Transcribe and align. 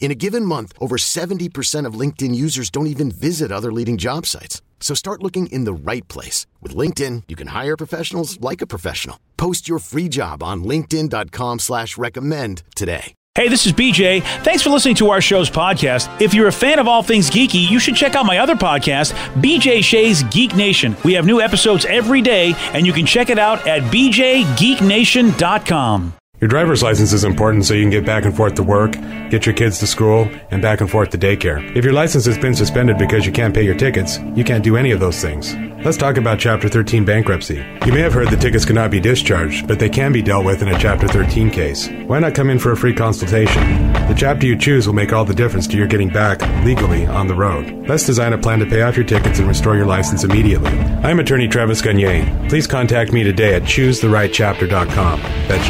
In 0.00 0.10
a 0.10 0.14
given 0.14 0.42
month, 0.44 0.72
over 0.80 0.96
70% 0.96 1.84
of 1.84 1.92
LinkedIn 2.00 2.34
users 2.34 2.70
don't 2.70 2.86
even 2.86 3.10
visit 3.10 3.52
other 3.52 3.70
leading 3.70 3.98
job 3.98 4.24
sites. 4.24 4.62
So 4.80 4.94
start 4.94 5.22
looking 5.22 5.48
in 5.48 5.64
the 5.64 5.74
right 5.74 6.08
place. 6.08 6.46
With 6.62 6.74
LinkedIn, 6.74 7.24
you 7.28 7.36
can 7.36 7.48
hire 7.48 7.76
professionals 7.76 8.40
like 8.40 8.62
a 8.62 8.66
professional. 8.66 9.20
Post 9.36 9.68
your 9.68 9.80
free 9.80 10.08
job 10.08 10.42
on 10.42 10.64
linkedin.com 10.64 11.58
slash 11.58 11.98
recommend 11.98 12.62
today. 12.74 13.12
Hey, 13.34 13.48
this 13.48 13.66
is 13.66 13.72
BJ. 13.72 14.22
Thanks 14.42 14.62
for 14.64 14.70
listening 14.70 14.96
to 14.96 15.10
our 15.10 15.20
show's 15.20 15.48
podcast. 15.48 16.20
If 16.20 16.34
you're 16.34 16.48
a 16.48 16.52
fan 16.52 16.80
of 16.80 16.88
all 16.88 17.04
things 17.04 17.30
geeky, 17.30 17.70
you 17.70 17.78
should 17.78 17.94
check 17.94 18.16
out 18.16 18.26
my 18.26 18.38
other 18.38 18.56
podcast, 18.56 19.12
BJ 19.40 19.84
Shea's 19.84 20.24
Geek 20.24 20.56
Nation. 20.56 20.96
We 21.04 21.12
have 21.12 21.24
new 21.24 21.40
episodes 21.40 21.84
every 21.84 22.20
day, 22.20 22.54
and 22.74 22.84
you 22.84 22.92
can 22.92 23.06
check 23.06 23.30
it 23.30 23.38
out 23.38 23.64
at 23.64 23.82
bjgeeknation.com. 23.92 26.17
Your 26.40 26.46
driver's 26.46 26.84
license 26.84 27.12
is 27.12 27.24
important 27.24 27.64
so 27.64 27.74
you 27.74 27.82
can 27.82 27.90
get 27.90 28.06
back 28.06 28.24
and 28.24 28.36
forth 28.36 28.54
to 28.54 28.62
work, 28.62 28.92
get 29.28 29.44
your 29.44 29.56
kids 29.56 29.80
to 29.80 29.88
school, 29.88 30.30
and 30.52 30.62
back 30.62 30.80
and 30.80 30.88
forth 30.88 31.10
to 31.10 31.18
daycare. 31.18 31.76
If 31.76 31.84
your 31.84 31.92
license 31.92 32.26
has 32.26 32.38
been 32.38 32.54
suspended 32.54 32.96
because 32.96 33.26
you 33.26 33.32
can't 33.32 33.52
pay 33.52 33.64
your 33.64 33.74
tickets, 33.74 34.20
you 34.36 34.44
can't 34.44 34.62
do 34.62 34.76
any 34.76 34.92
of 34.92 35.00
those 35.00 35.20
things. 35.20 35.52
Let's 35.84 35.96
talk 35.96 36.16
about 36.16 36.38
Chapter 36.38 36.68
13 36.68 37.04
bankruptcy. 37.04 37.64
You 37.86 37.92
may 37.92 38.00
have 38.00 38.12
heard 38.12 38.28
that 38.28 38.40
tickets 38.40 38.64
cannot 38.64 38.90
be 38.90 39.00
discharged, 39.00 39.66
but 39.66 39.78
they 39.80 39.88
can 39.88 40.12
be 40.12 40.22
dealt 40.22 40.44
with 40.44 40.62
in 40.62 40.68
a 40.68 40.78
Chapter 40.78 41.08
13 41.08 41.50
case. 41.50 41.88
Why 42.06 42.18
not 42.20 42.34
come 42.34 42.50
in 42.50 42.58
for 42.58 42.72
a 42.72 42.76
free 42.76 42.94
consultation? 42.94 43.92
The 44.08 44.14
chapter 44.16 44.46
you 44.46 44.56
choose 44.56 44.86
will 44.86 44.94
make 44.94 45.12
all 45.12 45.24
the 45.24 45.34
difference 45.34 45.66
to 45.68 45.76
your 45.76 45.86
getting 45.86 46.08
back, 46.08 46.40
legally, 46.64 47.06
on 47.06 47.26
the 47.28 47.34
road. 47.34 47.86
Let's 47.88 48.06
design 48.06 48.32
a 48.32 48.38
plan 48.38 48.58
to 48.58 48.66
pay 48.66 48.82
off 48.82 48.96
your 48.96 49.06
tickets 49.06 49.38
and 49.38 49.46
restore 49.46 49.76
your 49.76 49.86
license 49.86 50.24
immediately. 50.24 50.70
I'm 50.70 51.20
attorney 51.20 51.46
Travis 51.46 51.80
Gagne. 51.80 52.48
Please 52.48 52.66
contact 52.66 53.12
me 53.12 53.22
today 53.22 53.54
at 53.54 53.62
choosetherightchapter.com. 53.62 55.20
That's 55.20 55.68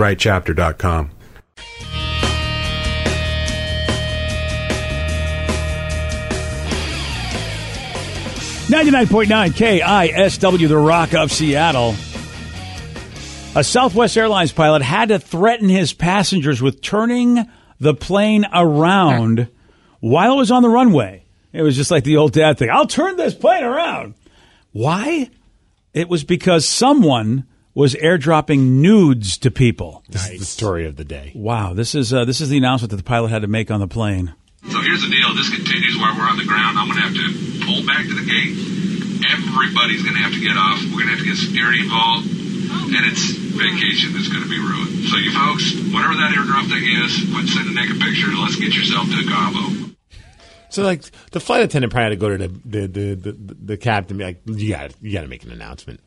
choosetherightchapter.com. 0.00 1.10
Ninety-nine 8.70 9.08
point 9.08 9.28
nine 9.28 9.50
KISW, 9.50 10.68
the 10.68 10.76
Rock 10.76 11.12
of 11.12 11.32
Seattle. 11.32 11.96
A 13.56 13.64
Southwest 13.64 14.16
Airlines 14.16 14.52
pilot 14.52 14.82
had 14.82 15.08
to 15.08 15.18
threaten 15.18 15.68
his 15.68 15.92
passengers 15.92 16.62
with 16.62 16.80
turning 16.80 17.50
the 17.80 17.94
plane 17.94 18.46
around 18.54 19.48
while 19.98 20.34
it 20.34 20.36
was 20.36 20.52
on 20.52 20.62
the 20.62 20.68
runway. 20.68 21.24
It 21.52 21.62
was 21.62 21.74
just 21.74 21.90
like 21.90 22.04
the 22.04 22.16
old 22.16 22.32
dad 22.32 22.58
thing. 22.58 22.70
I'll 22.70 22.86
turn 22.86 23.16
this 23.16 23.34
plane 23.34 23.64
around. 23.64 24.14
Why? 24.70 25.30
It 25.92 26.08
was 26.08 26.22
because 26.22 26.64
someone 26.64 27.44
was 27.74 27.94
airdropping 27.94 28.80
nudes 28.80 29.38
to 29.38 29.50
people. 29.50 30.02
This 30.08 30.28
is 30.28 30.40
the 30.40 30.44
story 30.44 30.86
of 30.86 30.96
the 30.96 31.04
day. 31.04 31.32
Wow, 31.34 31.74
this 31.74 31.94
is 31.94 32.12
uh, 32.12 32.24
this 32.24 32.40
is 32.40 32.48
the 32.48 32.58
announcement 32.58 32.90
that 32.90 32.96
the 32.96 33.04
pilot 33.04 33.30
had 33.30 33.42
to 33.42 33.48
make 33.48 33.70
on 33.70 33.80
the 33.80 33.88
plane. 33.88 34.34
So 34.68 34.80
here's 34.82 35.02
the 35.02 35.08
deal. 35.10 35.34
This 35.34 35.48
continues 35.48 35.96
while 35.96 36.16
we're 36.16 36.28
on 36.28 36.36
the 36.36 36.44
ground. 36.44 36.76
I'm 36.76 36.88
going 36.88 37.00
to 37.00 37.06
have 37.08 37.16
to 37.16 37.28
pull 37.64 37.80
back 37.86 38.04
to 38.04 38.14
the 38.14 38.26
gate. 38.28 38.52
Everybody's 39.24 40.02
going 40.02 40.16
to 40.16 40.22
have 40.22 40.32
to 40.32 40.42
get 40.42 40.56
off. 40.56 40.82
We're 40.92 41.06
going 41.06 41.08
to 41.08 41.16
have 41.16 41.24
to 41.24 41.30
get 41.30 41.36
security 41.36 41.80
involved. 41.80 42.28
And 42.28 43.02
it's 43.08 43.32
vacation 43.56 44.12
that's 44.12 44.28
going 44.28 44.42
to 44.42 44.50
be 44.50 44.60
ruined. 44.60 45.08
So 45.08 45.16
you 45.16 45.32
folks, 45.32 45.72
whatever 45.94 46.14
that 46.20 46.36
airdrop 46.36 46.68
thing 46.68 46.84
is, 46.84 47.24
quit 47.32 47.48
a 47.56 47.72
naked 47.72 48.00
pictures. 48.00 48.36
Let's 48.36 48.56
get 48.56 48.74
yourself 48.74 49.08
to 49.08 49.24
Cabo. 49.24 49.94
So 50.68 50.82
like 50.82 51.02
the 51.32 51.40
flight 51.40 51.62
attendant 51.62 51.92
probably 51.92 52.04
had 52.04 52.20
to 52.20 52.20
go 52.20 52.28
to 52.30 52.38
the 52.38 52.48
the 52.64 52.86
the, 52.86 53.32
the, 53.32 53.56
the 53.74 53.76
captain 53.76 54.14
and 54.14 54.18
be 54.18 54.24
like, 54.24 54.60
you 54.60 54.70
got 54.70 54.92
you 55.00 55.12
got 55.12 55.22
to 55.22 55.28
make 55.28 55.42
an 55.44 55.52
announcement. 55.52 56.00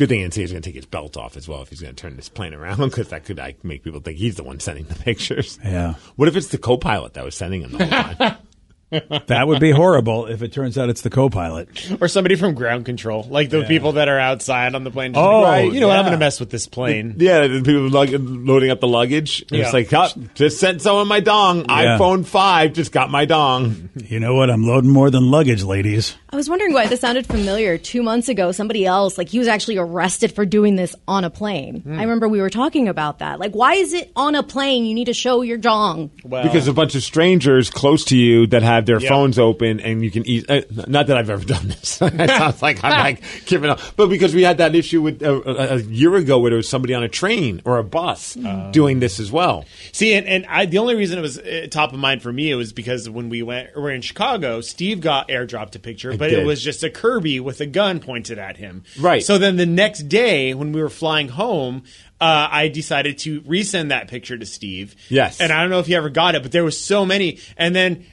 Good 0.00 0.08
thing 0.08 0.22
NC 0.22 0.44
is 0.44 0.50
going 0.50 0.62
to 0.62 0.66
take 0.66 0.76
his 0.76 0.86
belt 0.86 1.18
off 1.18 1.36
as 1.36 1.46
well 1.46 1.60
if 1.60 1.68
he's 1.68 1.82
going 1.82 1.94
to 1.94 2.02
turn 2.02 2.16
this 2.16 2.30
plane 2.30 2.54
around 2.54 2.78
because 2.78 3.10
that 3.10 3.26
could 3.26 3.36
like, 3.36 3.62
make 3.62 3.84
people 3.84 4.00
think 4.00 4.16
he's 4.16 4.36
the 4.36 4.42
one 4.42 4.58
sending 4.58 4.86
the 4.86 4.94
pictures. 4.94 5.58
Yeah. 5.62 5.96
What 6.16 6.26
if 6.26 6.36
it's 6.36 6.46
the 6.46 6.56
co-pilot 6.56 7.12
that 7.12 7.22
was 7.22 7.34
sending 7.34 7.60
him 7.60 7.72
the 7.72 7.84
whole 7.84 8.14
time? 8.14 8.36
That 8.90 9.46
would 9.46 9.60
be 9.60 9.70
horrible 9.70 10.26
if 10.26 10.42
it 10.42 10.52
turns 10.52 10.76
out 10.76 10.88
it's 10.88 11.02
the 11.02 11.10
co-pilot. 11.10 11.68
or 12.00 12.08
somebody 12.08 12.34
from 12.34 12.54
ground 12.54 12.84
control, 12.84 13.26
like 13.30 13.50
the 13.50 13.64
people 13.64 13.92
that 13.92 14.08
are 14.08 14.18
outside 14.18 14.74
on 14.74 14.84
the 14.84 14.90
plane. 14.90 15.12
Just 15.12 15.24
Oh, 15.24 15.40
like, 15.42 15.44
right, 15.64 15.72
you 15.72 15.80
know 15.80 15.88
what? 15.88 15.96
I'm 15.96 16.02
going 16.04 16.12
to 16.12 16.18
mess 16.18 16.40
with 16.40 16.50
this 16.50 16.66
plane. 16.66 17.14
yeah, 17.18 17.46
the 17.46 17.62
people 17.62 17.88
lug- 17.88 18.10
loading 18.10 18.70
up 18.70 18.80
the 18.80 18.88
luggage. 18.88 19.44
Yeah. 19.50 19.64
It's 19.64 19.72
like, 19.72 19.92
oh, 19.92 20.08
just 20.34 20.58
sent 20.58 20.82
someone 20.82 21.06
my 21.08 21.20
dong. 21.20 21.60
Yeah. 21.68 21.98
iPhone 21.98 22.24
five 22.26 22.72
just 22.72 22.92
got 22.92 23.10
my 23.10 23.24
dong. 23.26 23.90
You 23.94 24.18
know 24.20 24.34
what? 24.34 24.50
I'm 24.50 24.64
loading 24.64 24.90
more 24.90 25.10
than 25.10 25.30
luggage, 25.30 25.62
ladies. 25.62 26.16
I 26.32 26.36
was 26.36 26.48
wondering 26.48 26.72
why 26.72 26.86
this 26.86 27.00
sounded 27.00 27.26
familiar. 27.26 27.76
Two 27.78 28.02
months 28.02 28.28
ago, 28.28 28.52
somebody 28.52 28.86
else, 28.86 29.18
like 29.18 29.28
he 29.28 29.38
was 29.38 29.48
actually 29.48 29.78
arrested 29.78 30.32
for 30.32 30.44
doing 30.46 30.76
this 30.76 30.94
on 31.08 31.24
a 31.24 31.30
plane. 31.30 31.80
Hmm. 31.80 31.98
I 31.98 32.02
remember 32.02 32.28
we 32.28 32.40
were 32.40 32.50
talking 32.50 32.88
about 32.88 33.18
that. 33.18 33.38
Like, 33.40 33.52
why 33.52 33.74
is 33.74 33.92
it 33.92 34.10
on 34.16 34.34
a 34.34 34.42
plane 34.42 34.84
you 34.84 34.94
need 34.94 35.06
to 35.06 35.12
show 35.14 35.42
your 35.42 35.58
dong? 35.58 36.10
Well, 36.24 36.42
because 36.44 36.68
a 36.68 36.72
bunch 36.72 36.94
of 36.94 37.02
strangers 37.02 37.70
close 37.70 38.04
to 38.06 38.16
you 38.16 38.46
that 38.48 38.62
have 38.62 38.79
their 38.86 39.00
Yep. 39.00 39.08
phones 39.08 39.38
open 39.38 39.80
and 39.80 40.02
you 40.04 40.10
can 40.10 40.26
eat. 40.26 40.48
Uh, 40.48 40.62
not 40.86 41.06
that 41.08 41.16
I've 41.16 41.30
ever 41.30 41.44
done 41.56 41.68
this. 41.68 42.00
it 42.02 42.30
sounds 42.30 42.62
like 42.62 42.82
I'm 42.84 42.90
like 42.92 43.22
giving 43.46 43.70
up, 43.70 43.80
but 43.96 44.08
because 44.08 44.34
we 44.34 44.42
had 44.42 44.58
that 44.58 44.74
issue 44.74 45.02
with 45.02 45.22
uh, 45.22 45.40
a, 45.44 45.76
a 45.76 45.78
year 45.82 46.14
ago 46.16 46.38
where 46.38 46.50
there 46.50 46.56
was 46.56 46.68
somebody 46.68 46.94
on 46.94 47.02
a 47.02 47.08
train 47.08 47.62
or 47.64 47.78
a 47.78 47.84
bus 47.84 48.36
doing 48.72 49.00
this 49.00 49.20
as 49.20 49.30
well. 49.32 49.64
See, 49.92 50.14
and, 50.14 50.26
and 50.26 50.46
I, 50.46 50.66
the 50.66 50.78
only 50.78 50.94
reason 50.96 51.18
it 51.18 51.22
was 51.22 51.38
uh, 51.38 51.66
top 51.70 51.92
of 51.92 51.98
mind 51.98 52.22
for 52.22 52.32
me 52.32 52.50
it 52.50 52.56
was 52.56 52.72
because 52.72 53.08
when 53.08 53.28
we 53.28 53.42
went, 53.42 53.74
we 53.74 53.82
were 53.82 53.90
in 53.90 54.00
Chicago, 54.02 54.60
Steve 54.60 55.00
got 55.00 55.28
airdropped 55.28 55.74
a 55.76 55.78
picture, 55.78 56.10
but 56.16 56.30
did. 56.30 56.40
it 56.40 56.46
was 56.46 56.62
just 56.62 56.82
a 56.82 56.90
Kirby 56.90 57.40
with 57.40 57.60
a 57.60 57.66
gun 57.66 58.00
pointed 58.00 58.38
at 58.38 58.56
him. 58.56 58.84
Right. 58.98 59.22
So 59.22 59.38
then 59.38 59.56
the 59.56 59.66
next 59.66 60.08
day, 60.08 60.54
when 60.54 60.72
we 60.72 60.82
were 60.82 60.88
flying 60.90 61.28
home, 61.28 61.84
uh, 62.20 62.48
I 62.50 62.68
decided 62.68 63.18
to 63.18 63.40
resend 63.42 63.88
that 63.88 64.08
picture 64.08 64.36
to 64.36 64.44
Steve. 64.44 64.94
Yes. 65.08 65.40
And 65.40 65.50
I 65.52 65.60
don't 65.62 65.70
know 65.70 65.78
if 65.78 65.88
you 65.88 65.96
ever 65.96 66.10
got 66.10 66.34
it, 66.34 66.42
but 66.42 66.52
there 66.52 66.64
was 66.64 66.78
so 66.78 67.04
many, 67.06 67.38
and 67.56 67.74
then. 67.74 68.04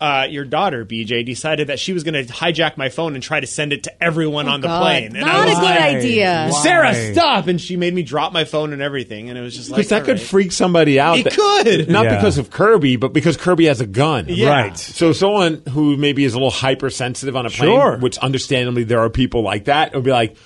Uh, 0.00 0.26
your 0.28 0.44
daughter 0.44 0.84
BJ 0.84 1.24
decided 1.24 1.68
that 1.68 1.78
she 1.78 1.92
was 1.92 2.02
going 2.02 2.14
to 2.26 2.30
hijack 2.30 2.76
my 2.76 2.88
phone 2.88 3.14
and 3.14 3.22
try 3.22 3.38
to 3.38 3.46
send 3.46 3.72
it 3.72 3.84
to 3.84 4.02
everyone 4.04 4.48
on 4.48 4.60
the 4.60 4.66
Oh, 4.66 4.70
God. 4.70 4.82
plane. 4.82 5.16
And 5.16 5.24
I 5.24 5.32
Not 5.32 5.46
a 5.48 5.54
good 5.54 5.62
like, 5.62 5.80
idea. 5.96 6.50
Sarah, 6.62 7.12
stop! 7.14 7.46
And 7.46 7.60
she 7.60 7.76
made 7.76 7.94
me 7.94 8.02
drop 8.02 8.32
my 8.32 8.44
phone 8.44 8.72
and 8.72 8.82
everything, 8.82 9.28
and 9.30 9.38
it 9.38 9.40
was 9.40 9.54
just 9.56 9.70
like 9.70 9.76
Because 9.78 9.90
that 9.90 10.04
could 10.04 10.18
right. 10.18 10.26
freak 10.26 10.50
somebody 10.52 10.98
out. 10.98 11.18
It 11.18 11.24
that- 11.24 11.32
could. 11.34 11.88
Not 11.88 12.04
Yeah. 12.06 12.16
because 12.16 12.38
of 12.38 12.50
Kirby, 12.50 12.96
but 12.96 13.12
because 13.12 13.36
Kirby 13.36 13.66
has 13.66 13.80
a 13.80 13.86
gun. 13.86 14.26
Yeah. 14.28 14.48
Right. 14.50 14.76
So 14.76 15.12
someone 15.12 15.62
who 15.70 15.96
maybe 15.96 16.24
is 16.24 16.34
a 16.34 16.38
little 16.38 16.50
hypersensitive 16.50 17.36
on 17.36 17.46
a 17.46 17.50
plane, 17.50 17.70
Sure. 17.70 17.96
which 17.98 18.18
understandably 18.18 18.82
there 18.82 18.98
are 19.00 19.08
people 19.10 19.42
like 19.42 19.66
that, 19.66 19.94
would 19.94 20.04
be 20.04 20.10
like, 20.10 20.36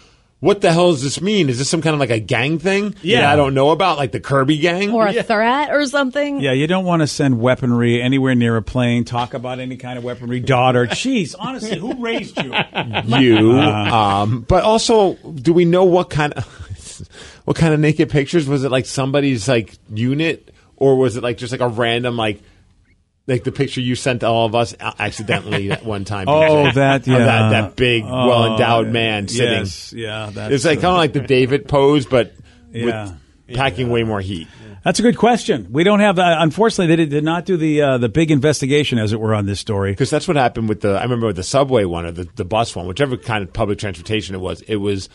what 0.40 0.60
the 0.60 0.72
hell 0.72 0.92
does 0.92 1.02
this 1.02 1.20
mean? 1.20 1.48
Is 1.48 1.58
this 1.58 1.68
some 1.68 1.82
kind 1.82 1.94
of 1.94 2.00
like 2.00 2.10
a 2.10 2.20
gang 2.20 2.58
thing? 2.58 2.94
Yeah. 3.02 3.22
that 3.22 3.32
I 3.32 3.36
don't 3.36 3.54
know 3.54 3.70
about, 3.70 3.98
like 3.98 4.12
the 4.12 4.20
Kirby 4.20 4.58
gang? 4.58 4.92
Or 4.92 5.06
a 5.08 5.22
threat 5.22 5.70
or 5.70 5.84
something? 5.86 6.40
Yeah, 6.40 6.52
you 6.52 6.68
don't 6.68 6.84
want 6.84 7.02
to 7.02 7.08
send 7.08 7.40
weaponry 7.40 8.00
anywhere 8.00 8.36
near 8.36 8.56
a 8.56 8.62
plane. 8.62 9.04
Talk 9.04 9.34
about 9.34 9.58
any 9.58 9.76
kind 9.76 9.98
of 9.98 10.04
weaponry. 10.04 10.38
Daughter, 10.38 10.86
jeez, 10.86 11.34
honestly, 11.38 11.78
who 11.78 11.94
raised 11.94 12.40
you? 12.40 12.54
you. 13.18 13.58
um, 13.58 14.42
but 14.42 14.62
also, 14.62 15.14
do 15.14 15.52
we 15.52 15.64
know 15.64 15.84
what 15.84 16.08
kind 16.08 16.32
of 16.34 16.44
what 17.44 17.56
kind 17.56 17.74
of 17.74 17.80
naked 17.80 18.08
pictures 18.08 18.46
was 18.48 18.62
it? 18.62 18.70
Like 18.70 18.86
somebody's 18.86 19.48
like 19.48 19.74
unit, 19.92 20.54
or 20.76 20.96
was 20.96 21.16
it 21.16 21.22
like 21.24 21.38
just 21.38 21.50
like 21.50 21.60
a 21.60 21.68
random 21.68 22.16
like 22.16 22.40
like 23.28 23.44
the 23.44 23.52
picture 23.52 23.80
you 23.80 23.94
sent 23.94 24.20
to 24.20 24.26
all 24.26 24.46
of 24.46 24.54
us 24.56 24.74
accidentally 24.80 25.70
at 25.70 25.84
one 25.84 26.04
time? 26.04 26.26
Oh, 26.28 26.72
that, 26.72 27.06
yeah. 27.06 27.18
that 27.18 27.50
that 27.50 27.76
big, 27.76 28.02
Oh, 28.04 28.08
well 28.28 28.52
endowed 28.52 28.88
man 28.88 29.28
sitting. 29.28 29.58
Yes, 29.58 29.92
yeah, 29.92 30.30
that's, 30.32 30.52
It's 30.54 30.64
like 30.64 30.80
kind 30.80 30.92
of 30.92 30.98
like 30.98 31.12
the 31.12 31.20
David 31.20 31.68
pose, 31.68 32.06
but 32.06 32.32
Yeah. 32.72 33.12
with 33.46 33.56
packing 33.56 33.90
way 33.90 34.02
more 34.02 34.20
heat. 34.20 34.48
That's 34.84 35.00
a 35.00 35.02
good 35.02 35.18
question. 35.18 35.68
We 35.70 35.84
don't 35.84 36.00
have. 36.00 36.18
Uh, 36.18 36.36
unfortunately, 36.38 36.86
they 36.86 36.96
did, 36.96 37.10
did 37.10 37.24
not 37.24 37.44
do 37.44 37.56
the 37.56 37.82
uh, 37.82 37.98
the 37.98 38.08
big 38.08 38.30
investigation, 38.30 38.98
as 38.98 39.12
it 39.12 39.20
were, 39.20 39.34
on 39.34 39.44
this 39.44 39.60
story. 39.60 39.92
Because 39.92 40.08
that's 40.08 40.26
what 40.26 40.36
happened 40.36 40.68
with 40.68 40.80
the. 40.80 40.90
I 40.90 41.02
remember 41.02 41.26
with 41.26 41.36
the 41.36 41.42
subway 41.42 41.84
one 41.84 42.06
or 42.06 42.12
the, 42.12 42.24
the 42.36 42.44
bus 42.44 42.74
one, 42.74 42.86
whichever 42.86 43.16
kind 43.16 43.42
of 43.42 43.52
public 43.52 43.78
transportation 43.78 44.34
it 44.34 44.38
was. 44.38 44.62
It 44.62 44.76
was 44.76 45.08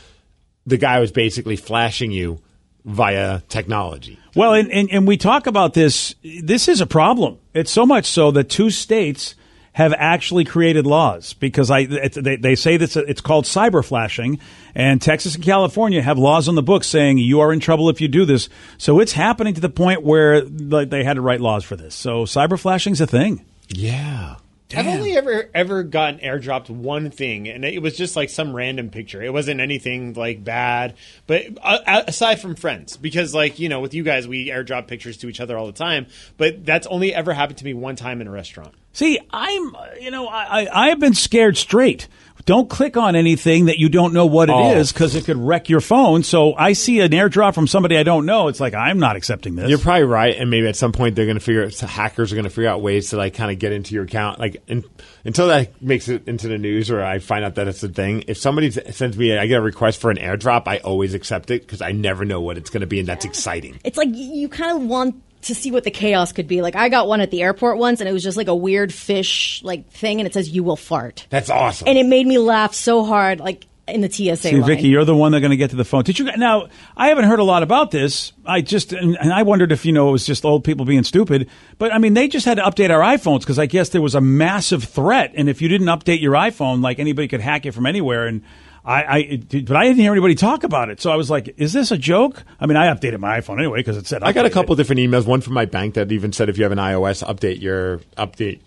the 0.65 0.77
guy 0.77 0.99
was 0.99 1.11
basically 1.11 1.55
flashing 1.55 2.11
you 2.11 2.39
via 2.85 3.41
technology. 3.49 4.19
Well, 4.35 4.53
and, 4.53 4.71
and, 4.71 4.89
and 4.91 5.07
we 5.07 5.17
talk 5.17 5.47
about 5.47 5.73
this. 5.73 6.15
This 6.23 6.67
is 6.67 6.81
a 6.81 6.87
problem. 6.87 7.39
It's 7.53 7.71
so 7.71 7.85
much 7.85 8.05
so 8.05 8.31
that 8.31 8.49
two 8.49 8.69
states 8.69 9.35
have 9.73 9.93
actually 9.97 10.45
created 10.45 10.85
laws 10.85 11.33
because 11.33 11.71
I 11.71 11.85
they, 11.85 12.35
they 12.35 12.55
say 12.55 12.77
that 12.77 12.95
it's 12.95 13.21
called 13.21 13.45
cyber 13.45 13.83
flashing, 13.83 14.39
and 14.75 15.01
Texas 15.01 15.35
and 15.35 15.43
California 15.43 16.01
have 16.01 16.17
laws 16.17 16.47
on 16.47 16.55
the 16.55 16.61
books 16.61 16.87
saying 16.87 17.17
you 17.17 17.39
are 17.39 17.51
in 17.51 17.59
trouble 17.59 17.89
if 17.89 17.99
you 17.99 18.07
do 18.07 18.25
this. 18.25 18.49
So 18.77 18.99
it's 18.99 19.13
happening 19.13 19.55
to 19.55 19.61
the 19.61 19.69
point 19.69 20.03
where 20.03 20.43
like, 20.43 20.89
they 20.89 21.03
had 21.03 21.15
to 21.15 21.21
write 21.21 21.41
laws 21.41 21.63
for 21.63 21.75
this. 21.75 21.95
So 21.95 22.25
cyber 22.25 22.59
flashing's 22.59 23.01
a 23.01 23.07
thing. 23.07 23.45
Yeah. 23.67 24.35
I've 24.75 24.87
only 24.87 25.15
ever 25.17 25.49
ever 25.53 25.83
gotten 25.83 26.19
airdropped 26.19 26.69
one 26.69 27.09
thing, 27.11 27.47
and 27.47 27.63
it 27.65 27.81
was 27.81 27.97
just 27.97 28.15
like 28.15 28.29
some 28.29 28.55
random 28.55 28.89
picture. 28.89 29.21
It 29.21 29.33
wasn't 29.33 29.59
anything 29.59 30.13
like 30.13 30.43
bad, 30.43 30.95
but 31.27 31.43
uh, 31.61 32.03
aside 32.07 32.39
from 32.41 32.55
friends, 32.55 32.97
because 32.97 33.33
like 33.33 33.59
you 33.59 33.69
know, 33.69 33.79
with 33.79 33.93
you 33.93 34.03
guys, 34.03 34.27
we 34.27 34.49
airdrop 34.49 34.87
pictures 34.87 35.17
to 35.17 35.29
each 35.29 35.39
other 35.39 35.57
all 35.57 35.65
the 35.65 35.73
time. 35.73 36.07
But 36.37 36.65
that's 36.65 36.87
only 36.87 37.13
ever 37.13 37.33
happened 37.33 37.59
to 37.59 37.65
me 37.65 37.73
one 37.73 37.95
time 37.95 38.21
in 38.21 38.27
a 38.27 38.31
restaurant. 38.31 38.73
See, 38.93 39.19
I'm, 39.31 39.75
you 39.99 40.11
know, 40.11 40.27
I, 40.27 40.67
I 40.71 40.89
have 40.89 40.99
been 40.99 41.15
scared 41.15 41.57
straight. 41.57 42.07
Don't 42.45 42.69
click 42.69 42.97
on 42.97 43.15
anything 43.15 43.65
that 43.65 43.77
you 43.79 43.87
don't 43.87 44.13
know 44.13 44.25
what 44.25 44.49
it 44.49 44.53
Oh. 44.55 44.73
is 44.75 44.91
because 44.91 45.15
it 45.15 45.23
could 45.25 45.37
wreck 45.37 45.69
your 45.69 45.79
phone. 45.79 46.23
So 46.23 46.53
I 46.55 46.73
see 46.73 46.99
an 46.99 47.11
airdrop 47.11 47.53
from 47.55 47.67
somebody 47.67 47.97
I 47.97 48.03
don't 48.03 48.25
know. 48.25 48.49
It's 48.49 48.59
like 48.59 48.73
I'm 48.73 48.99
not 48.99 49.15
accepting 49.15 49.55
this. 49.55 49.69
You're 49.69 49.79
probably 49.79 50.03
right, 50.03 50.35
and 50.37 50.49
maybe 50.49 50.67
at 50.67 50.75
some 50.75 50.91
point 50.91 51.15
they're 51.15 51.25
going 51.25 51.37
to 51.37 51.43
figure. 51.43 51.63
out 51.63 51.73
Hackers 51.79 52.31
are 52.31 52.35
going 52.35 52.43
to 52.43 52.49
figure 52.49 52.69
out 52.69 52.81
ways 52.81 53.09
to 53.11 53.17
like 53.17 53.33
kind 53.33 53.51
of 53.51 53.59
get 53.59 53.71
into 53.71 53.93
your 53.95 54.03
account. 54.03 54.39
Like 54.39 54.61
in, 54.67 54.83
until 55.23 55.47
that 55.47 55.81
makes 55.81 56.09
it 56.09 56.27
into 56.27 56.47
the 56.49 56.57
news, 56.57 56.91
or 56.91 57.01
I 57.01 57.19
find 57.19 57.45
out 57.45 57.55
that 57.55 57.67
it's 57.67 57.81
a 57.83 57.87
thing. 57.89 58.23
If 58.27 58.37
somebody 58.37 58.71
sends 58.71 59.17
me, 59.17 59.37
I 59.37 59.47
get 59.47 59.59
a 59.59 59.61
request 59.61 60.01
for 60.01 60.11
an 60.11 60.17
airdrop, 60.17 60.63
I 60.67 60.79
always 60.79 61.13
accept 61.13 61.49
it 61.49 61.61
because 61.61 61.81
I 61.81 61.91
never 61.93 62.25
know 62.25 62.41
what 62.41 62.57
it's 62.57 62.69
going 62.69 62.81
to 62.81 62.87
be, 62.87 62.99
and 62.99 63.07
that's 63.07 63.23
exciting. 63.25 63.79
It's 63.85 63.97
like 63.97 64.09
you, 64.09 64.33
you 64.33 64.49
kind 64.49 64.75
of 64.75 64.83
want 64.87 65.15
to 65.43 65.55
see 65.55 65.71
what 65.71 65.83
the 65.83 65.91
chaos 65.91 66.31
could 66.31 66.47
be. 66.47 66.61
Like 66.61 66.75
I 66.75 66.89
got 66.89 67.07
one 67.07 67.21
at 67.21 67.31
the 67.31 67.41
airport 67.41 67.77
once, 67.77 67.99
and 67.99 68.09
it 68.09 68.13
was 68.13 68.23
just 68.23 68.37
like 68.37 68.47
a 68.47 68.55
weird 68.55 68.93
fish 68.93 69.61
like 69.63 69.89
thing, 69.91 70.19
and 70.19 70.27
it 70.27 70.33
says 70.33 70.49
"You 70.49 70.63
will 70.63 70.75
fart," 70.75 71.27
That's 71.29 71.49
awesome. 71.49 71.87
and 71.87 71.97
it 71.97 72.05
made 72.05 72.27
me 72.27 72.37
laugh 72.37 72.73
so 72.73 73.03
hard, 73.03 73.39
like 73.39 73.65
in 73.87 73.99
the 73.99 74.09
TSA 74.09 74.35
See, 74.37 74.51
line. 74.55 74.63
Vicky, 74.63 74.87
you're 74.87 75.03
the 75.03 75.15
one 75.15 75.33
that's 75.33 75.41
going 75.41 75.51
to 75.51 75.57
get 75.57 75.71
to 75.71 75.75
the 75.75 75.83
phone. 75.83 76.03
Did 76.03 76.17
you 76.17 76.25
now? 76.37 76.67
I 76.95 77.09
haven't 77.09 77.25
heard 77.25 77.39
a 77.39 77.43
lot 77.43 77.63
about 77.63 77.91
this. 77.91 78.31
I 78.45 78.61
just 78.61 78.93
and, 78.93 79.17
and 79.19 79.33
I 79.33 79.43
wondered 79.43 79.71
if 79.71 79.85
you 79.85 79.91
know 79.91 80.09
it 80.09 80.13
was 80.13 80.25
just 80.25 80.45
old 80.45 80.63
people 80.63 80.85
being 80.85 81.03
stupid. 81.03 81.49
But 81.77 81.93
I 81.93 81.97
mean, 81.97 82.13
they 82.13 82.27
just 82.27 82.45
had 82.45 82.57
to 82.57 82.63
update 82.63 82.89
our 82.89 83.01
iPhones 83.01 83.39
because 83.39 83.59
I 83.59 83.65
guess 83.65 83.89
there 83.89 84.01
was 84.01 84.15
a 84.15 84.21
massive 84.21 84.85
threat, 84.85 85.33
and 85.35 85.49
if 85.49 85.61
you 85.61 85.67
didn't 85.67 85.87
update 85.87 86.21
your 86.21 86.33
iPhone, 86.33 86.81
like 86.81 86.99
anybody 86.99 87.27
could 87.27 87.41
hack 87.41 87.65
it 87.65 87.73
from 87.73 87.85
anywhere. 87.85 88.25
And 88.25 88.43
I, 88.85 89.03
I 89.03 89.37
but 89.61 89.75
I 89.77 89.83
didn't 89.85 89.99
hear 89.99 90.11
anybody 90.11 90.35
talk 90.35 90.63
about 90.65 90.89
it. 90.89 90.99
So 91.01 91.09
I 91.11 91.15
was 91.15 91.29
like, 91.29 91.55
is 91.57 91.71
this 91.71 91.91
a 91.91 91.97
joke? 91.97 92.43
I 92.59 92.65
mean, 92.65 92.75
I 92.77 92.87
updated 92.93 93.19
my 93.19 93.39
iPhone 93.39 93.59
anyway 93.59 93.79
because 93.79 93.95
it 93.97 94.07
said 94.07 94.23
I 94.23 94.33
got 94.33 94.45
a 94.45 94.49
updated. 94.49 94.53
couple 94.53 94.75
different 94.75 94.99
emails. 94.99 95.25
One 95.25 95.39
from 95.41 95.53
my 95.53 95.65
bank 95.65 95.93
that 95.93 96.11
even 96.11 96.33
said 96.33 96.49
if 96.49 96.57
you 96.57 96.63
have 96.63 96.73
an 96.73 96.79
iOS, 96.79 97.23
update 97.23 97.61
your 97.61 97.99
update, 98.17 98.59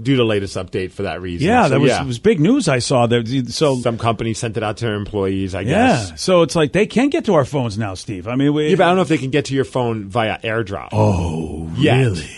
do 0.00 0.16
the 0.16 0.24
latest 0.24 0.56
update 0.56 0.92
for 0.92 1.02
that 1.02 1.20
reason. 1.20 1.48
Yeah, 1.48 1.64
So, 1.64 1.68
that 1.70 1.80
was 1.80 1.90
yeah. 1.90 2.02
it 2.02 2.06
was 2.06 2.18
big 2.20 2.38
news. 2.38 2.68
I 2.68 2.78
saw 2.78 3.06
that. 3.08 3.46
So 3.48 3.76
Some 3.80 3.98
company 3.98 4.34
sent 4.34 4.56
it 4.56 4.62
out 4.62 4.76
to 4.76 4.84
their 4.84 4.94
employees. 4.94 5.54
I 5.54 5.62
yeah, 5.62 5.70
guess. 6.10 6.20
so 6.22 6.42
it's 6.42 6.54
like 6.54 6.72
they 6.72 6.86
can 6.86 7.08
get 7.08 7.24
to 7.24 7.34
our 7.34 7.44
phones 7.44 7.76
now, 7.76 7.94
Steve. 7.94 8.28
I 8.28 8.36
mean, 8.36 8.52
we, 8.54 8.68
Yeah, 8.68 8.76
but 8.76 8.84
I 8.84 8.86
don't 8.88 8.96
know 8.96 9.02
if 9.02 9.08
they 9.08 9.18
can 9.18 9.30
get 9.30 9.46
to 9.46 9.54
your 9.54 9.64
phone 9.64 10.04
via 10.04 10.38
AirDrop. 10.42 10.90
oh, 10.92 11.72
Yet. 11.76 11.96
really? 11.98 12.28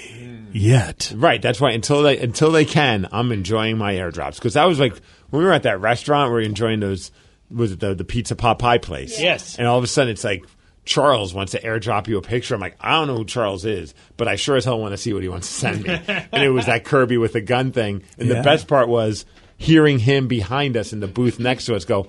Yet. 0.53 1.13
Right, 1.17 1.41
that's 1.41 1.61
why 1.61 1.71
until 1.73 2.03
they 2.03 2.19
until 2.19 2.51
they 2.53 2.65
can, 2.65 3.09
I'm 3.13 3.33
enjoying 3.33 3.79
my 3.79 3.95
airdrops 3.95 4.37
because 4.37 4.55
that 4.55 4.65
was 4.65 4.79
like 4.81 4.95
when 5.31 5.41
we 5.41 5.45
were 5.47 5.53
at 5.53 5.63
that 5.65 5.81
restaurant, 5.81 6.31
we 6.31 6.35
were 6.35 6.41
enjoying 6.41 6.81
those 6.81 7.11
was 7.51 7.73
it 7.73 7.81
the 7.81 7.95
the 7.95 8.05
pizza 8.05 8.37
pot 8.37 8.59
pie 8.59 8.79
place? 8.79 9.21
Yes. 9.21 9.59
and 9.59 9.67
all 9.67 9.79
of 9.79 9.85
a 9.85 9.87
sudden 9.87 10.13
it's 10.13 10.25
like 10.25 10.45
Charles 10.85 11.35
wants 11.35 11.53
to 11.53 11.61
airdrop 11.61 12.07
you 12.09 12.17
a 12.19 12.23
picture. 12.23 12.55
I'm 12.55 12.61
like, 12.61 12.77
I 12.81 12.93
don't 12.93 13.09
know 13.09 13.17
who 13.17 13.25
Charles 13.27 13.65
is, 13.67 13.93
but 14.17 14.27
I 14.27 14.37
sure 14.37 14.57
as 14.57 14.65
hell 14.65 14.79
want 14.81 14.93
to 14.93 14.97
see 14.99 15.13
what 15.13 15.23
he 15.23 15.29
wants 15.29 15.47
to 15.49 15.55
send 15.55 15.83
me. 15.85 15.91
and 16.33 16.43
it 16.43 16.49
was 16.51 16.65
that 16.67 16.85
Kirby 16.85 17.19
with 17.19 17.35
the 17.35 17.43
gun 17.43 17.73
thing. 17.73 18.03
And 18.19 18.29
Yeah. 18.29 18.37
the 18.37 18.43
best 18.43 18.69
part 18.69 18.89
was 18.89 19.27
hearing 19.59 19.99
him 19.99 20.29
behind 20.29 20.77
us 20.79 20.93
in 20.95 21.01
the 21.01 21.07
booth 21.09 21.39
next 21.39 21.67
to 21.67 21.75
us 21.75 21.85
go, 21.85 22.09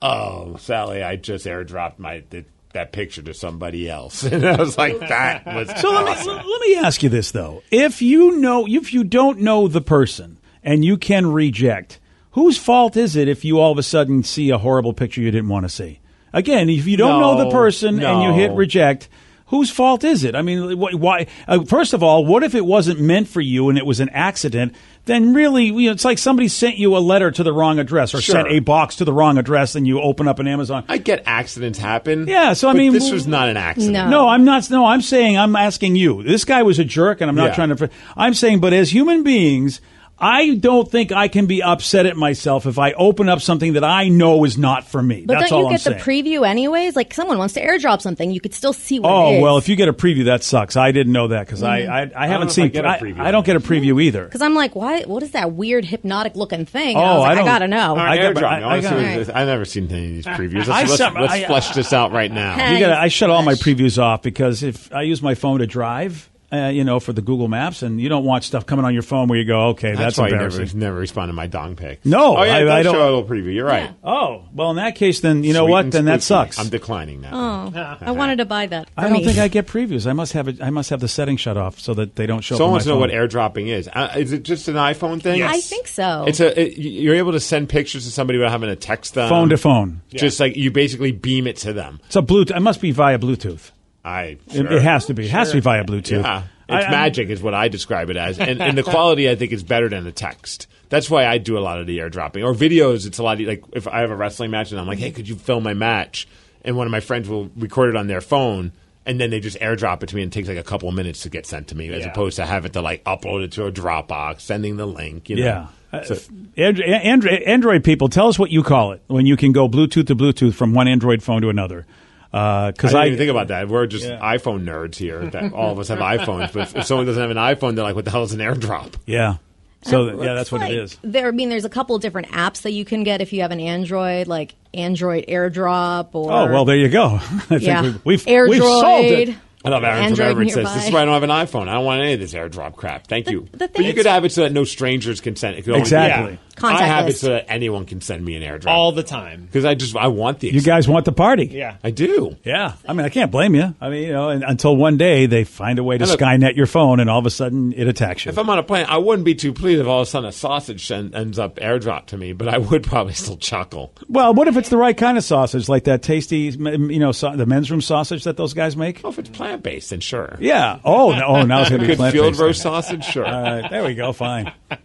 "Oh, 0.00 0.56
Sally, 0.58 1.02
I 1.02 1.16
just 1.16 1.44
airdropped 1.46 1.98
my." 1.98 2.22
The, 2.30 2.44
that 2.72 2.92
picture 2.92 3.22
to 3.22 3.34
somebody 3.34 3.88
else, 3.88 4.22
and 4.24 4.44
I 4.46 4.56
was 4.56 4.78
like, 4.78 4.98
"That 5.00 5.46
was 5.46 5.68
So 5.80 5.90
let 5.90 6.26
me 6.26 6.32
let 6.32 6.60
me 6.60 6.76
ask 6.76 7.02
you 7.02 7.08
this 7.08 7.30
though: 7.30 7.62
if 7.70 8.00
you 8.02 8.38
know, 8.38 8.66
if 8.66 8.92
you 8.92 9.04
don't 9.04 9.40
know 9.40 9.68
the 9.68 9.80
person 9.80 10.38
and 10.62 10.84
you 10.84 10.96
can 10.96 11.32
reject, 11.32 11.98
whose 12.32 12.58
fault 12.58 12.96
is 12.96 13.16
it 13.16 13.28
if 13.28 13.44
you 13.44 13.58
all 13.58 13.72
of 13.72 13.78
a 13.78 13.82
sudden 13.82 14.22
see 14.22 14.50
a 14.50 14.58
horrible 14.58 14.92
picture 14.92 15.20
you 15.20 15.30
didn't 15.30 15.48
want 15.48 15.64
to 15.64 15.70
see? 15.70 16.00
Again, 16.32 16.68
if 16.70 16.86
you 16.86 16.96
don't 16.96 17.20
know 17.20 17.36
the 17.36 17.44
No, 17.44 17.50
person 17.50 18.00
and 18.02 18.22
you 18.22 18.32
hit 18.32 18.52
reject. 18.52 19.08
Whose 19.50 19.70
fault 19.70 20.04
is 20.04 20.24
it? 20.24 20.34
I 20.34 20.42
mean, 20.42 20.78
why? 20.78 21.26
Uh, 21.46 21.64
first 21.64 21.92
of 21.92 22.02
all, 22.02 22.24
what 22.24 22.42
if 22.42 22.54
it 22.54 22.64
wasn't 22.64 23.00
meant 23.00 23.28
for 23.28 23.40
you 23.40 23.68
and 23.68 23.76
it 23.76 23.84
was 23.84 24.00
an 24.00 24.08
accident? 24.10 24.74
Then 25.06 25.34
really, 25.34 25.66
you 25.66 25.86
know, 25.86 25.92
it's 25.92 26.04
like 26.04 26.18
somebody 26.18 26.46
sent 26.48 26.76
you 26.78 26.96
a 26.96 26.98
letter 26.98 27.30
to 27.32 27.42
the 27.42 27.52
wrong 27.52 27.78
address 27.80 28.14
or 28.14 28.20
Sure. 28.20 28.34
sent 28.36 28.48
a 28.48 28.60
box 28.60 28.96
to 28.96 29.04
the 29.04 29.12
wrong 29.12 29.38
address, 29.38 29.74
and 29.74 29.86
you 29.88 30.00
open 30.00 30.28
up 30.28 30.38
an 30.38 30.46
Amazon. 30.46 30.84
I 30.88 30.98
get 30.98 31.24
accidents 31.26 31.78
happen. 31.78 32.28
Yeah, 32.28 32.52
so 32.52 32.68
I 32.68 32.72
but 32.74 32.78
mean, 32.78 32.92
this 32.92 33.10
was 33.10 33.26
not 33.26 33.48
an 33.48 33.56
accident. 33.56 33.92
No. 33.94 34.08
No, 34.08 34.28
I'm 34.28 34.44
not. 34.44 34.70
No, 34.70 34.84
I'm 34.86 35.02
saying 35.02 35.36
I'm 35.36 35.56
asking 35.56 35.96
you. 35.96 36.22
This 36.22 36.44
guy 36.44 36.62
was 36.62 36.78
a 36.78 36.84
jerk, 36.84 37.20
and 37.20 37.28
I'm 37.28 37.34
not 37.36 37.48
Yeah. 37.48 37.54
trying 37.54 37.76
to. 37.76 37.90
I'm 38.16 38.34
saying, 38.34 38.60
but 38.60 38.72
as 38.72 38.90
human 38.92 39.22
beings, 39.24 39.80
I 40.20 40.54
don't 40.54 40.90
think 40.90 41.12
I 41.12 41.28
can 41.28 41.46
be 41.46 41.62
upset 41.62 42.04
at 42.06 42.16
myself 42.16 42.66
if 42.66 42.78
I 42.78 42.92
open 42.92 43.28
up 43.28 43.40
something 43.40 43.72
that 43.72 43.84
I 43.84 44.08
know 44.08 44.44
is 44.44 44.58
not 44.58 44.84
for 44.86 45.02
me. 45.02 45.24
But 45.26 45.38
That's 45.38 45.50
don't 45.50 45.56
all 45.56 45.62
you 45.62 45.66
I'm 45.68 45.72
get 45.74 45.80
saying. 45.80 45.98
the 45.98 46.04
preview 46.04 46.46
anyways? 46.46 46.94
Like 46.96 47.14
someone 47.14 47.38
wants 47.38 47.54
to 47.54 47.64
airdrop 47.64 48.02
something, 48.02 48.30
you 48.30 48.40
could 48.40 48.52
still 48.52 48.72
see 48.72 49.00
what 49.00 49.10
oh, 49.10 49.12
it 49.12 49.18
Oh 49.20 49.36
is. 49.36 49.42
well, 49.42 49.56
if 49.58 49.68
you 49.68 49.76
get 49.76 49.88
a 49.88 49.92
preview, 49.94 50.26
that 50.26 50.44
sucks. 50.44 50.76
I 50.76 50.92
didn't 50.92 51.12
know 51.12 51.28
that 51.28 51.46
because 51.46 51.62
I, 51.62 51.80
mm-hmm. 51.80 52.18
I 52.18 52.24
I 52.24 52.26
haven't 52.26 52.48
if 52.48 52.54
seen. 52.54 52.64
I 52.66 52.68
get 52.68 52.84
a 52.84 52.88
I, 52.88 52.98
preview. 52.98 53.20
I 53.20 53.30
don't 53.30 53.46
get 53.46 53.56
a 53.56 53.60
preview 53.60 54.02
either. 54.02 54.24
because 54.26 54.42
I'm 54.42 54.54
like, 54.54 54.74
why? 54.76 55.02
What 55.02 55.22
is 55.22 55.30
that 55.32 55.52
weird 55.52 55.84
hypnotic 55.84 56.36
looking 56.36 56.66
thing? 56.66 56.96
And 56.96 56.98
Oh, 56.98 57.00
I 57.02 57.14
was 57.14 57.20
like, 57.20 57.28
I 57.28 57.32
I, 57.32 57.34
don't- 57.36 57.44
gotta 57.46 57.68
know. 57.68 57.88
All 57.90 57.96
right, 57.96 58.10
I 58.10 58.16
get- 58.18 58.34
airdrop. 58.36 58.42
I- 58.44 58.58
I 58.58 58.60
I 58.60 58.66
wanna 58.66 58.82
see 58.82 58.88
got- 58.88 58.96
what 58.96 59.14
this- 59.14 59.28
I've 59.30 59.46
never 59.46 59.64
seen 59.64 59.90
any 59.90 60.04
of 60.06 60.10
these 60.12 60.26
previews. 60.26 60.68
I 60.68 60.80
Let's, 60.82 60.96
some- 60.96 61.14
let's, 61.14 61.32
let's 61.32 61.44
I- 61.44 61.46
flesh 61.46 61.70
this 61.74 61.92
out 61.92 62.12
right 62.12 62.30
now. 62.30 62.54
Hey. 62.56 62.74
You 62.74 62.80
gotta, 62.80 63.00
I 63.00 63.08
shut 63.08 63.30
all 63.30 63.42
my 63.42 63.54
previews 63.54 64.00
off 64.00 64.22
because 64.22 64.62
if 64.62 64.92
I 64.92 65.02
use 65.02 65.22
my 65.22 65.34
phone 65.34 65.60
to 65.60 65.66
drive, 65.66 66.29
uh, 66.52 66.68
you 66.68 66.84
know, 66.84 66.98
for 67.00 67.12
the 67.12 67.22
Google 67.22 67.48
Maps, 67.48 67.82
and 67.82 68.00
you 68.00 68.08
don't 68.08 68.24
want 68.24 68.44
stuff 68.44 68.66
coming 68.66 68.84
on 68.84 68.92
your 68.92 69.02
phone 69.02 69.28
where 69.28 69.38
you 69.38 69.44
go, 69.44 69.68
okay, 69.68 69.90
that's, 69.90 70.00
That's, 70.00 70.18
why 70.18 70.28
you 70.28 70.32
embarrassing. 70.34 70.64
never, 70.64 70.78
never 70.78 70.96
respond 70.98 71.28
to 71.28 71.32
my 71.32 71.46
dong 71.46 71.76
pic. 71.76 72.04
No, 72.04 72.36
oh 72.38 72.42
yeah, 72.42 72.56
I- 72.56 72.78
I 72.78 72.82
don't- 72.82 72.94
show 72.94 73.02
a 73.02 73.12
little 73.16 73.24
preview. 73.24 73.54
You're 73.54 73.66
right. 73.66 73.90
Oh 74.02 74.44
well, 74.52 74.70
in 74.70 74.76
that 74.76 74.96
case, 74.96 75.20
then 75.20 75.44
you 75.44 75.52
know 75.52 75.64
Sweet 75.66 75.70
what? 75.72 75.90
Then 75.92 76.06
that 76.06 76.22
sucks. 76.22 76.58
I'm 76.58 76.68
declining 76.68 77.20
now. 77.20 77.30
Oh, 77.74 77.96
I 78.00 78.10
wanted 78.12 78.36
to 78.38 78.44
buy 78.44 78.66
that. 78.66 78.88
I 78.96 79.04
don't 79.04 79.12
me. 79.18 79.24
think 79.24 79.38
I 79.38 79.48
get 79.48 79.66
previews. 79.66 80.06
I 80.06 80.12
must 80.12 80.32
have 80.32 80.48
it. 80.48 80.60
I 80.62 80.70
must 80.70 80.90
have 80.90 81.00
the 81.00 81.08
setting 81.08 81.36
shut 81.36 81.56
off 81.56 81.78
so 81.78 81.94
that 81.94 82.16
they 82.16 82.26
don't 82.26 82.40
show. 82.42 82.56
Someone 82.56 82.68
up 82.68 82.72
wants 82.72 82.84
to 82.86 82.90
know 82.90 82.98
what 82.98 83.10
phone. 83.10 83.18
airdropping 83.18 83.68
is. 83.68 83.88
Uh, 83.92 84.12
is 84.16 84.32
it 84.32 84.42
just 84.42 84.68
an 84.68 84.74
iPhone 84.74 85.22
thing? 85.22 85.42
I 85.42 85.60
think 85.60 85.86
so. 85.86 86.24
It's 86.26 86.40
a. 86.40 86.60
It, 86.60 86.78
you're 86.78 87.14
able 87.14 87.32
to 87.32 87.40
send 87.40 87.68
pictures 87.68 88.04
to 88.04 88.10
somebody 88.10 88.38
without 88.38 88.50
having 88.52 88.68
to 88.70 88.76
text 88.76 89.14
them. 89.14 89.28
phone 89.28 89.50
to 89.50 89.56
phone. 89.56 90.02
Just 90.10 90.40
like 90.40 90.56
you 90.56 90.70
basically 90.70 91.12
beam 91.12 91.46
it 91.46 91.56
to 91.58 91.72
them. 91.72 92.00
It's 92.06 92.16
a 92.16 92.22
Bluetooth. 92.22 92.56
It 92.56 92.60
must 92.60 92.80
be 92.80 92.90
via 92.90 93.18
Bluetooth. 93.18 93.70
I. 94.04 94.22
It, 94.22 94.52
sure. 94.52 94.72
it 94.72 94.82
has 94.82 95.06
to 95.06 95.14
be. 95.14 95.24
It 95.26 95.30
has 95.30 95.50
to 95.50 95.56
be 95.56 95.60
via 95.60 95.84
Bluetooth. 95.84 96.22
Yeah. 96.22 96.42
I- 96.68 96.76
It's 96.76 96.84
I'm- 96.84 96.92
magic, 96.92 97.30
is 97.30 97.42
what 97.42 97.52
I 97.52 97.66
describe 97.68 98.10
it 98.10 98.16
as, 98.16 98.38
and, 98.38 98.62
and 98.62 98.78
the 98.78 98.84
quality 98.84 99.28
I 99.28 99.34
think 99.34 99.50
is 99.52 99.64
better 99.64 99.88
than 99.88 100.04
the 100.04 100.12
text. 100.12 100.68
That's 100.88 101.10
why 101.10 101.26
I 101.26 101.38
do 101.38 101.58
a 101.58 101.60
lot 101.60 101.80
of 101.80 101.86
the 101.88 101.98
airdropping 101.98 102.44
or 102.44 102.54
videos. 102.54 103.06
It's 103.06 103.18
a 103.18 103.24
lot 103.24 103.40
of, 103.40 103.46
like 103.46 103.64
if 103.72 103.88
I 103.88 104.00
have 104.00 104.10
a 104.12 104.16
wrestling 104.16 104.52
match 104.52 104.70
and 104.70 104.80
I'm 104.80 104.86
like, 104.86 104.98
hey, 105.00 105.10
could 105.10 105.28
you 105.28 105.34
film 105.34 105.64
my 105.64 105.74
match? 105.74 106.28
And 106.64 106.76
one 106.76 106.86
of 106.86 106.90
my 106.92 107.00
friends 107.00 107.28
will 107.28 107.50
record 107.56 107.90
it 107.90 107.96
on 107.96 108.06
their 108.06 108.20
phone, 108.20 108.70
and 109.04 109.18
then 109.20 109.30
they 109.30 109.40
just 109.40 109.58
airdrop 109.58 110.02
it 110.04 110.10
to 110.10 110.16
me, 110.16 110.22
and 110.22 110.30
it 110.30 110.34
takes 110.34 110.46
like 110.48 110.58
a 110.58 110.62
couple 110.62 110.88
of 110.88 110.94
minutes 110.94 111.22
to 111.22 111.28
get 111.28 111.44
sent 111.44 111.66
to 111.68 111.76
me, 111.76 111.88
as 111.92 112.06
opposed 112.06 112.36
to 112.36 112.46
having 112.46 112.70
to 112.72 112.80
like 112.82 113.02
upload 113.02 113.42
it 113.42 113.50
to 113.52 113.66
a 113.66 113.72
Dropbox, 113.72 114.40
sending 114.42 114.76
the 114.76 114.86
link. 114.86 115.28
You 115.28 115.36
know? 115.36 115.42
Yeah. 115.44 115.66
Uh, 115.98 116.04
So- 116.04 116.18
Android, 116.56 116.88
Android, 116.88 117.42
Android 117.42 117.82
people, 117.82 118.08
tell 118.08 118.28
us 118.28 118.38
what 118.38 118.52
you 118.52 118.62
call 118.62 118.92
it 118.92 119.02
when 119.08 119.26
you 119.26 119.36
can 119.36 119.50
go 119.50 119.68
Bluetooth 119.68 120.06
to 120.06 120.14
Bluetooth 120.14 120.54
from 120.54 120.72
one 120.72 120.86
Android 120.86 121.20
phone 121.22 121.42
to 121.42 121.48
another. 121.48 121.84
Uh, 122.32 122.36
I 122.38 122.70
Because 122.70 122.90
didn't 122.90 123.02
I, 123.02 123.06
even 123.06 123.18
think 123.18 123.30
about 123.30 123.48
that. 123.48 123.68
We're 123.68 123.86
just 123.86 124.06
Yeah. 124.06 124.20
iPhone 124.20 124.64
nerds 124.64 124.96
here. 124.96 125.18
That 125.30 125.52
all 125.52 125.72
of 125.72 125.78
us 125.78 125.88
have 125.88 125.98
iPhones, 125.98 126.52
but 126.52 126.74
if 126.76 126.86
someone 126.86 127.06
doesn't 127.06 127.20
have 127.20 127.30
an 127.30 127.36
iPhone, 127.36 127.74
they're 127.74 127.84
like, 127.84 127.96
"What 127.96 128.04
the 128.04 128.10
hell 128.12 128.22
is 128.22 128.32
an 128.32 128.38
AirDrop?" 128.40 128.94
yeah. 129.06 129.36
So 129.82 130.08
It 130.08 130.24
yeah, 130.24 130.34
that's 130.34 130.52
what 130.52 130.60
it 130.60 130.64
like 130.66 130.74
is. 130.74 130.98
There, 131.02 131.26
I 131.26 131.30
mean, 131.30 131.48
there's 131.48 131.64
a 131.64 131.70
couple 131.70 131.96
of 131.96 132.02
different 132.02 132.28
apps 132.28 132.62
that 132.62 132.72
you 132.72 132.84
can 132.84 133.02
get 133.02 133.22
if 133.22 133.32
you 133.32 133.40
have 133.40 133.50
an 133.50 133.60
Android, 133.60 134.26
like 134.26 134.54
Android 134.74 135.24
AirDrop 135.26 136.08
or. 136.14 136.30
Oh 136.30 136.52
well, 136.52 136.64
there 136.66 136.76
you 136.76 136.88
go. 136.90 137.14
I 137.14 137.18
think 137.18 137.62
Yeah. 137.62 137.82
we've, 137.82 138.04
we've, 138.04 138.24
AirDroid. 138.26 138.48
we've 138.50 138.62
solved 138.62 139.04
it. 139.06 139.28
I 139.64 139.68
love 139.68 139.84
Aaron 139.84 139.96
from 139.98 140.06
Android 140.06 140.28
Everett 140.28 140.50
says, 140.52 140.74
"This 140.74 140.86
is 140.86 140.92
why 140.92 141.02
I 141.02 141.04
don't 141.04 141.14
have 141.14 141.22
an 141.22 141.30
iPhone. 141.30 141.68
I 141.68 141.74
don't 141.74 141.84
want 141.84 142.00
any 142.02 142.14
of 142.14 142.20
this 142.20 142.32
AirDrop 142.34 142.76
crap. 142.76 143.06
Thank 143.06 143.28
you." 143.30 143.46
the 143.52 143.68
but 143.68 143.78
you 143.78 143.84
is- 143.90 143.94
could 143.94 144.06
have 144.06 144.24
it 144.24 144.32
so 144.32 144.42
that 144.42 144.52
no 144.52 144.64
strangers 144.64 145.20
can 145.20 145.36
send 145.36 145.56
it. 145.56 145.62
Could 145.62 145.72
only- 145.74 145.80
Exactly. 145.82 146.32
Yeah. 146.32 146.38
I 146.62 146.82
have 146.82 147.08
it 147.08 147.16
so 147.16 147.28
that 147.30 147.46
anyone 147.50 147.86
can 147.86 148.02
send 148.02 148.22
me 148.22 148.34
an 148.36 148.42
AirDrop 148.42 148.66
all 148.70 148.92
the 148.92 149.02
time. 149.02 149.44
because 149.46 149.64
I 149.64 149.74
just 149.74 149.96
I 149.96 150.08
want 150.08 150.40
the. 150.40 150.48
You 150.48 150.60
guys 150.60 150.86
want 150.86 151.06
the 151.06 151.12
party. 151.12 151.46
Yeah. 151.50 151.76
I 151.82 151.90
do. 151.90 152.36
Yeah, 152.44 152.72
I 152.86 152.92
mean, 152.92 153.06
I 153.06 153.08
can't 153.08 153.30
blame 153.30 153.54
you. 153.54 153.74
I 153.80 153.88
mean, 153.88 154.02
you 154.02 154.12
know, 154.12 154.28
and, 154.28 154.44
until 154.44 154.76
one 154.76 154.98
day 154.98 155.24
they 155.26 155.44
find 155.44 155.78
a 155.78 155.82
way 155.84 155.96
to 155.96 156.04
And 156.04 156.10
look- 156.10 156.20
Skynet 156.20 156.56
your 156.56 156.66
phone, 156.66 157.00
and 157.00 157.08
all 157.08 157.18
of 157.18 157.24
a 157.26 157.30
sudden 157.30 157.72
it 157.74 157.88
attacks 157.88 158.26
you. 158.26 158.30
If 158.30 158.38
I'm 158.38 158.48
on 158.50 158.58
a 158.58 158.62
plane, 158.62 158.84
I 158.88 158.98
wouldn't 158.98 159.24
be 159.24 159.34
too 159.34 159.54
pleased 159.54 159.80
if 159.80 159.86
all 159.86 160.00
of 160.02 160.06
a 160.08 160.10
sudden 160.10 160.28
a 160.28 160.32
sausage 160.32 160.90
en- 160.92 161.12
ends 161.14 161.38
up 161.38 161.56
airdropped 161.56 162.06
to 162.06 162.18
me, 162.18 162.32
but 162.34 162.48
I 162.48 162.58
would 162.58 162.82
probably 162.90 163.14
still 163.14 163.38
chuckle. 163.38 163.94
well, 164.08 164.34
what 164.34 164.46
if 164.46 164.56
it's 164.58 164.68
the 164.68 164.76
right 164.76 164.96
kind 164.96 165.16
of 165.16 165.24
sausage, 165.24 165.66
like 165.68 165.84
that 165.84 166.02
tasty, 166.02 166.38
you 166.58 166.98
know, 166.98 167.12
so, 167.12 167.34
the 167.36 167.46
men's 167.46 167.70
room 167.70 167.80
sausage 167.80 168.24
that 168.24 168.36
those 168.36 168.52
guys 168.52 168.76
make? 168.76 169.00
Oh, 169.02 169.08
if 169.08 169.18
it's 169.18 169.30
plant 169.50 169.62
based, 169.62 169.90
then 169.90 170.00
sure. 170.00 170.36
Yeah. 170.40 170.78
Oh, 170.84 171.12
no, 171.12 171.26
oh, 171.26 171.42
now 171.44 171.60
it's 171.60 171.70
going 171.70 171.80
to 171.80 171.86
be 171.86 171.92
Good 171.92 171.98
plant 171.98 172.12
field 172.12 172.38
roast 172.38 172.62
sausage, 172.62 173.04
sure. 173.04 173.26
All 173.26 173.42
right, 173.42 173.70
there 173.70 173.84
we 173.84 173.94
go. 173.94 174.12
Fine. 174.12 174.52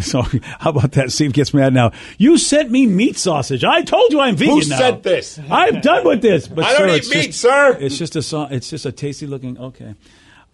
So 0.00 0.22
how 0.22 0.70
about 0.70 0.92
that? 0.92 1.10
Steve 1.10 1.32
gets 1.32 1.52
mad 1.52 1.74
now. 1.74 1.90
You 2.16 2.38
sent 2.38 2.70
me 2.70 2.86
meat 2.86 3.16
sausage. 3.16 3.64
I 3.64 3.82
told 3.82 4.12
you 4.12 4.20
I'm 4.20 4.36
vegan 4.36 4.54
Who 4.60 4.68
now. 4.68 4.78
said 4.78 5.02
this? 5.02 5.38
I'm 5.50 5.80
done 5.80 6.06
with 6.06 6.22
this. 6.22 6.46
But 6.46 6.64
I 6.64 6.78
don't 6.78 6.88
sir, 6.88 6.94
eat 6.94 6.96
it's 6.98 7.10
meat, 7.14 7.26
just- 7.26 7.40
sir. 7.40 7.76
It's 7.80 7.98
just 7.98 8.14
a 8.14 8.48
it's 8.52 8.70
just 8.70 8.86
a 8.86 8.92
tasty 8.92 9.26
looking. 9.26 9.58
Okay. 9.58 9.94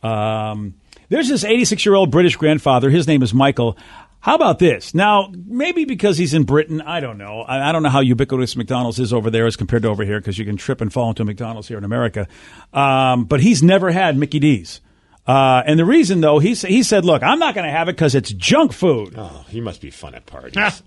Um, 0.02 0.74
there's 1.10 1.28
this 1.28 1.44
86 1.44 1.84
year 1.84 1.94
old 1.94 2.10
British 2.10 2.36
grandfather. 2.36 2.88
His 2.88 3.06
name 3.06 3.22
is 3.22 3.34
Michael. 3.34 3.76
How 4.24 4.36
about 4.36 4.58
this? 4.58 4.94
Now, 4.94 5.30
maybe 5.46 5.84
because 5.84 6.16
he's 6.16 6.32
in 6.32 6.44
Britain, 6.44 6.80
I 6.80 7.00
don't 7.00 7.18
know. 7.18 7.42
I, 7.42 7.68
I 7.68 7.72
don't 7.72 7.82
know 7.82 7.90
how 7.90 8.00
ubiquitous 8.00 8.56
McDonald's 8.56 8.98
is 8.98 9.12
over 9.12 9.28
there 9.30 9.44
as 9.44 9.54
compared 9.54 9.82
to 9.82 9.90
over 9.90 10.02
here 10.02 10.18
because 10.18 10.38
you 10.38 10.46
can 10.46 10.56
trip 10.56 10.80
and 10.80 10.90
fall 10.90 11.10
into 11.10 11.20
a 11.22 11.24
McDonald's 11.26 11.68
here 11.68 11.76
in 11.76 11.84
America. 11.84 12.26
Um, 12.72 13.26
but 13.26 13.40
he's 13.40 13.62
never 13.62 13.90
had 13.90 14.16
Mickey 14.16 14.38
D's. 14.38 14.80
Uh, 15.26 15.62
and 15.66 15.78
the 15.78 15.84
reason, 15.84 16.22
though, 16.22 16.38
he, 16.38 16.54
sa- 16.54 16.68
he 16.68 16.82
said, 16.82 17.04
look, 17.04 17.22
I'm 17.22 17.38
not 17.38 17.54
going 17.54 17.66
to 17.66 17.70
have 17.70 17.90
it 17.90 17.96
because 17.96 18.14
it's 18.14 18.32
junk 18.32 18.72
food. 18.72 19.12
Oh, 19.16 19.44
he 19.50 19.60
must 19.60 19.82
be 19.82 19.90
fun 19.90 20.14
at 20.14 20.24
parties. 20.24 20.82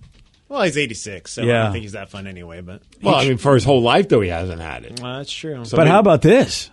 Well, 0.49 0.63
he's 0.63 0.77
86, 0.77 1.31
so 1.31 1.43
I 1.43 1.45
Yeah. 1.45 1.63
don't 1.63 1.73
think 1.73 1.83
he's 1.83 1.91
that 1.91 2.09
fun 2.09 2.25
anyway. 2.25 2.61
But 2.61 2.81
well, 3.03 3.15
I 3.15 3.27
mean, 3.27 3.37
for 3.37 3.53
his 3.53 3.63
whole 3.65 3.81
life 3.83 4.07
though, 4.09 4.21
he 4.21 4.29
hasn't 4.29 4.61
had 4.61 4.83
it. 4.85 4.99
well, 4.99 5.17
that's 5.17 5.31
true. 5.31 5.63
But 5.75 5.87
how 5.87 5.99
about 5.99 6.21
this? 6.23 6.71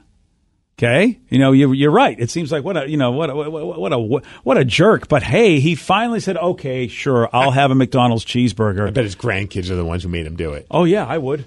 Okay, 0.77 1.21
you 1.31 1.39
know 1.39 1.53
you're, 1.53 1.73
you're 1.73 1.93
right. 1.93 2.19
It 2.19 2.31
seems 2.31 2.51
like 2.51 2.65
what 2.65 2.77
a 2.77 2.89
you 2.91 2.97
know 2.97 3.13
what 3.13 3.31
a, 3.31 3.35
what, 3.35 3.79
what 3.79 3.93
a 3.93 3.99
what 4.43 4.59
a 4.59 4.65
jerk. 4.65 5.07
But 5.07 5.23
hey, 5.23 5.61
he 5.61 5.77
finally 5.77 6.19
said, 6.19 6.37
"Okay, 6.37 6.89
sure, 6.89 7.29
I'll 7.33 7.53
have 7.53 7.71
a 7.71 7.77
McDonald's 7.77 8.25
cheeseburger." 8.25 8.89
I 8.89 8.91
bet 8.91 9.05
his 9.05 9.15
grandkids 9.15 9.71
are 9.71 9.77
the 9.77 9.85
ones 9.85 10.03
who 10.03 10.09
made 10.09 10.27
him 10.27 10.35
do 10.35 10.53
it. 10.53 10.67
Oh 10.71 10.83
yeah, 10.83 11.07
I 11.07 11.19
would. 11.19 11.45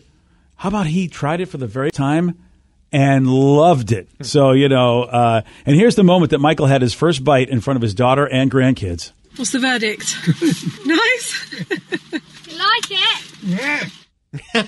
How 0.55 0.69
about 0.69 0.87
he 0.87 1.09
tried 1.09 1.41
it 1.41 1.47
for 1.47 1.57
the 1.57 1.67
very 1.67 1.91
time 1.91 2.37
and 2.93 3.27
loved 3.29 3.91
it? 3.91 4.07
So 4.21 4.53
you 4.53 4.69
know, 4.69 5.03
uh, 5.03 5.41
and 5.65 5.75
here's 5.75 5.95
the 5.95 6.03
moment 6.05 6.31
that 6.31 6.39
Michael 6.39 6.67
had 6.67 6.81
his 6.81 6.93
first 6.93 7.25
bite 7.25 7.49
in 7.49 7.59
front 7.59 7.75
of 7.75 7.81
his 7.81 7.93
daughter 7.93 8.25
and 8.25 8.49
grandkids. 8.49 9.11
What's 9.35 9.51
the 9.51 9.59
verdict? 9.59 10.15
nice. 10.85 11.51
You 12.47 12.57
like 12.57 12.91
it? 12.91 13.23
Yeah. 13.43 13.83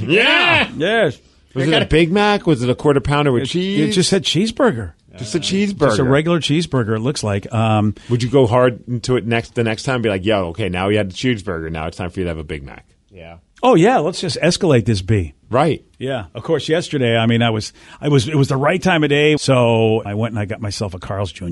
Yeah. 0.00 0.70
Yes, 0.76 1.18
Was 1.58 1.68
it 1.68 1.82
a 1.82 1.86
Big 1.86 2.10
Mac? 2.12 2.46
Was 2.46 2.62
it 2.62 2.70
a 2.70 2.74
quarter 2.74 3.00
pounder 3.00 3.32
with 3.32 3.48
cheese? 3.48 3.80
it 3.80 3.92
just 3.92 4.10
said 4.10 4.24
cheeseburger. 4.24 4.92
just 5.16 5.34
a 5.34 5.38
cheeseburger. 5.38 5.78
Just 5.88 5.98
a 5.98 6.04
regular 6.04 6.40
cheeseburger. 6.40 6.96
It 6.96 7.00
looks 7.00 7.22
like. 7.22 7.52
Um, 7.52 7.94
Would 8.10 8.22
you 8.22 8.30
go 8.30 8.46
hard 8.46 8.86
into 8.88 9.16
it 9.16 9.26
next 9.26 9.54
the 9.54 9.64
next 9.64 9.82
time? 9.84 10.02
Be 10.02 10.08
like, 10.08 10.24
yo, 10.24 10.48
okay, 10.48 10.68
now 10.68 10.88
we 10.88 10.96
had 10.96 11.10
the 11.10 11.14
cheeseburger. 11.14 11.70
Now 11.70 11.86
it's 11.86 11.96
time 11.96 12.10
for 12.10 12.20
you 12.20 12.24
to 12.24 12.30
have 12.30 12.38
a 12.38 12.44
Big 12.44 12.62
Mac. 12.62 12.86
yeah. 13.10 13.38
oh 13.62 13.74
yeah, 13.74 13.98
let's 13.98 14.20
just 14.20 14.38
escalate 14.40 14.84
this 14.84 15.02
B. 15.02 15.34
Right. 15.50 15.84
Yeah, 15.98 16.26
of 16.34 16.42
course. 16.42 16.68
Yesterday, 16.68 17.16
I 17.16 17.26
mean, 17.26 17.42
I 17.42 17.50
was, 17.50 17.72
I 18.00 18.08
was, 18.08 18.28
it 18.28 18.34
was 18.36 18.48
the 18.48 18.56
right 18.56 18.80
time 18.82 19.02
of 19.02 19.08
day, 19.10 19.36
so 19.38 20.02
I 20.04 20.14
went 20.14 20.32
and 20.32 20.38
I 20.38 20.44
got 20.44 20.60
myself 20.60 20.94
a 20.94 20.98
Carl's 20.98 21.32
Jr. 21.32 21.46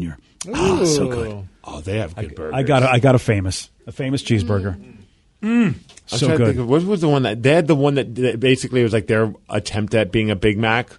Oh, 0.49 0.85
so 0.85 1.09
good. 1.09 1.49
Oh, 1.65 1.81
they 1.81 1.99
have 1.99 2.15
good 2.15 2.37
burgers. 2.37 2.55
I 2.55 2.63
got, 2.63 2.85
a, 2.85 2.91
I 2.91 2.99
got 3.01 3.15
a 3.17 3.19
famous, 3.19 3.71
a 3.87 3.91
famous 3.93 4.23
cheeseburger. 4.23 4.79
Mm, 5.47 5.75
I'm 5.75 5.75
so 6.07 6.27
trying 6.27 6.31
to 6.31 6.37
good. 6.39 6.47
think 6.49 6.59
of- 6.61 6.69
what 6.69 6.83
was 6.85 7.01
the 7.01 7.09
one 7.09 7.23
that 7.23 7.43
they 7.43 7.53
had? 7.55 7.67
The 7.67 7.75
one 7.77 7.95
that, 7.95 8.15
that 8.17 8.41
basically 8.41 8.83
was 8.83 8.93
like 8.93 9.07
their 9.07 9.33
attempt 9.49 9.95
at 9.95 10.13
being 10.13 10.31
a 10.31 10.37
Big 10.37 10.59
Mac. 10.59 10.91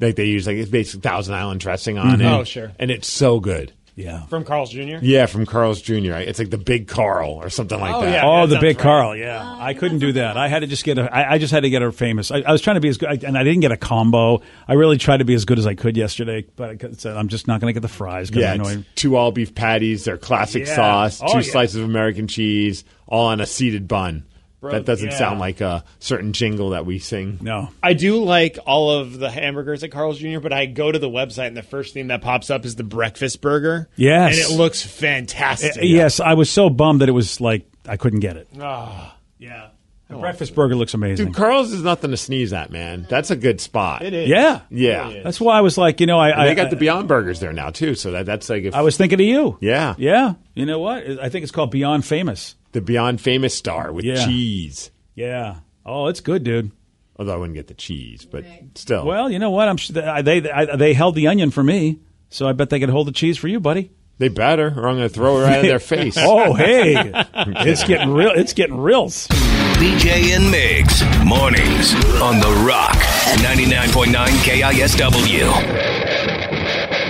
Like 0.00 0.16
they 0.16 0.26
use 0.26 0.46
like 0.46 0.56
it's 0.56 0.70
basically 0.70 1.00
Thousand 1.00 1.34
Island 1.34 1.60
dressing 1.60 1.98
on 1.98 2.20
it. 2.20 2.26
Oh, 2.26 2.44
sure. 2.44 2.72
And 2.78 2.90
it's 2.90 3.10
so 3.10 3.40
good. 3.40 3.72
yeah. 3.94 4.26
From 4.26 4.44
Carl's 4.44 4.70
Jr. 4.70 4.98
Yeah, 5.00 5.24
from 5.24 5.46
Carl's 5.46 5.80
Jr. 5.80 6.16
It's 6.16 6.38
like 6.38 6.50
the 6.50 6.58
Big 6.58 6.86
Carl 6.86 7.30
or 7.30 7.48
something 7.48 7.80
like 7.80 7.94
Oh, 7.94 8.02
that. 8.02 8.12
yeah. 8.12 8.26
Oh, 8.26 8.46
that 8.46 8.56
the 8.56 8.60
big 8.60 8.76
right. 8.76 8.82
Carl. 8.82 9.16
Yeah, 9.16 9.56
I 9.58 9.72
couldn't 9.72 10.00
do 10.00 10.12
that. 10.12 10.36
I 10.36 10.48
had 10.48 10.58
to 10.58 10.66
just 10.66 10.84
get 10.84 10.98
a. 10.98 11.10
I, 11.10 11.32
I 11.32 11.38
just 11.38 11.50
had 11.50 11.60
to 11.62 11.70
get 11.70 11.80
a 11.80 11.90
famous. 11.90 12.30
I, 12.30 12.42
I 12.42 12.52
was 12.52 12.60
trying 12.60 12.74
to 12.74 12.82
be 12.82 12.88
as 12.90 12.98
good, 12.98 13.08
I, 13.08 13.26
and 13.26 13.38
I 13.38 13.42
didn't 13.42 13.60
get 13.60 13.72
a 13.72 13.76
combo. 13.78 14.42
I 14.68 14.74
really 14.74 14.98
tried 14.98 15.18
to 15.18 15.24
be 15.24 15.32
as 15.32 15.46
good 15.46 15.58
as 15.58 15.66
I 15.66 15.74
could 15.74 15.96
yesterday, 15.96 16.44
but 16.56 16.84
I 16.84 16.90
said 16.92 17.16
I'm 17.16 17.28
just 17.28 17.48
not 17.48 17.62
going 17.62 17.72
to 17.72 17.80
get 17.80 17.80
the 17.80 17.88
fries. 17.94 18.28
'cause 18.28 18.42
Yeah, 18.42 18.52
I 18.52 18.56
know 18.58 18.64
it's 18.68 18.76
I- 18.82 18.84
two 18.96 19.16
all 19.16 19.32
beef 19.32 19.54
patties, 19.54 20.04
their 20.04 20.18
classic 20.18 20.66
Yeah. 20.66 20.76
sauce, 20.76 21.20
Oh, 21.22 21.28
two 21.32 21.38
yeah. 21.38 21.52
slices 21.52 21.76
of 21.76 21.84
American 21.84 22.28
cheese, 22.28 22.84
all 23.06 23.26
on 23.26 23.40
a 23.40 23.46
seeded 23.46 23.86
bun. 23.88 24.24
that 24.62 24.84
doesn't 24.84 25.10
yeah. 25.10 25.16
sound 25.18 25.38
like 25.38 25.60
a 25.60 25.84
certain 26.00 26.32
jingle 26.32 26.70
that 26.70 26.84
we 26.84 26.98
sing. 26.98 27.38
no. 27.40 27.68
I 27.84 27.92
do 27.92 28.24
like 28.24 28.58
all 28.66 28.90
of 28.90 29.16
the 29.16 29.30
hamburgers 29.30 29.84
at 29.84 29.92
Carl's 29.92 30.18
Jr., 30.18 30.40
but 30.40 30.52
I 30.52 30.66
go 30.66 30.90
to 30.90 30.98
the 30.98 31.08
website 31.08 31.46
and 31.48 31.56
the 31.56 31.62
first 31.62 31.94
thing 31.94 32.08
that 32.08 32.20
pops 32.20 32.50
up 32.50 32.64
is 32.64 32.74
the 32.74 32.82
breakfast 32.82 33.40
burger. 33.40 33.88
Yes. 33.94 34.34
And 34.36 34.52
it 34.52 34.56
looks 34.56 34.82
fantastic. 34.82 35.76
Uh, 35.76 35.82
Yes, 35.82 36.18
I 36.18 36.34
was 36.34 36.50
so 36.50 36.68
bummed 36.68 37.00
that 37.02 37.08
it 37.08 37.12
was 37.12 37.40
like 37.40 37.66
I 37.88 37.96
couldn't 37.96 38.20
get 38.20 38.36
it. 38.36 38.48
Ah. 38.60 39.16
yeah, 39.38 39.68
the 40.08 40.16
breakfast 40.16 40.52
burger 40.54 40.74
looks 40.74 40.94
amazing. 40.94 41.26
Dude, 41.26 41.34
Carl's 41.36 41.72
is 41.72 41.82
nothing 41.82 42.10
to 42.10 42.16
sneeze 42.16 42.52
at, 42.52 42.70
man. 42.72 43.06
That's 43.08 43.30
a 43.30 43.36
good 43.36 43.60
spot. 43.60 44.02
It 44.02 44.14
is. 44.14 44.28
yeah, 44.28 44.62
Yeah. 44.70 45.20
That's 45.22 45.40
why 45.40 45.58
I 45.58 45.60
was 45.60 45.78
like, 45.78 46.00
you 46.00 46.06
know, 46.06 46.18
I 46.18 46.30
And 46.30 46.40
I, 46.40 46.46
they 46.48 46.54
got 46.56 46.66
I- 46.68 46.70
the 46.70 46.76
Beyond 46.76 47.06
Burgers 47.06 47.38
there 47.38 47.52
now 47.52 47.70
too, 47.70 47.94
so 47.94 48.10
that 48.12 48.26
that's 48.26 48.48
like 48.48 48.64
if 48.64 48.74
I 48.74 48.82
was 48.82 48.96
thinking 48.96 49.20
of 49.20 49.26
you. 49.26 49.58
Yeah. 49.60 49.94
yeah. 49.98 50.34
You 50.54 50.66
know 50.66 50.80
what? 50.80 51.06
I 51.20 51.28
think 51.28 51.44
it's 51.44 51.52
called 51.52 51.70
Beyond 51.70 52.04
Famous. 52.04 52.56
The 52.76 52.82
Beyond 52.82 53.22
Famous 53.22 53.54
Star 53.54 53.90
with 53.90 54.04
Yeah. 54.04 54.22
cheese. 54.26 54.90
Yeah. 55.14 55.60
Oh, 55.86 56.08
it's 56.08 56.20
good, 56.20 56.44
dude. 56.44 56.72
Although 57.18 57.32
I 57.32 57.36
wouldn't 57.36 57.54
get 57.56 57.68
the 57.68 57.74
cheese, 57.74 58.26
but 58.30 58.44
still. 58.74 59.06
Well, 59.06 59.30
you 59.30 59.38
know 59.38 59.50
what? 59.50 59.66
I'm 59.66 59.78
sure 59.78 59.94
they 60.22 60.40
they, 60.40 60.50
I, 60.50 60.76
they 60.76 60.92
held 60.92 61.14
the 61.14 61.28
onion 61.28 61.50
for 61.50 61.62
me, 61.62 62.00
so 62.28 62.46
I 62.46 62.52
bet 62.52 62.68
they 62.68 62.78
could 62.78 62.90
hold 62.90 63.06
the 63.08 63.12
cheese 63.12 63.38
for 63.38 63.48
you, 63.48 63.60
buddy. 63.60 63.90
they 64.18 64.28
better, 64.28 64.66
or 64.76 64.88
I'm 64.88 64.96
going 64.98 65.08
to 65.08 65.14
throw 65.14 65.38
it 65.38 65.44
right 65.44 65.60
in 65.60 65.66
their 65.66 65.78
face. 65.78 66.16
Oh, 66.20 66.52
hey, 66.52 66.94
it's 67.34 67.82
getting 67.84 68.10
real. 68.12 68.32
It's 68.32 68.52
getting 68.52 68.76
real. 68.76 69.06
BJ 69.06 70.36
and 70.36 70.52
Migs, 70.52 71.02
mornings 71.24 71.94
on 72.20 72.40
The 72.40 72.52
Rock, 72.68 72.96
99.9 73.40 74.12
KISW. 74.44 75.48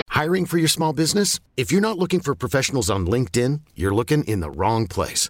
Hiring 0.09 0.45
for 0.45 0.57
your 0.57 0.67
small 0.69 0.93
business? 0.93 1.39
If 1.57 1.71
you're 1.71 1.81
not 1.81 1.97
looking 1.97 2.21
for 2.21 2.33
professionals 2.35 2.89
on 2.89 3.05
LinkedIn, 3.05 3.61
you're 3.75 3.93
looking 3.93 4.23
in 4.23 4.39
the 4.39 4.49
wrong 4.49 4.87
place. 4.87 5.29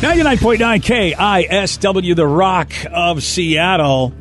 99.9 0.00 1.14
KISW, 1.14 2.14
the 2.14 2.26
Rock 2.26 2.70
of 2.92 3.22
Seattle. 3.22 4.12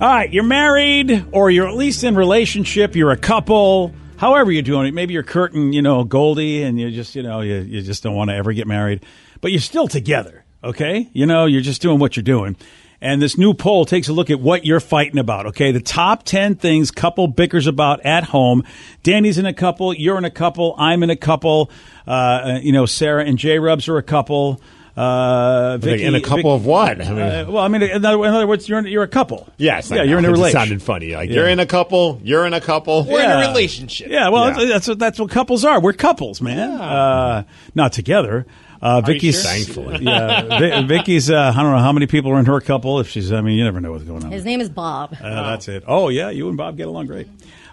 All 0.00 0.08
right, 0.08 0.32
you're 0.32 0.44
married, 0.44 1.26
or 1.30 1.50
you're 1.50 1.68
at 1.68 1.74
least 1.74 2.04
in 2.04 2.14
relationship. 2.14 2.96
You're 2.96 3.10
a 3.10 3.16
couple. 3.18 3.92
However 4.16 4.50
you're 4.50 4.62
doing 4.62 4.86
it, 4.86 4.94
maybe 4.94 5.12
you're 5.12 5.24
Kurt 5.24 5.52
and 5.52 5.74
you 5.74 5.82
know 5.82 6.04
Goldie, 6.04 6.62
and 6.62 6.80
you 6.80 6.90
just 6.90 7.14
you 7.14 7.22
know 7.22 7.42
you, 7.42 7.56
you 7.56 7.82
just 7.82 8.02
don't 8.02 8.14
want 8.14 8.30
to 8.30 8.34
ever 8.34 8.54
get 8.54 8.66
married, 8.66 9.04
but 9.42 9.50
you're 9.50 9.60
still 9.60 9.88
together. 9.88 10.42
Okay, 10.64 11.10
you 11.12 11.26
know 11.26 11.44
you're 11.44 11.60
just 11.60 11.82
doing 11.82 11.98
what 11.98 12.16
you're 12.16 12.22
doing. 12.24 12.56
And 13.02 13.20
this 13.20 13.36
new 13.36 13.52
poll 13.52 13.84
takes 13.84 14.06
a 14.08 14.12
look 14.12 14.30
at 14.30 14.38
what 14.40 14.64
you're 14.64 14.78
fighting 14.78 15.18
about. 15.18 15.46
Okay, 15.46 15.72
the 15.72 15.80
top 15.80 16.22
ten 16.22 16.54
things 16.54 16.92
couple 16.92 17.26
bickers 17.28 17.66
about 17.66 18.00
at 18.06 18.22
home. 18.22 18.62
Danny's 19.02 19.38
in 19.38 19.44
a 19.46 19.52
couple. 19.52 19.92
You're 19.92 20.16
in 20.18 20.24
a 20.24 20.30
couple. 20.30 20.76
I'm 20.78 21.02
in 21.02 21.10
a 21.10 21.16
couple. 21.16 21.68
Uh, 22.06 22.60
you 22.62 22.70
know, 22.72 22.86
Sarah 22.86 23.24
and 23.24 23.36
J 23.36 23.58
Rubs 23.58 23.88
are 23.88 23.96
a 23.98 24.02
couple. 24.04 24.60
Uh, 24.96 25.78
Vicky, 25.78 26.04
in 26.04 26.14
a 26.14 26.20
couple 26.20 26.54
of 26.54 26.66
what? 26.66 27.00
I 27.00 27.10
mean, 27.10 27.18
uh, 27.18 27.46
well, 27.48 27.64
I 27.64 27.68
mean, 27.68 27.82
in 27.82 28.04
other, 28.04 28.22
in 28.24 28.32
other 28.34 28.46
words, 28.46 28.68
you're 28.68 28.78
in, 28.78 28.86
you're 28.86 29.02
a 29.02 29.08
couple. 29.08 29.48
yes, 29.56 29.90
yeah, 29.90 30.02
you're 30.02 30.18
in 30.18 30.24
a 30.24 30.28
It 30.28 30.32
relationship. 30.32 30.68
sounded 30.68 30.82
funny. 30.82 31.14
Like 31.14 31.30
Yeah. 31.30 31.34
you're 31.36 31.48
in 31.48 31.60
a 31.60 31.66
couple, 31.66 32.20
you're 32.22 32.46
in 32.46 32.52
a 32.52 32.60
couple. 32.60 33.04
We're 33.04 33.20
Yeah. 33.20 33.38
in 33.40 33.44
a 33.46 33.48
relationship. 33.48 34.08
Yeah, 34.10 34.28
well, 34.28 34.48
Yeah. 34.60 34.66
That's, 34.74 34.88
what 34.88 34.98
that's 34.98 35.18
what 35.18 35.30
couples 35.30 35.64
are. 35.64 35.80
We're 35.80 35.94
couples, 35.94 36.42
man. 36.42 36.70
Uh, 36.72 37.44
not 37.74 37.92
together. 37.94 38.46
Uh, 38.82 39.00
Vicky's 39.00 39.40
sure? 39.40 39.50
Thankfully. 39.50 39.98
yeah. 40.04 40.42
Vi- 40.58 40.82
Vicky's. 40.86 41.30
Uh, 41.30 41.52
I 41.54 41.62
don't 41.62 41.70
know 41.70 41.78
how 41.78 41.92
many 41.92 42.06
people 42.08 42.32
are 42.32 42.40
in 42.40 42.46
her 42.46 42.60
couple. 42.60 42.98
If 43.00 43.08
she's, 43.08 43.32
I 43.32 43.40
mean, 43.40 43.56
you 43.56 43.62
never 43.64 43.80
know 43.80 43.92
what's 43.92 44.02
going 44.04 44.24
on. 44.24 44.32
His 44.32 44.44
name 44.44 44.60
is 44.60 44.68
Bob. 44.68 45.14
Uh, 45.22 45.50
that's 45.50 45.68
it. 45.68 45.84
Oh 45.86 46.08
yeah, 46.08 46.30
you 46.30 46.48
and 46.48 46.56
Bob 46.56 46.76
get 46.76 46.88
along 46.88 47.06
great. 47.06 47.28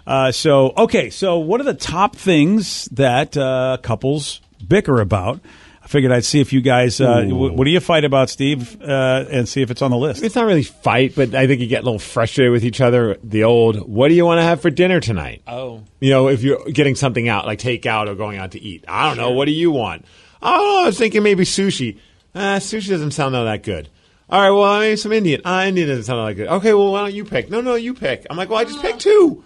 Uh, 0.06 0.30
so 0.32 0.72
okay, 0.76 1.10
so 1.10 1.38
what 1.38 1.60
are 1.60 1.64
the 1.64 1.74
top 1.74 2.14
things 2.16 2.86
that 2.92 3.36
uh, 3.36 3.78
couples 3.82 4.40
bicker 4.66 5.00
about? 5.00 5.40
I 5.82 5.88
figured 5.88 6.12
I'd 6.12 6.24
see 6.24 6.40
if 6.40 6.52
you 6.52 6.60
guys. 6.60 7.00
Uh, 7.00 7.22
w- 7.22 7.52
what 7.52 7.64
do 7.64 7.70
you 7.70 7.80
fight 7.80 8.04
about, 8.04 8.30
Steve? 8.30 8.80
Uh, 8.80 9.24
and 9.30 9.48
see 9.48 9.62
if 9.62 9.70
it's 9.72 9.82
on 9.82 9.90
the 9.90 9.96
list. 9.96 10.22
It's 10.22 10.36
not 10.36 10.46
really 10.46 10.62
fight, 10.62 11.14
but 11.16 11.34
I 11.34 11.46
think 11.48 11.60
you 11.60 11.66
get 11.66 11.82
a 11.82 11.84
little 11.84 11.98
frustrated 11.98 12.52
with 12.52 12.64
each 12.64 12.80
other. 12.80 13.16
The 13.24 13.42
old, 13.44 13.88
what 13.88 14.08
do 14.08 14.14
you 14.14 14.24
want 14.24 14.38
to 14.38 14.42
have 14.44 14.60
for 14.62 14.70
dinner 14.70 15.00
tonight? 15.00 15.42
Oh. 15.48 15.82
You 15.98 16.10
know, 16.10 16.28
if 16.28 16.42
you're 16.44 16.64
getting 16.70 16.94
something 16.94 17.28
out, 17.28 17.46
like 17.46 17.58
takeout 17.58 18.08
or 18.08 18.14
going 18.14 18.38
out 18.38 18.52
to 18.52 18.60
eat. 18.60 18.84
I 18.86 19.08
don't 19.08 19.16
know. 19.16 19.32
What 19.32 19.46
do 19.46 19.52
you 19.52 19.70
want? 19.72 20.04
Oh, 20.42 20.82
I 20.84 20.86
was 20.86 20.98
thinking 20.98 21.22
maybe 21.22 21.44
sushi. 21.44 21.98
Uh, 22.34 22.56
sushi 22.56 22.88
doesn't 22.88 23.10
sound 23.12 23.34
all 23.36 23.44
that 23.44 23.62
good. 23.62 23.88
All 24.28 24.40
right, 24.40 24.50
well, 24.56 24.78
maybe 24.80 24.96
some 24.96 25.12
Indian. 25.12 25.40
Uh, 25.44 25.64
Indian 25.66 25.88
doesn't 25.88 26.04
sound 26.04 26.20
all 26.20 26.26
that 26.26 26.34
good. 26.34 26.48
Okay, 26.48 26.72
well, 26.72 26.92
why 26.92 27.02
don't 27.02 27.14
you 27.14 27.24
pick? 27.24 27.50
No, 27.50 27.60
no, 27.60 27.74
you 27.74 27.94
pick. 27.94 28.26
I'm 28.30 28.36
like, 28.36 28.48
well, 28.48 28.58
I 28.58 28.64
just 28.64 28.80
picked 28.80 29.00
two. 29.00 29.42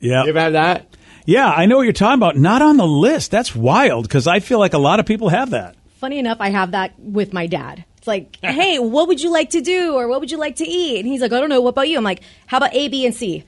Yeah, 0.00 0.24
You 0.24 0.30
ever 0.30 0.40
had 0.40 0.54
that? 0.54 0.96
yeah, 1.24 1.48
I 1.50 1.66
know 1.66 1.76
what 1.76 1.82
you're 1.84 1.92
talking 1.92 2.18
about. 2.18 2.36
Not 2.36 2.60
on 2.60 2.76
the 2.76 2.86
list. 2.86 3.30
That's 3.30 3.54
wild 3.54 4.06
because 4.08 4.26
I 4.26 4.40
feel 4.40 4.58
like 4.58 4.74
a 4.74 4.78
lot 4.78 5.00
of 5.00 5.06
people 5.06 5.28
have 5.28 5.50
that. 5.50 5.76
Funny 5.96 6.18
enough, 6.18 6.38
I 6.40 6.50
have 6.50 6.72
that 6.72 6.98
with 6.98 7.32
my 7.32 7.46
dad. 7.46 7.84
It's 7.98 8.06
like, 8.08 8.36
hey, 8.42 8.78
what 8.80 9.08
would 9.08 9.22
you 9.22 9.30
like 9.30 9.50
to 9.50 9.60
do, 9.60 9.94
or 9.94 10.08
what 10.08 10.20
would 10.20 10.30
you 10.32 10.36
like 10.36 10.56
to 10.56 10.64
eat? 10.66 10.98
And 10.98 11.06
he's 11.08 11.20
like, 11.22 11.32
I 11.32 11.40
don't 11.40 11.48
know. 11.48 11.60
What 11.60 11.70
about 11.70 11.88
you? 11.88 11.96
I'm 11.96 12.04
like, 12.04 12.22
how 12.46 12.56
about 12.58 12.74
A, 12.74 12.88
B, 12.88 13.06
and 13.06 13.14
C? 13.14 13.44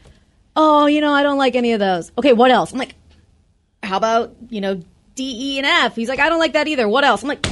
Oh, 0.54 0.86
you 0.86 1.00
know, 1.02 1.12
I 1.12 1.22
don't 1.24 1.36
like 1.36 1.54
any 1.56 1.72
of 1.72 1.80
those. 1.80 2.10
Okay, 2.16 2.32
what 2.32 2.50
else? 2.50 2.72
I'm 2.72 2.78
like, 2.78 2.94
how 3.82 3.96
about 3.98 4.34
you 4.48 4.60
know 4.60 4.80
D, 5.16 5.54
E, 5.54 5.58
and 5.58 5.66
F? 5.66 5.96
He's 5.96 6.08
like, 6.08 6.20
I 6.20 6.28
don't 6.28 6.38
like 6.38 6.52
that 6.52 6.68
either. 6.68 6.86
What 6.86 7.02
else? 7.02 7.22
I'm 7.22 7.28
like, 7.28 7.44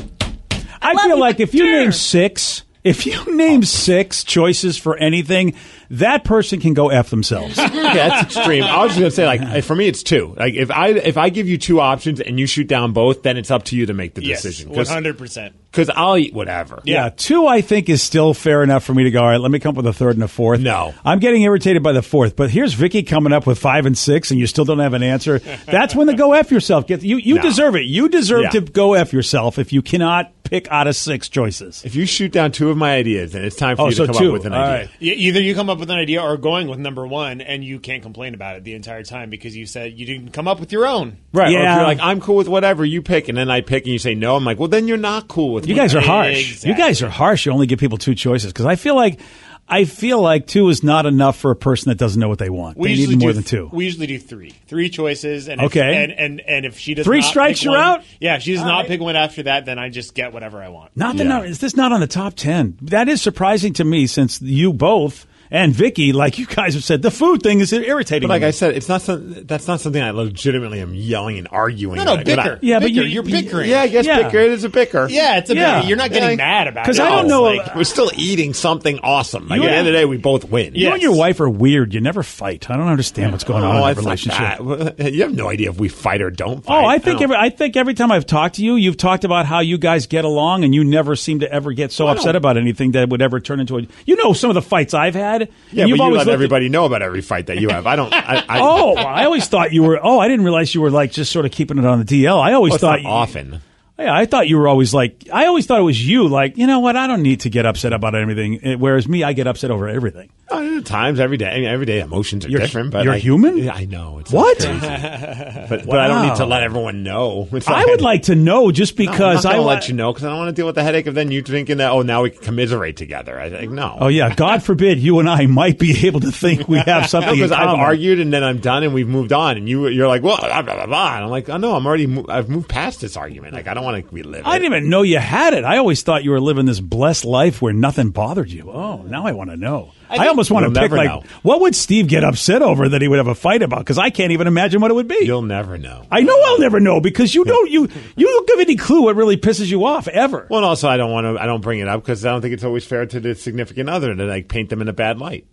I, 0.83 0.92
love 0.92 1.06
feel 1.06 1.18
like 1.18 1.40
if 1.40 1.54
you 1.54 1.64
name 1.64 1.92
six, 1.92 2.62
if 2.85 3.07
you 3.07 3.35
name 3.35 3.61
oh. 3.61 3.64
six 3.64 4.23
choices 4.23 4.76
for 4.76 4.97
anything, 4.97 5.55
that 5.91 6.25
person 6.25 6.61
can 6.61 6.75
go 6.75 6.91
f 6.91 7.11
themselves. 7.11 7.59
Okay, 7.75 8.09
that's 8.09 8.37
extreme. 8.37 8.64
I 8.64 8.83
was 8.83 8.93
just 8.93 8.99
gonna 9.00 9.11
say, 9.11 9.26
like, 9.26 9.64
for 9.64 9.75
me, 9.75 9.87
it's 9.88 10.03
two. 10.03 10.35
Like, 10.37 10.55
if 10.55 10.71
I 10.71 10.88
if 10.88 11.17
I 11.17 11.29
give 11.29 11.49
you 11.49 11.59
two 11.59 11.81
options 11.81 12.21
and 12.21 12.38
you 12.38 12.47
shoot 12.47 12.67
down 12.67 12.93
both, 12.93 13.23
then 13.23 13.37
it's 13.37 13.50
up 13.50 13.64
to 13.64 13.76
you 13.76 13.87
to 13.87 13.95
make 13.95 14.14
the 14.14 14.21
decision. 14.21 14.71
one 14.71 14.87
hundred 14.87 15.19
percent. 15.19 15.55
Because 15.71 15.91
I'll 15.91 16.17
eat 16.17 16.33
whatever. 16.33 16.81
Yeah, 16.85 17.09
two 17.09 17.47
I 17.47 17.61
think 17.61 17.88
is 17.88 18.00
still 18.00 18.33
fair 18.33 18.62
enough 18.62 18.85
for 18.85 18.95
me 18.95 19.05
to 19.05 19.11
go. 19.11 19.21
All 19.21 19.29
right, 19.29 19.41
let 19.41 19.50
me 19.50 19.59
come 19.59 19.71
up 19.71 19.76
with 19.76 19.87
a 19.88 19.93
third 19.93 20.14
and 20.14 20.23
a 20.23 20.29
fourth. 20.29 20.61
No. 20.61 20.95
I'm 21.05 21.19
getting 21.19 21.43
irritated 21.43 21.83
by 21.83 21.93
the 21.93 22.03
fourth. 22.03 22.37
But 22.37 22.50
here's 22.50 22.75
Vicky 22.75 23.03
coming 23.03 23.33
up 23.33 23.45
with 23.47 23.59
five 23.59 23.85
and 23.85 23.99
six, 23.99 24.31
and 24.31 24.38
you 24.38 24.47
still 24.47 24.64
don't 24.64 24.79
have 24.79 24.95
an 24.95 25.03
answer. 25.03 25.38
That's 25.67 25.95
when 25.95 26.07
the 26.07 26.14
go 26.14 26.33
f 26.33 26.53
yourself. 26.53 26.87
Get 26.87 27.03
you. 27.03 27.17
You 27.17 27.37
No. 27.37 27.43
deserve 27.43 27.75
it. 27.75 27.87
You 27.87 28.09
deserve 28.09 28.43
Yeah. 28.45 28.50
to 28.50 28.61
go 28.61 28.95
f 28.95 29.12
yourself 29.12 29.59
if 29.59 29.73
you 29.73 29.83
cannot 29.83 30.33
pick 30.55 30.71
out 30.71 30.87
of 30.87 30.95
six 30.95 31.29
choices. 31.29 31.83
If 31.85 31.95
you 31.97 32.07
shoot 32.07 32.31
down 32.33 32.53
two 32.53 32.71
of 32.71 32.77
my 32.77 32.95
ideas, 32.95 33.33
then 33.33 33.45
it's 33.45 33.57
time 33.57 33.77
for 33.77 33.83
Oh, 33.83 33.87
you 33.87 33.93
so 33.93 34.07
to 34.07 34.13
come 34.13 34.23
two. 34.23 34.29
up 34.29 34.33
with 34.35 34.47
an 34.47 34.53
All 34.53 34.61
idea. 34.63 34.77
right. 34.87 34.91
Either 35.01 35.41
you 35.41 35.55
come 35.55 35.69
up 35.69 35.79
with 35.81 35.91
an 35.91 35.97
idea 35.99 36.23
or 36.23 36.37
going 36.37 36.69
with 36.69 36.79
number 36.79 37.07
one, 37.07 37.41
and 37.41 37.65
you 37.65 37.81
can't 37.81 38.03
complain 38.03 38.35
about 38.35 38.57
it 38.57 38.65
the 38.65 38.75
entire 38.75 39.03
time 39.03 39.31
because 39.31 39.57
you 39.57 39.67
said 39.67 39.93
you 39.99 40.07
didn't 40.07 40.31
come 40.31 40.47
up 40.47 40.61
with 40.61 40.71
your 40.73 40.87
own. 40.87 41.17
Right. 41.33 41.47
Or 41.47 41.49
if 41.49 41.53
Yeah. 41.65 41.75
you're 41.77 41.85
like, 41.85 41.99
I'm 42.01 42.21
cool 42.21 42.37
with 42.37 42.49
whatever 42.49 42.85
you 42.85 43.03
pick, 43.03 43.29
and 43.29 43.37
then 43.37 43.51
I 43.51 43.61
pick 43.63 43.85
and 43.85 43.93
you 43.93 43.99
say 43.99 44.15
no, 44.15 44.37
I'm 44.37 44.45
like, 44.45 44.59
well, 44.61 44.69
then 44.69 44.87
you're 44.87 44.97
not 44.97 45.27
cool 45.29 45.53
with 45.53 45.67
You 45.67 45.75
guys 45.75 45.95
are 45.95 46.01
harsh. 46.01 46.39
Exactly. 46.53 46.71
You 46.71 46.77
guys 46.77 47.03
are 47.03 47.11
harsh. 47.11 47.47
You 47.47 47.53
only 47.53 47.67
give 47.67 47.79
people 47.81 47.99
two 47.99 48.15
choices 48.15 48.53
because 48.53 48.67
I 48.67 48.77
feel 48.77 48.95
like 48.95 49.19
I 49.66 49.85
feel 49.87 50.21
like 50.21 50.47
two 50.47 50.68
is 50.68 50.83
not 50.83 51.06
enough 51.06 51.38
for 51.38 51.50
a 51.50 51.56
person 51.56 51.88
that 51.90 51.97
doesn't 51.99 52.21
know 52.21 52.28
what 52.28 52.38
they 52.38 52.50
want. 52.50 52.76
We 52.76 52.94
they 52.94 53.06
need 53.06 53.21
more 53.21 53.33
than 53.33 53.44
two. 53.44 53.71
We 53.73 53.87
usually 53.87 54.06
do 54.06 54.18
three, 54.18 54.52
three 54.68 54.90
choices, 54.90 55.49
and 55.49 55.61
if, 55.61 55.66
Okay. 55.68 56.04
and, 56.04 56.12
and 56.12 56.40
and 56.42 56.66
if 56.66 56.78
she 56.78 56.92
does 56.94 57.06
Three 57.06 57.23
strikes, 57.23 57.62
you're 57.64 57.73
one- 57.73 57.80
out? 57.83 58.04
Yeah, 58.21 58.37
if 58.37 58.42
she 58.42 58.52
does 58.52 58.61
All 58.62 58.68
not 58.68 58.78
right. 58.80 58.88
pick 58.88 59.00
one 59.00 59.16
after 59.16 59.44
that, 59.44 59.64
then 59.64 59.78
I 59.78 59.88
just 59.88 60.14
get 60.14 60.33
whatever 60.35 60.62
I 60.62 60.68
want. 60.68 60.94
Not 60.97 61.16
the 61.16 61.23
Yeah. 61.25 61.30
number. 61.30 61.47
Is 61.47 61.61
this 61.61 61.76
not 61.76 61.92
on 61.92 62.00
the 62.00 62.06
top 62.06 62.35
ten? 62.35 62.76
That 62.83 63.09
is 63.09 63.23
surprising 63.23 63.73
to 63.75 63.85
me, 63.85 64.06
since 64.06 64.40
you 64.42 64.73
both 64.75 65.26
and 65.55 65.73
Vicky, 65.73 66.13
like 66.13 66.39
you 66.39 66.47
guys 66.47 66.75
have 66.75 66.83
said, 66.85 67.01
the 67.03 67.11
food 67.11 67.43
thing 67.43 67.61
is 67.61 67.73
irritating. 67.73 68.27
But 68.29 68.35
like 68.35 68.43
me. 68.43 68.49
I 68.49 68.51
said, 68.51 68.75
it's 68.77 68.89
not 68.89 69.03
some, 69.03 69.45
that's 69.47 69.67
not 69.69 69.81
something 69.81 70.03
I 70.03 70.11
legitimately 70.11 70.81
am 70.81 70.95
yelling 70.95 71.39
and 71.39 71.49
arguing. 71.51 71.97
No, 71.97 72.05
no, 72.05 72.15
about. 72.15 72.25
But 72.27 72.39
I- 72.39 72.43
bicker. 72.45 72.59
Yeah, 72.63 72.79
but 72.81 72.87
Bicker. 72.89 73.01
you- 73.03 73.07
you're 73.07 73.23
bickering. 73.23 73.71
Yeah, 73.71 73.83
I 73.83 73.89
guess 73.89 74.05
Yeah. 74.05 74.23
bicker. 74.25 74.39
It 74.39 74.51
is 74.53 74.65
a 74.65 74.69
bicker. 74.69 75.07
yeah, 75.09 75.39
it's 75.39 75.51
a 75.51 75.55
Yeah. 75.55 75.77
bicker. 75.77 75.89
You're 75.89 75.97
not 75.97 76.11
getting 76.11 76.31
Yeah. 76.31 76.45
mad 76.45 76.67
about 76.69 76.83
it. 76.83 76.87
'Cause 76.87 77.01
I 77.01 77.09
don't 77.09 77.29
know- 77.29 77.43
like- 77.45 77.75
We're 77.77 77.85
still 77.85 78.11
eating 78.17 78.53
something 78.55 78.99
awesome. 79.03 79.49
Like 79.49 79.61
You- 79.61 79.67
at 79.67 79.71
the 79.71 79.77
end 79.77 79.87
of 79.89 79.93
the 79.95 79.99
day, 80.01 80.05
we 80.05 80.17
both 80.17 80.51
win. 80.51 80.73
you 80.75 80.91
and 80.91 81.01
your 81.01 81.15
wife 81.17 81.39
are 81.41 81.49
weird. 81.49 81.95
You 81.95 82.01
never 82.01 82.23
fight. 82.23 82.67
I 82.69 82.77
don't 82.77 82.89
understand 82.89 83.33
what's 83.33 83.45
going 83.45 83.63
oh, 83.63 83.69
on 83.69 83.77
Oh, 83.77 83.85
in 83.87 83.91
it's 83.93 84.01
that 84.25 84.29
not 84.29 84.61
relationship. 84.61 84.97
that. 84.99 85.13
You 85.15 85.23
have 85.23 85.35
no 85.35 85.49
idea 85.51 85.71
if 85.71 85.79
we 85.79 85.89
fight 85.89 86.21
or 86.21 86.31
don't 86.31 86.65
fight. 86.65 86.83
Oh, 86.83 86.87
I 86.87 86.99
think 86.99 87.19
don't- 87.21 87.25
every 87.25 87.37
I 87.37 87.51
think 87.51 87.77
every 87.77 87.95
time 87.95 88.11
I've 88.11 88.27
talked 88.27 88.57
to 88.57 88.65
you, 88.65 88.75
you've 88.77 88.97
talked 88.97 89.25
about 89.25 89.47
how 89.47 89.61
you 89.61 89.79
guys 89.79 90.07
get 90.07 90.25
along, 90.25 90.65
and 90.65 90.75
you 90.75 90.83
never 90.83 91.15
seem 91.15 91.41
to 91.41 91.53
ever 91.53 91.73
get 91.73 91.93
so 91.93 92.07
I 92.09 92.13
upset 92.13 92.35
about 92.35 92.57
anything 92.57 92.93
that 92.93 93.09
would 93.09 93.23
ever 93.23 93.39
turn 93.41 93.61
into 93.61 93.79
a. 93.79 93.83
You 94.07 94.17
know 94.17 94.33
some 94.33 94.51
of 94.51 94.55
the 94.55 94.63
fights 94.63 94.95
I've 94.95 95.15
had. 95.15 95.44
Yeah, 95.73 95.87
you've 95.87 95.99
but 95.99 96.05
you 96.05 96.11
let 96.11 96.19
looked 96.19 96.29
at- 96.29 96.35
everybody 96.35 96.69
know 96.69 96.85
about 96.85 97.03
every 97.03 97.21
fight 97.21 97.47
that 97.47 97.59
you 97.59 97.69
have. 97.71 97.87
I 97.87 97.97
don't. 97.97 98.13
I, 98.13 98.45
I, 98.49 98.61
Oh, 98.63 98.95
I 98.97 99.25
always 99.25 99.47
thought 99.49 99.73
you 99.73 99.83
were. 99.83 99.99
Oh, 100.03 100.19
I 100.19 100.29
didn't 100.29 100.45
realize 100.45 100.75
you 100.75 100.81
were 100.81 100.91
like 100.91 101.13
just 101.13 101.33
sort 101.33 101.45
of 101.47 101.53
keeping 101.53 101.79
it 101.79 101.85
on 101.85 101.99
the 101.99 102.05
DL. 102.05 102.41
I 102.41 102.53
always 102.53 102.75
it's 102.75 102.81
thought 102.81 103.03
not 103.03 103.11
often. 103.11 103.61
Yeah, 103.99 104.12
I 104.12 104.27
thought 104.27 104.49
you 104.49 104.59
were 104.59 104.66
always 104.66 104.92
like. 104.92 105.29
I 105.33 105.47
always 105.47 105.66
thought 105.66 105.79
it 105.79 105.85
was 105.85 106.05
you. 106.05 106.27
Like, 106.27 106.57
you 106.59 106.66
know 106.66 106.81
what? 106.81 106.97
I 106.97 107.07
don't 107.07 107.23
need 107.23 107.40
to 107.40 107.51
get 107.51 107.64
upset 107.64 107.92
about 107.92 108.16
everything. 108.16 108.59
Eh, 108.64 108.75
Whereas 108.75 109.07
me, 109.07 109.23
I 109.23 109.35
get 109.35 109.47
upset 109.47 109.71
over 109.71 109.88
everything. 109.88 110.31
At 110.62 110.85
times, 110.87 111.21
every 111.21 111.37
day, 111.37 111.51
I 111.51 111.55
mean, 111.57 111.64
every 111.64 111.87
day 111.87 112.01
emotions 112.01 112.45
are 112.47 112.49
You're- 112.51 112.64
different. 112.64 112.90
But 112.90 113.05
you're 113.05 113.14
like- 113.14 113.23
human? 113.23 113.59
Yeah, 113.59 113.75
I 113.75 113.85
know. 113.85 114.19
It's 114.19 114.31
What? 114.31 114.59
but, 115.69 115.87
but 115.87 115.99
I 115.99 116.09
don't 116.09 116.29
need 116.29 116.37
to 116.37 116.47
let 116.47 116.62
everyone 116.62 117.03
know. 117.03 117.49
It's 117.53 117.69
I 117.69 117.85
would 117.85 118.01
like 118.01 118.23
to 118.25 118.35
know 118.35 118.71
just 118.73 118.99
No, 118.99 119.07
because 119.07 119.45
not 119.45 119.55
I 119.55 119.59
let 119.59 119.88
you 119.88 119.95
know 119.95 120.12
because 120.12 120.25
I 120.25 120.29
don't 120.31 120.38
want 120.38 120.49
to 120.49 120.55
deal 120.55 120.67
with 120.67 120.75
the 120.75 120.83
headache 120.83 121.07
of 121.07 121.14
then 121.14 121.31
you 121.31 121.43
thinking 121.43 121.79
that 121.79 121.90
oh 121.90 122.03
now 122.03 122.23
we 122.23 122.31
can 122.31 122.43
commiserate 122.43 122.97
together. 122.97 123.38
I 123.38 123.51
think 123.51 123.73
no. 123.73 123.97
Oh 124.01 124.09
yeah, 124.09 124.35
God 124.35 124.62
forbid 124.62 124.99
you 124.99 125.19
and 125.19 125.29
I 125.29 125.47
might 125.47 125.79
be 125.79 126.07
able 126.07 126.21
to 126.21 126.31
think 126.33 126.69
we 126.69 126.79
have 126.79 127.07
something 127.09 127.31
in 127.31 127.37
because 127.37 127.53
I've 127.53 127.69
argued 127.69 128.21
and 128.21 128.33
then 128.33 128.43
I'm 128.45 128.59
done 128.59 128.83
and 128.83 128.95
we've 128.95 129.09
moved 129.09 129.33
on 129.33 129.57
and 129.57 129.69
you 129.69 129.88
you're 129.88 130.09
like 130.09 130.23
well 130.23 130.38
blah 130.38 130.62
blah 130.62 130.75
blah, 130.75 130.87
blah. 130.87 131.14
and 131.17 131.25
I'm 131.25 131.31
like 131.31 131.49
oh 131.49 131.57
no 131.57 131.75
I'm 131.75 131.87
already 131.87 132.07
mo- 132.07 132.27
I've 132.29 132.49
moved 132.49 132.69
past 132.69 133.01
this 133.01 133.17
argument 133.17 133.55
like 133.55 133.67
I 133.67 133.75
don't 133.75 133.85
want 133.85 134.07
to 134.09 134.14
relive 134.14 134.40
It. 134.40 134.47
I 134.47 134.59
didn't 134.59 134.73
even 134.75 134.90
know 134.90 135.03
you 135.03 135.19
had 135.19 135.55
it. 135.55 135.64
I 135.64 135.79
always 135.79 136.03
thought 136.03 136.25
you 136.25 136.31
were 136.31 136.40
living 136.40 136.67
this 136.67 136.81
blessed 136.81 137.25
life 137.25 137.61
where 137.62 137.73
nothing 137.73 138.11
bothered 138.11 138.51
you. 138.51 138.71
Oh, 138.71 139.03
now 139.03 139.27
I 139.27 139.33
want 139.33 139.51
to 139.51 139.57
know. 139.57 139.93
I, 140.14 140.18
think- 140.18 140.29
almost 140.29 140.50
want 140.50 140.72
to 140.72 140.81
pick 140.81 140.90
like 140.90 141.09
know. 141.09 141.22
what 141.42 141.61
would 141.61 141.74
Steve 141.74 142.09
get 142.09 142.24
upset 142.24 142.62
over 142.62 142.88
that 142.88 143.03
he 143.03 143.09
would 143.09 143.18
have 143.18 143.27
a 143.27 143.35
fight 143.35 143.62
about? 143.62 143.81
Because 143.81 143.98
I 143.98 144.11
can't 144.11 144.33
even 144.33 144.46
imagine 144.46 144.81
what 144.81 144.90
it 144.90 144.94
would 144.94 145.09
be. 145.09 145.18
You'll 145.22 145.42
never 145.42 145.79
know. 145.79 146.07
I 146.11 146.20
know 146.20 146.40
I'll 146.44 146.59
never 146.59 146.81
know 146.81 147.00
because 147.00 147.35
you 147.35 147.44
don't 147.44 147.70
you 147.70 147.88
you 148.16 148.27
don't 148.27 148.48
give 148.48 148.61
any 148.61 148.77
clue 148.77 149.03
what 149.03 149.16
really 149.16 149.37
pisses 149.37 149.66
you 149.70 149.85
off 149.85 150.09
ever. 150.09 150.46
Well, 150.50 150.59
and 150.59 150.66
also 150.66 150.88
I 150.88 150.96
don't 150.96 151.12
want 151.12 151.27
to 151.27 151.42
I 151.42 151.46
don't 151.46 151.61
bring 151.61 151.81
it 151.81 151.88
up 151.88 152.03
because 152.03 152.24
I 152.24 152.31
don't 152.31 152.40
think 152.42 152.55
it's 152.55 152.64
always 152.64 152.85
fair 152.85 153.07
to 153.07 153.20
the 153.20 153.35
significant 153.35 153.88
other 153.88 154.14
to 154.14 154.24
like 154.24 154.48
paint 154.48 154.70
them 154.70 154.81
in 154.83 154.88
a 154.88 154.92
bad 154.92 155.18
light. 155.18 155.46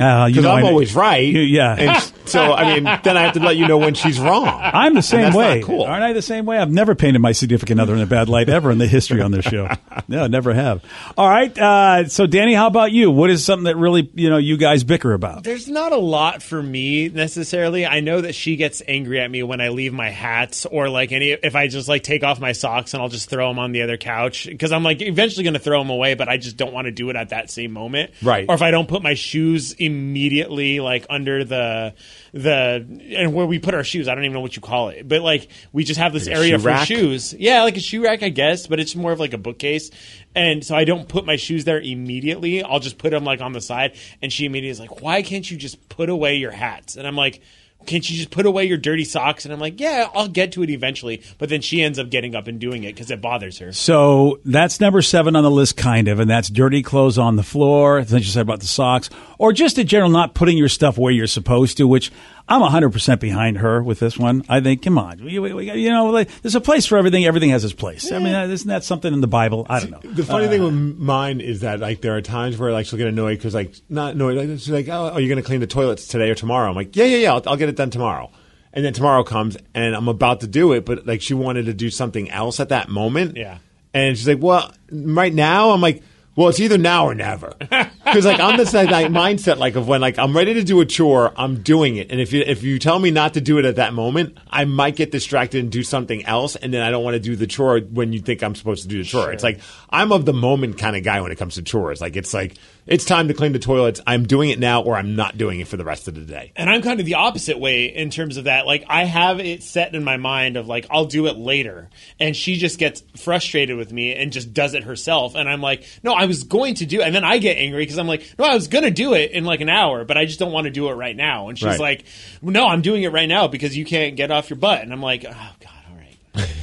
Uh, 0.00 0.26
you 0.26 0.34
Because 0.34 0.44
know, 0.44 0.50
I'm 0.52 0.64
I- 0.64 0.68
always 0.68 0.94
right. 0.94 1.24
You- 1.26 1.40
yeah. 1.40 1.74
And 1.78 2.12
so 2.28 2.52
I 2.54 2.74
mean, 2.74 2.84
then 3.04 3.16
I 3.16 3.22
have 3.22 3.34
to 3.34 3.40
let 3.40 3.56
you 3.56 3.68
know 3.68 3.78
when 3.78 3.94
she's 3.94 4.18
wrong. 4.18 4.46
I'm 4.48 4.94
the 4.94 5.02
same 5.02 5.22
that's 5.22 5.36
way. 5.36 5.60
not 5.60 5.66
cool. 5.66 5.82
Aren't 5.84 6.02
I 6.02 6.12
the 6.12 6.22
same 6.22 6.46
way? 6.46 6.58
I've 6.58 6.70
never 6.70 6.94
painted 6.94 7.18
my 7.20 7.32
significant 7.32 7.80
other 7.80 7.94
in 7.94 8.00
a 8.00 8.06
bad 8.06 8.28
light 8.28 8.48
ever 8.48 8.70
in 8.70 8.78
the 8.78 8.86
history 8.86 9.20
on 9.20 9.30
this 9.32 9.44
show. 9.44 9.68
No, 10.08 10.26
never 10.26 10.52
have. 10.54 10.82
All 11.16 11.28
right. 11.28 11.56
Uh, 11.56 12.08
so, 12.08 12.26
Danny, 12.26 12.52
how 12.54 12.66
about 12.66 12.90
you? 12.90 13.10
What 13.12 13.30
is 13.30 13.44
something 13.44 13.64
that 13.64 13.76
really 13.76 14.10
you 14.14 14.28
know 14.30 14.38
you 14.38 14.56
guys 14.56 14.82
bicker 14.82 15.12
about? 15.12 15.44
There's 15.44 15.68
not 15.68 15.92
a 15.92 15.96
lot 15.98 16.42
for 16.42 16.60
me 16.60 17.08
necessarily. 17.08 17.86
I 17.86 18.00
know 18.00 18.20
that 18.20 18.34
she 18.34 18.56
gets 18.56 18.82
angry 18.88 19.20
at 19.20 19.30
me 19.30 19.42
when 19.44 19.60
I 19.60 19.68
leave 19.68 19.92
my 19.92 20.08
hats 20.08 20.66
or 20.66 20.88
like 20.88 21.12
any 21.12 21.30
if 21.30 21.54
I 21.54 21.68
just 21.68 21.86
like 21.88 22.02
take 22.02 22.24
off 22.24 22.40
my 22.40 22.52
socks 22.52 22.92
and 22.94 23.02
I'll 23.02 23.08
just 23.08 23.28
throw 23.30 23.48
them 23.48 23.58
on 23.60 23.70
the 23.72 23.82
other 23.82 23.96
couch 23.98 24.46
because 24.46 24.72
I'm 24.72 24.82
like 24.82 25.00
eventually 25.00 25.44
going 25.44 25.54
to 25.54 25.60
throw 25.60 25.78
them 25.80 25.90
away, 25.90 26.14
but 26.14 26.28
I 26.28 26.38
just 26.38 26.56
don't 26.56 26.72
want 26.72 26.86
to 26.86 26.92
do 26.92 27.10
it 27.10 27.16
at 27.16 27.28
that 27.28 27.50
same 27.50 27.72
moment. 27.72 28.10
Right. 28.22 28.46
Or 28.48 28.54
if 28.56 28.62
I 28.62 28.70
don't 28.72 28.88
put 28.88 29.02
my 29.02 29.14
shoes 29.14 29.74
immediately 29.90 30.80
like 30.80 31.06
under 31.10 31.44
the 31.44 31.94
the 32.32 33.14
and 33.16 33.34
where 33.34 33.46
we 33.46 33.58
put 33.58 33.74
our 33.74 33.84
shoes, 33.84 34.08
I 34.08 34.14
don't 34.14 34.24
even 34.24 34.34
know 34.34 34.40
what 34.40 34.56
you 34.56 34.62
call 34.62 34.88
it, 34.90 35.06
but 35.08 35.20
like 35.22 35.48
we 35.72 35.84
just 35.84 36.00
have 36.00 36.12
this 36.12 36.26
Like 36.26 36.36
area 36.36 36.58
for 36.58 36.66
rack? 36.66 36.86
shoes. 36.86 37.34
Yeah, 37.34 37.62
like 37.62 37.76
a 37.76 37.80
shoe 37.80 38.02
rack, 38.04 38.22
I 38.22 38.28
guess, 38.28 38.66
but 38.66 38.80
it's 38.80 38.94
more 38.94 39.12
of 39.12 39.20
like 39.20 39.32
a 39.32 39.38
bookcase. 39.38 39.90
And 40.34 40.64
so 40.64 40.76
I 40.76 40.84
don't 40.84 41.08
put 41.08 41.26
my 41.26 41.36
shoes 41.36 41.64
there 41.64 41.80
immediately. 41.80 42.62
I'll 42.62 42.78
just 42.80 42.98
put 42.98 43.10
them 43.10 43.24
like 43.24 43.40
on 43.40 43.52
the 43.52 43.60
side. 43.60 43.96
And 44.22 44.32
she 44.32 44.44
immediately 44.46 44.70
is 44.70 44.80
like, 44.80 45.00
"Why 45.02 45.22
can't 45.22 45.48
you 45.50 45.56
just 45.56 45.88
put 45.88 46.08
away 46.08 46.36
your 46.36 46.52
hats?" 46.52 46.96
And 46.96 47.06
I'm 47.06 47.16
like. 47.16 47.40
Can't 47.86 48.08
you 48.08 48.16
just 48.16 48.30
put 48.30 48.46
away 48.46 48.64
your 48.66 48.78
dirty 48.78 49.04
socks? 49.04 49.44
And 49.44 49.52
I'm 49.54 49.60
like, 49.60 49.80
yeah, 49.80 50.08
I'll 50.14 50.28
get 50.28 50.52
to 50.52 50.62
it 50.62 50.70
eventually. 50.70 51.22
But 51.38 51.48
then 51.48 51.60
she 51.60 51.82
ends 51.82 51.98
up 51.98 52.10
getting 52.10 52.34
up 52.34 52.46
and 52.46 52.60
doing 52.60 52.84
it 52.84 52.94
because 52.94 53.10
it 53.10 53.20
bothers 53.20 53.58
her. 53.58 53.72
So 53.72 54.40
that's 54.44 54.80
number 54.80 55.02
seven 55.02 55.34
on 55.36 55.42
the 55.42 55.50
list, 55.50 55.76
kind 55.76 56.08
of, 56.08 56.20
and 56.20 56.30
that's 56.30 56.48
dirty 56.48 56.82
clothes 56.82 57.18
on 57.18 57.36
the 57.36 57.42
floor. 57.42 58.04
Then 58.04 58.18
you 58.18 58.24
said 58.24 58.42
about 58.42 58.60
the 58.60 58.66
socks, 58.66 59.10
or 59.38 59.52
just 59.52 59.78
in 59.78 59.86
general, 59.86 60.10
not 60.10 60.34
putting 60.34 60.58
your 60.58 60.68
stuff 60.68 60.98
where 60.98 61.12
you're 61.12 61.26
supposed 61.26 61.78
to. 61.78 61.88
Which 61.88 62.12
I'm 62.48 62.60
100 62.60 62.90
percent 62.90 63.20
behind 63.20 63.58
her 63.58 63.82
with 63.82 64.00
this 64.00 64.18
one. 64.18 64.44
I 64.48 64.60
think, 64.60 64.82
come 64.82 64.98
on, 64.98 65.24
we, 65.24 65.38
we, 65.38 65.52
we, 65.52 65.72
you 65.72 65.90
know, 65.90 66.06
like, 66.10 66.28
there's 66.42 66.54
a 66.54 66.60
place 66.60 66.84
for 66.84 66.98
everything. 66.98 67.24
Everything 67.24 67.50
has 67.50 67.64
its 67.64 67.72
place. 67.72 68.10
I 68.12 68.18
mean, 68.18 68.34
uh, 68.34 68.46
isn't 68.46 68.68
that 68.68 68.84
something 68.84 69.12
in 69.12 69.20
the 69.20 69.26
Bible? 69.28 69.66
I 69.68 69.80
don't 69.80 69.90
know. 69.90 70.00
The 70.02 70.24
funny 70.24 70.48
thing 70.48 70.62
with 70.62 70.98
mine 70.98 71.40
is 71.40 71.60
that 71.60 71.80
like 71.80 72.00
there 72.00 72.16
are 72.16 72.20
times 72.22 72.58
where 72.58 72.72
like 72.72 72.86
she'll 72.86 72.98
get 72.98 73.08
annoyed 73.08 73.38
because 73.38 73.54
like 73.54 73.74
not 73.88 74.14
annoyed 74.14 74.36
like 74.36 74.48
she's 74.58 74.70
like 74.70 74.88
oh 74.88 75.10
are 75.10 75.20
you 75.20 75.28
going 75.28 75.40
to 75.40 75.46
clean 75.46 75.60
the 75.60 75.66
toilets 75.66 76.06
today 76.06 76.28
or 76.28 76.34
tomorrow? 76.34 76.68
I'm 76.68 76.76
like 76.76 76.96
yeah 76.96 77.04
yeah 77.04 77.16
yeah 77.18 77.34
I'll, 77.34 77.42
I'll 77.46 77.56
get 77.56 77.69
it 77.70 77.76
done 77.76 77.90
tomorrow. 77.90 78.30
And 78.72 78.84
then 78.84 78.92
tomorrow 78.92 79.24
comes 79.24 79.56
and 79.74 79.96
I'm 79.96 80.08
about 80.08 80.40
to 80.40 80.46
do 80.46 80.72
it, 80.74 80.84
but 80.84 81.06
like 81.06 81.22
she 81.22 81.34
wanted 81.34 81.66
to 81.66 81.74
do 81.74 81.90
something 81.90 82.30
else 82.30 82.60
at 82.60 82.68
that 82.68 82.88
moment. 82.88 83.36
Yeah. 83.36 83.58
And 83.92 84.16
she's 84.16 84.28
like, 84.28 84.40
well, 84.40 84.72
right 84.90 85.34
now 85.34 85.70
I'm 85.70 85.80
like. 85.80 86.02
Well, 86.36 86.48
it's 86.48 86.60
either 86.60 86.78
now 86.78 87.06
or 87.06 87.14
never. 87.14 87.54
Because 88.10 88.24
like 88.24 88.40
I'm 88.40 88.56
this 88.56 88.74
like, 88.74 88.90
like, 88.90 89.06
mindset 89.08 89.58
like 89.58 89.76
of 89.76 89.86
when 89.86 90.00
like 90.00 90.18
I'm 90.18 90.34
ready 90.34 90.54
to 90.54 90.64
do 90.64 90.80
a 90.80 90.86
chore, 90.86 91.32
I'm 91.36 91.62
doing 91.62 91.96
it. 91.96 92.10
And 92.10 92.20
if 92.20 92.32
you 92.32 92.42
if 92.44 92.64
you 92.64 92.80
tell 92.80 92.98
me 92.98 93.12
not 93.12 93.34
to 93.34 93.40
do 93.40 93.58
it 93.58 93.64
at 93.64 93.76
that 93.76 93.94
moment, 93.94 94.36
I 94.48 94.64
might 94.64 94.96
get 94.96 95.12
distracted 95.12 95.62
and 95.62 95.70
do 95.70 95.84
something 95.84 96.24
else, 96.24 96.56
and 96.56 96.74
then 96.74 96.82
I 96.82 96.90
don't 96.90 97.04
want 97.04 97.14
to 97.14 97.20
do 97.20 97.36
the 97.36 97.46
chore 97.46 97.78
when 97.78 98.12
you 98.12 98.18
think 98.18 98.42
I'm 98.42 98.56
supposed 98.56 98.82
to 98.82 98.88
do 98.88 98.98
the 98.98 99.04
chore. 99.04 99.32
It's 99.32 99.44
like 99.44 99.60
I'm 99.90 100.10
of 100.10 100.24
the 100.24 100.32
moment 100.32 100.76
kind 100.78 100.96
of 100.96 101.04
guy 101.04 101.20
when 101.20 101.30
it 101.30 101.38
comes 101.38 101.54
to 101.54 101.62
chores. 101.62 102.00
Like 102.00 102.16
it's 102.16 102.34
like 102.34 102.56
it's 102.86 103.04
time 103.04 103.28
to 103.28 103.34
clean 103.34 103.52
the 103.52 103.58
toilets. 103.58 104.00
I'm 104.06 104.26
doing 104.26 104.50
it 104.50 104.58
now, 104.58 104.82
or 104.82 104.96
I'm 104.96 105.14
not 105.16 105.36
doing 105.38 105.60
it 105.60 105.68
for 105.68 105.76
the 105.76 105.84
rest 105.84 106.08
of 106.08 106.14
the 106.14 106.20
day. 106.22 106.52
And 106.56 106.68
I'm 106.68 106.82
kind 106.82 106.98
of 107.00 107.06
the 107.06 107.14
opposite 107.14 107.58
way 107.58 107.84
in 107.86 108.10
terms 108.10 108.36
of 108.36 108.44
that. 108.44 108.66
Like 108.66 108.84
I 108.88 109.04
have 109.04 109.38
it 109.40 109.62
set 109.62 109.94
in 109.94 110.02
my 110.04 110.16
mind 110.16 110.56
of 110.56 110.66
like 110.66 110.86
I'll 110.90 111.04
do 111.06 111.26
it 111.26 111.36
later, 111.36 111.88
and 112.18 112.34
she 112.36 112.56
just 112.56 112.78
gets 112.78 113.02
frustrated 113.16 113.76
with 113.76 113.92
me 113.92 114.14
and 114.14 114.32
just 114.32 114.52
does 114.54 114.74
it 114.74 114.84
herself. 114.84 115.34
And 115.34 115.48
I'm 115.48 115.60
like, 115.60 115.84
no, 116.02 116.12
I 116.14 116.24
was 116.26 116.44
going 116.44 116.74
to 116.76 116.86
do, 116.86 117.00
it. 117.00 117.04
and 117.04 117.14
then 117.14 117.24
I 117.24 117.38
get 117.38 117.58
angry 117.58 117.82
because 117.82 117.98
I'm 117.98 118.06
like, 118.08 118.34
no, 118.38 118.44
I 118.44 118.54
was 118.54 118.68
going 118.68 118.84
to 118.84 118.90
do 118.90 119.14
it 119.14 119.30
in 119.32 119.44
like 119.44 119.60
an 119.60 119.68
hour, 119.68 120.04
but 120.04 120.16
I 120.16 120.24
just 120.24 120.38
don't 120.38 120.52
want 120.52 120.64
to 120.64 120.70
do 120.70 120.88
it 120.88 120.94
right 120.94 121.16
now. 121.16 121.48
And 121.48 121.58
she's 121.58 121.66
Right. 121.68 121.78
like, 121.80 122.04
no, 122.42 122.66
I'm 122.66 122.82
doing 122.82 123.02
it 123.02 123.12
right 123.12 123.28
now 123.28 123.46
because 123.48 123.76
you 123.76 123.84
can't 123.84 124.16
get 124.16 124.30
off 124.30 124.50
your 124.50 124.58
butt. 124.58 124.82
And 124.82 124.92
I'm 124.92 125.02
like, 125.02 125.24
oh 125.24 125.30
god, 125.60 125.72
all 125.90 125.96
right. 125.96 126.48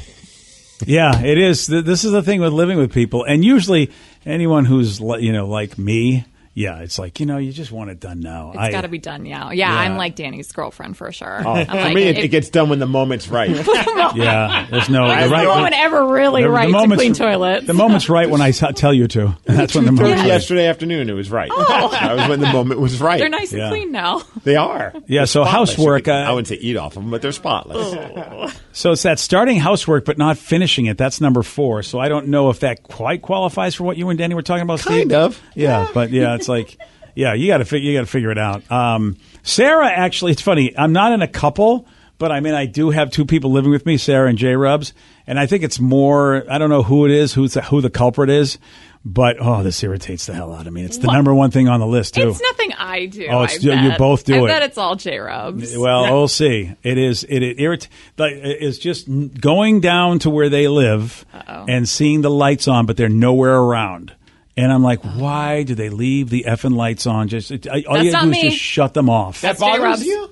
Yeah, 0.86 1.22
it 1.22 1.38
is. 1.40 1.66
This 1.68 2.04
is 2.06 2.12
the 2.12 2.22
thing 2.22 2.40
with 2.40 2.54
living 2.54 2.78
with 2.78 2.94
people, 2.94 3.24
and 3.24 3.44
usually 3.44 3.92
anyone 4.28 4.66
who's 4.66 5.00
you 5.00 5.32
know 5.34 5.48
like 5.48 5.78
me, 5.78 6.26
yeah, 6.58 6.80
it's 6.80 6.98
like 6.98 7.20
you 7.20 7.28
know 7.28 7.38
you 7.38 7.52
just 7.52 7.72
want 7.72 7.92
it 7.92 8.00
done 8.00 8.20
now. 8.20 8.52
It's 8.56 8.72
got 8.74 8.82
to 8.82 8.88
be 8.88 8.98
done 8.98 9.22
now. 9.24 9.52
Yeah, 9.52 9.72
Yeah. 9.72 9.80
I'm 9.80 9.96
like 9.96 10.16
Danny's 10.16 10.52
girlfriend 10.52 10.98
for 10.98 11.12
sure. 11.12 11.42
Oh, 11.46 11.52
I'm 11.54 11.68
for 11.68 11.74
like, 11.76 11.94
me, 11.94 12.04
it, 12.04 12.18
it 12.18 12.28
gets 12.30 12.50
done 12.50 12.70
when 12.70 12.80
the 12.80 12.88
moment's 12.88 13.28
right. 13.28 13.50
Yeah, 14.16 14.68
there's 14.72 14.90
no. 14.90 15.04
When's 15.08 15.26
the 15.30 15.36
right 15.36 15.44
no 15.44 15.62
one 15.62 15.74
ever 15.74 16.08
really 16.08 16.42
the- 16.42 16.48
the 16.48 16.54
right 16.54 16.66
to 16.66 16.72
moment's- 16.72 16.96
clean 16.96 17.14
toilets? 17.14 17.68
The 17.68 17.74
moment's 17.74 18.10
right 18.10 18.28
when 18.30 18.42
I 18.42 18.52
t- 18.52 18.72
tell 18.74 18.94
you 18.94 19.08
to. 19.10 19.38
That's 19.46 19.76
when 19.76 19.86
the 19.86 19.92
moment. 19.92 20.10
Thirty 20.10 20.22
right. 20.22 20.28
yesterday 20.28 20.66
afternoon, 20.68 21.10
it 21.10 21.14
was 21.14 21.30
right. 21.30 21.50
that 21.50 22.16
was 22.18 22.28
when 22.30 22.40
the 22.40 22.52
moment 22.52 22.80
was 22.80 23.00
right. 23.00 23.16
Oh. 23.16 23.20
They're 23.20 23.30
nice 23.30 23.54
Yeah. 23.54 23.66
and 23.66 23.72
clean 23.72 23.92
now. 23.92 24.24
They 24.44 24.56
are. 24.56 24.94
Yeah, 25.08 25.26
so 25.26 25.44
Spotless. 25.44 25.70
housework, 25.76 26.08
You 26.08 26.14
uh, 26.14 26.16
I 26.16 26.32
wouldn't 26.32 26.48
say 26.48 26.56
eat 26.56 26.78
off 26.78 26.94
them, 26.96 27.12
but 27.12 27.22
they're 27.22 27.32
spotless. 27.32 27.78
Oh. 27.96 28.52
So 28.72 28.92
it's 28.94 29.04
that 29.04 29.20
starting 29.20 29.60
housework 29.60 30.06
but 30.06 30.18
not 30.18 30.38
finishing 30.38 30.86
it. 30.88 30.98
That's 30.98 31.20
number 31.22 31.44
four. 31.44 31.84
So 31.84 32.00
I 32.00 32.10
don't 32.10 32.28
know 32.30 32.50
if 32.50 32.62
that 32.62 32.84
quite 32.84 33.22
qualifies 33.22 33.76
for 33.76 33.84
what 33.84 33.98
you 33.98 34.10
and 34.10 34.18
Danny 34.18 34.34
were 34.36 34.42
talking 34.42 34.64
about. 34.64 34.80
Kind 34.80 35.02
Steve. 35.10 35.14
of. 35.14 35.42
Yeah, 35.56 35.88
but 35.94 36.12
yeah, 36.12 36.34
it's 36.48 36.70
like, 36.70 36.78
yeah, 37.16 37.34
you 37.34 37.48
got 37.48 37.58
to 37.58 37.66
figure, 37.66 37.90
you 37.92 37.98
got 37.98 38.06
to 38.06 38.12
figure 38.12 38.32
it 38.32 38.38
out. 38.38 38.70
Um, 38.72 39.18
Sarah, 39.44 39.90
actually, 39.90 40.32
it's 40.32 40.42
funny. 40.42 40.78
I'm 40.78 40.94
not 40.94 41.12
in 41.12 41.22
a 41.22 41.28
couple, 41.28 41.88
but 42.18 42.32
I 42.32 42.40
mean, 42.40 42.54
I 42.54 42.66
do 42.66 42.90
have 42.92 43.12
two 43.12 43.26
people 43.26 43.52
living 43.52 43.72
with 43.72 43.86
me, 43.86 43.98
Sarah 43.98 44.30
and 44.30 44.38
J 44.38 44.56
Rubs, 44.56 44.94
and 45.26 45.40
I 45.40 45.46
think 45.46 45.64
it's 45.64 45.80
more. 45.80 46.46
I 46.50 46.58
don't 46.58 46.70
know 46.70 46.84
who 46.84 47.06
it 47.06 47.12
is, 47.12 47.34
who's 47.34 47.54
the, 47.54 47.62
who 47.62 47.82
the 47.82 47.90
culprit 47.90 48.30
is, 48.30 48.58
but 49.06 49.38
oh, 49.40 49.64
this 49.64 49.84
irritates 49.84 50.26
the 50.28 50.34
hell 50.34 50.54
out 50.54 50.68
of 50.68 50.74
me. 50.74 50.84
It's 50.84 50.98
the 50.98 51.08
What? 51.08 51.14
number 51.14 51.34
one 51.34 51.50
thing 51.52 51.68
on 51.68 51.80
the 51.80 51.88
list 51.88 52.16
too. 52.16 52.30
It's 52.30 52.42
nothing 52.42 52.74
I 52.74 53.06
do. 53.08 53.28
Oh, 53.30 53.44
it's- 53.44 53.64
I 53.66 53.68
you- 53.74 53.82
you 53.84 53.90
bet. 53.90 53.98
both 54.00 54.24
do 54.26 54.36
I 54.36 54.38
it. 54.44 54.48
bet 54.48 54.64
it's 54.64 54.78
all 54.78 54.96
J 54.96 55.18
Rubs. 55.20 55.76
Well, 55.78 56.04
we'll 56.04 56.28
see. 56.28 56.72
It 56.84 56.98
is 56.98 57.24
it, 57.24 57.42
it 57.44 57.58
irrit- 57.58 57.88
like 58.18 58.34
it's 58.36 58.78
just 58.78 59.08
n- 59.10 59.30
going 59.30 59.80
down 59.82 60.20
to 60.20 60.30
where 60.30 60.50
they 60.50 60.68
live 60.68 61.26
and 61.68 61.88
seeing 61.90 62.22
the 62.22 62.32
lights 62.32 62.68
on, 62.68 62.86
but 62.86 62.96
they're 62.98 63.10
nowhere 63.10 63.56
around. 63.58 64.14
And 64.58 64.74
I'm 64.74 64.82
like, 64.84 65.02
why 65.04 65.62
do 65.64 65.76
they 65.76 65.90
leave 65.90 66.30
the 66.32 66.46
effing 66.48 66.76
lights 66.76 67.06
on? 67.06 67.28
Just 67.28 67.52
it, 67.52 67.68
I- 67.68 67.84
all 67.88 67.94
That's 67.94 68.06
you 68.06 68.12
have 68.12 68.22
to 68.22 68.26
not 68.28 68.34
do 68.34 68.40
is 68.40 68.44
me. 68.44 68.50
just 68.50 68.62
shut 68.62 68.94
them 68.96 69.10
off. 69.10 69.42
That 69.42 69.58
That's 69.60 69.62
J 69.62 69.80
Rubs. 69.80 70.00
bothers 70.00 70.06
you? 70.06 70.30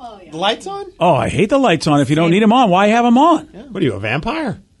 Oh, 0.00 0.20
the 0.30 0.36
lights 0.36 0.66
on? 0.68 0.84
oh, 1.00 1.14
I 1.14 1.28
hate 1.28 1.50
the 1.50 1.58
lights 1.58 1.88
on. 1.88 2.00
If 2.00 2.08
you 2.08 2.14
don't 2.14 2.30
need 2.30 2.42
them 2.42 2.52
on, 2.52 2.70
why 2.70 2.86
have 2.86 3.04
them 3.04 3.18
on? 3.18 3.46
What 3.72 3.82
are 3.82 3.84
you, 3.84 3.94
a 3.94 3.98
vampire? 4.00 4.62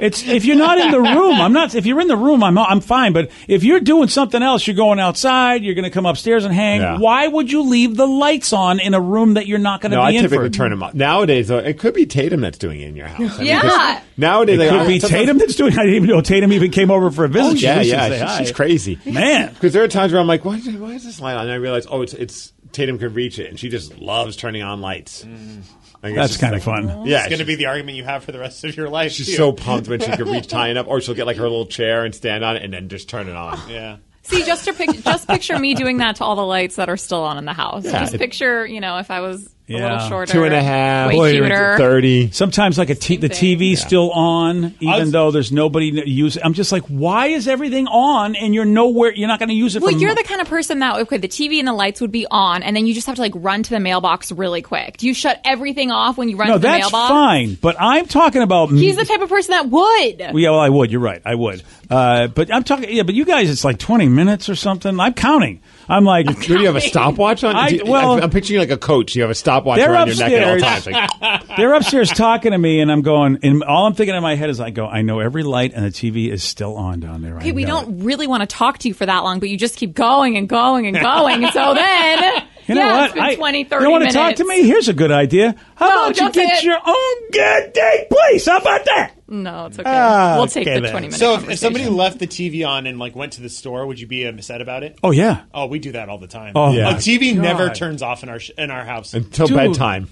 It's 0.00 0.22
if 0.26 0.44
you're 0.44 0.56
not 0.56 0.78
in 0.78 0.90
the 0.90 1.00
room. 1.00 1.40
I'm 1.40 1.52
not. 1.52 1.74
If 1.74 1.86
you're 1.86 2.00
in 2.00 2.08
the 2.08 2.16
room, 2.16 2.42
I'm 2.42 2.56
I'm 2.58 2.80
fine. 2.80 3.12
But 3.12 3.30
if 3.48 3.62
you're 3.64 3.80
doing 3.80 4.08
something 4.08 4.42
else, 4.42 4.66
you're 4.66 4.76
going 4.76 4.98
outside. 5.00 5.62
You're 5.62 5.74
going 5.74 5.84
to 5.84 5.90
come 5.90 6.06
upstairs 6.06 6.44
and 6.44 6.54
hang. 6.54 6.80
Yeah. 6.80 6.98
Why 6.98 7.26
would 7.28 7.50
you 7.52 7.62
leave 7.62 7.96
the 7.96 8.06
lights 8.06 8.52
on 8.52 8.80
in 8.80 8.94
a 8.94 9.00
room 9.00 9.34
that 9.34 9.46
you're 9.46 9.58
not 9.58 9.80
going 9.80 9.90
to 9.92 9.96
No, 9.98 10.02
be 10.02 10.06
I 10.06 10.10
in 10.12 10.22
typically 10.22 10.48
for? 10.48 10.54
turn 10.54 10.70
them 10.70 10.82
off. 10.82 10.94
Nowadays, 10.94 11.48
though, 11.48 11.58
it 11.58 11.78
could 11.78 11.94
be 11.94 12.06
Tatum 12.06 12.40
that's 12.40 12.58
doing 12.58 12.80
it 12.80 12.88
in 12.88 12.96
your 12.96 13.06
house. 13.08 13.34
I 13.34 13.38
mean, 13.38 13.46
Yeah. 13.46 13.60
'cause 13.62 14.02
Nowadays, 14.16 14.58
It 14.60 14.70
like, 14.70 14.80
could 14.80 14.88
be 14.88 14.98
Tatum 14.98 15.38
that's 15.38 15.54
doing. 15.54 15.72
It. 15.72 15.78
I 15.78 15.82
didn't 15.84 15.96
even 15.96 16.08
know 16.10 16.20
Tatum 16.20 16.52
even 16.52 16.70
came 16.70 16.90
over 16.90 17.10
for 17.10 17.24
a 17.24 17.28
visit. 17.28 17.50
Oh, 17.52 17.54
She 17.54 17.64
yeah, 17.64 17.80
yeah. 17.80 18.08
say 18.08 18.38
she- 18.38 18.44
she's 18.44 18.52
crazy. 18.54 18.98
man. 19.06 19.50
Because 19.54 19.72
there 19.72 19.82
are 19.82 19.88
times 19.88 20.12
where 20.12 20.20
I'm 20.20 20.26
like, 20.26 20.44
why, 20.44 20.58
why 20.58 20.92
is 20.92 21.04
this 21.04 21.20
light 21.20 21.34
on? 21.34 21.42
And 21.44 21.52
I 21.52 21.56
realize, 21.56 21.86
oh, 21.90 22.02
it's 22.02 22.14
it's 22.14 22.52
Tatum 22.72 22.98
can 22.98 23.14
reach 23.14 23.38
it, 23.38 23.48
and 23.50 23.58
she 23.58 23.68
just 23.68 23.98
loves 23.98 24.36
turning 24.36 24.62
on 24.62 24.80
lights. 24.80 25.24
Like, 25.24 25.32
it's 25.32 25.79
That's 26.02 26.36
kind 26.36 26.54
of 26.54 26.66
like- 26.66 26.84
fun. 26.84 27.06
Yeah, 27.06 27.20
It's 27.20 27.28
going 27.28 27.38
to 27.40 27.44
be 27.44 27.56
the 27.56 27.66
argument 27.66 27.96
you 27.96 28.04
have 28.04 28.24
for 28.24 28.32
the 28.32 28.38
rest 28.38 28.64
of 28.64 28.76
your 28.76 28.88
life. 28.88 29.12
she's 29.12 29.26
too. 29.26 29.32
so 29.34 29.52
pumped 29.52 29.88
when 29.88 30.00
she 30.00 30.10
can 30.10 30.28
reach 30.30 30.50
high 30.52 30.68
enough, 30.68 30.86
or 30.88 31.00
she'll 31.00 31.14
get 31.14 31.26
like 31.26 31.36
her 31.36 31.42
little 31.42 31.66
chair 31.66 32.04
and 32.04 32.14
stand 32.14 32.44
on 32.44 32.56
it, 32.56 32.62
and 32.62 32.72
then 32.72 32.88
just 32.88 33.08
turn 33.08 33.28
it 33.28 33.36
on. 33.36 33.58
Yeah. 33.68 33.96
See, 34.22 34.44
just 34.44 34.64
to 34.66 34.72
pic- 34.72 35.02
just 35.02 35.26
picture 35.26 35.58
me 35.58 35.74
doing 35.74 35.98
that 35.98 36.16
to 36.16 36.24
all 36.24 36.36
the 36.36 36.42
lights 36.46 36.76
that 36.76 36.88
are 36.88 36.96
still 36.96 37.22
on 37.24 37.36
in 37.38 37.44
the 37.46 37.52
house. 37.52 37.84
Yeah. 37.84 38.00
Just 38.00 38.16
picture, 38.16 38.64
you 38.66 38.80
know, 38.80 38.98
if 38.98 39.10
I 39.10 39.20
was 39.20 39.48
a 39.70 39.72
Yeah. 39.78 39.92
little 39.94 40.08
shorter, 40.08 40.32
Two 40.32 40.44
and 40.44 40.54
a 40.54 40.62
half, 40.62 41.08
way 41.10 41.14
Boy, 41.16 41.32
cuter. 41.32 41.76
thirty. 41.78 42.30
Sometimes, 42.32 42.76
like 42.76 42.90
a 42.90 42.94
t- 42.94 43.16
the 43.16 43.32
Same 43.32 43.58
thing. 43.58 43.58
TV's 43.74 43.80
still 43.80 44.10
on, 44.10 44.74
even 44.80 45.00
was- 45.00 45.10
though 45.12 45.30
there's 45.30 45.52
nobody 45.52 46.02
using. 46.06 46.42
I'm 46.44 46.54
just 46.54 46.72
like, 46.72 46.82
why 46.84 47.26
is 47.28 47.46
everything 47.48 47.86
on 47.86 48.34
and 48.36 48.54
you're 48.54 48.64
nowhere? 48.64 49.12
You're 49.14 49.28
not 49.28 49.38
going 49.38 49.48
to 49.50 49.54
use 49.54 49.76
it. 49.76 49.82
Well, 49.82 49.92
you're 49.92 50.10
mo- 50.10 50.16
the 50.16 50.24
kind 50.24 50.40
of 50.40 50.48
person 50.48 50.80
that 50.80 50.96
okay, 51.02 51.18
the 51.18 51.28
TV 51.28 51.58
and 51.60 51.68
the 51.68 51.72
lights 51.72 52.00
would 52.00 52.12
be 52.12 52.26
on, 52.30 52.62
and 52.62 52.74
then 52.76 52.86
you 52.86 52.94
just 52.94 53.06
have 53.06 53.16
to 53.16 53.20
like 53.22 53.32
run 53.36 53.62
to 53.62 53.70
the 53.70 53.80
mailbox 53.80 54.32
really 54.32 54.62
quick. 54.62 54.96
Do 54.96 55.06
you 55.06 55.14
shut 55.14 55.40
everything 55.44 55.90
off 55.90 56.18
when 56.18 56.28
you 56.28 56.36
run 56.36 56.48
no, 56.48 56.54
to 56.54 56.58
the 56.58 56.66
that's 56.66 56.90
fine. 56.90 57.56
But 57.60 57.76
I'm 57.80 58.06
talking 58.06 58.42
about. 58.42 58.70
He's 58.70 58.96
the 58.96 59.04
type 59.04 59.20
of 59.20 59.28
person 59.28 59.52
that 59.52 59.68
would. 59.68 60.18
yeah, 60.18 60.50
well, 60.50 60.58
I 60.60 60.68
would. 60.68 60.90
You're 60.90 61.00
right. 61.00 61.22
I 61.24 61.34
would. 61.34 61.62
Uh, 61.88 62.26
but 62.28 62.52
I'm 62.52 62.64
talking. 62.64 62.88
Yeah, 62.90 63.02
but 63.04 63.14
you 63.14 63.24
guys, 63.24 63.50
it's 63.50 63.64
like 63.64 63.78
20 63.78 64.08
minutes 64.08 64.48
or 64.48 64.54
something. 64.54 64.98
I'm 64.98 65.14
counting. 65.14 65.60
I'm 65.88 66.04
like, 66.04 66.26
Do 66.46 66.58
you 66.60 66.66
have 66.66 66.76
a 66.76 66.80
stopwatch 66.92 67.42
on? 67.44 67.56
I- 67.56 67.80
well- 67.84 68.22
I'm 68.22 68.30
picturing 68.30 68.60
like 68.60 68.70
a 68.70 68.76
coach. 68.76 69.14
You 69.16 69.22
have 69.22 69.30
a 69.30 69.34
stopwatch 69.34 69.78
They're 69.78 69.92
around 69.92 70.08
your 70.08 70.16
neck 70.16 70.32
at 70.32 70.44
all 70.44 70.54
upstairs. 70.54 70.94
times. 70.96 71.10
Like, 71.20 71.46
they're 71.56 71.74
upstairs 71.74 72.10
talking 72.10 72.52
to 72.52 72.58
me, 72.58 72.80
and 72.80 72.90
I'm 72.92 73.02
going. 73.02 73.38
And 73.42 73.62
all 73.64 73.86
I'm 73.86 73.94
thinking 73.94 74.14
in 74.14 74.22
my 74.22 74.34
head 74.36 74.50
is, 74.50 74.60
I 74.60 74.70
go, 74.70 74.86
I 74.86 75.02
know 75.02 75.20
every 75.20 75.42
light, 75.42 75.72
and 75.74 75.84
the 75.84 75.90
TV 75.90 76.30
is 76.30 76.42
still 76.44 76.76
on 76.76 77.00
down 77.00 77.22
there. 77.22 77.36
Okay, 77.38 77.50
I 77.50 77.52
we 77.52 77.64
don't 77.64 78.04
really 78.04 78.26
want 78.26 78.42
to 78.42 78.46
talk 78.46 78.78
to 78.78 78.88
you 78.88 78.94
for 78.94 79.06
that 79.06 79.20
long, 79.20 79.40
but 79.40 79.48
you 79.48 79.56
just 79.56 79.76
keep 79.76 79.94
going 79.94 80.36
and 80.36 80.48
going 80.48 80.86
and 80.86 80.98
going. 81.00 81.44
and 81.44 81.52
so 81.52 81.74
then, 81.74 82.42
You 82.66 82.74
know 82.76 82.80
yeah, 82.82 82.92
what? 82.92 83.04
it's 83.06 83.14
been 83.14 83.22
I, 83.24 83.34
20, 83.34 83.64
30 83.64 83.84
you 83.84 83.90
want 83.90 84.04
to 84.04 84.10
talk 84.12 84.34
to 84.36 84.44
me? 84.44 84.62
Here's 84.62 84.88
a 84.88 84.92
good 84.92 85.10
idea. 85.10 85.54
How 85.74 85.88
No, 85.88 86.04
about 86.06 86.20
you 86.20 86.30
get 86.32 86.58
it. 86.58 86.64
your 86.64 86.78
own 86.86 87.30
good 87.32 87.72
day, 87.72 88.06
please? 88.10 88.46
How 88.46 88.58
about 88.58 88.84
that? 88.84 89.12
No, 89.30 89.66
it's 89.66 89.78
okay. 89.78 89.88
Ah, 89.88 90.34
we'll 90.36 90.48
take 90.48 90.66
okay 90.66 90.74
the 90.76 90.80
then. 90.82 90.90
20 90.90 91.06
minutes. 91.06 91.18
So 91.20 91.34
if, 91.34 91.48
if 91.48 91.58
somebody 91.60 91.86
left 91.88 92.18
the 92.18 92.26
TV 92.26 92.66
on 92.68 92.86
and 92.86 92.98
like 92.98 93.14
went 93.14 93.34
to 93.34 93.42
the 93.42 93.48
store, 93.48 93.86
would 93.86 94.00
you 94.00 94.06
be 94.08 94.24
upset 94.24 94.60
about 94.60 94.82
it? 94.82 94.98
Oh 95.04 95.12
yeah. 95.12 95.42
Oh, 95.54 95.66
we 95.66 95.78
do 95.78 95.92
that 95.92 96.08
all 96.08 96.18
the 96.18 96.26
time. 96.26 96.52
Oh, 96.56 96.72
Yeah. 96.72 96.90
A 96.90 96.94
TV 96.94 97.34
God. 97.34 97.42
never 97.42 97.70
turns 97.70 98.02
off 98.02 98.22
in 98.24 98.28
our 98.28 98.40
sh- 98.40 98.50
in 98.58 98.70
our 98.70 98.84
house. 98.84 99.14
until 99.14 99.46
Dude. 99.46 99.56
bedtime. 99.56 100.08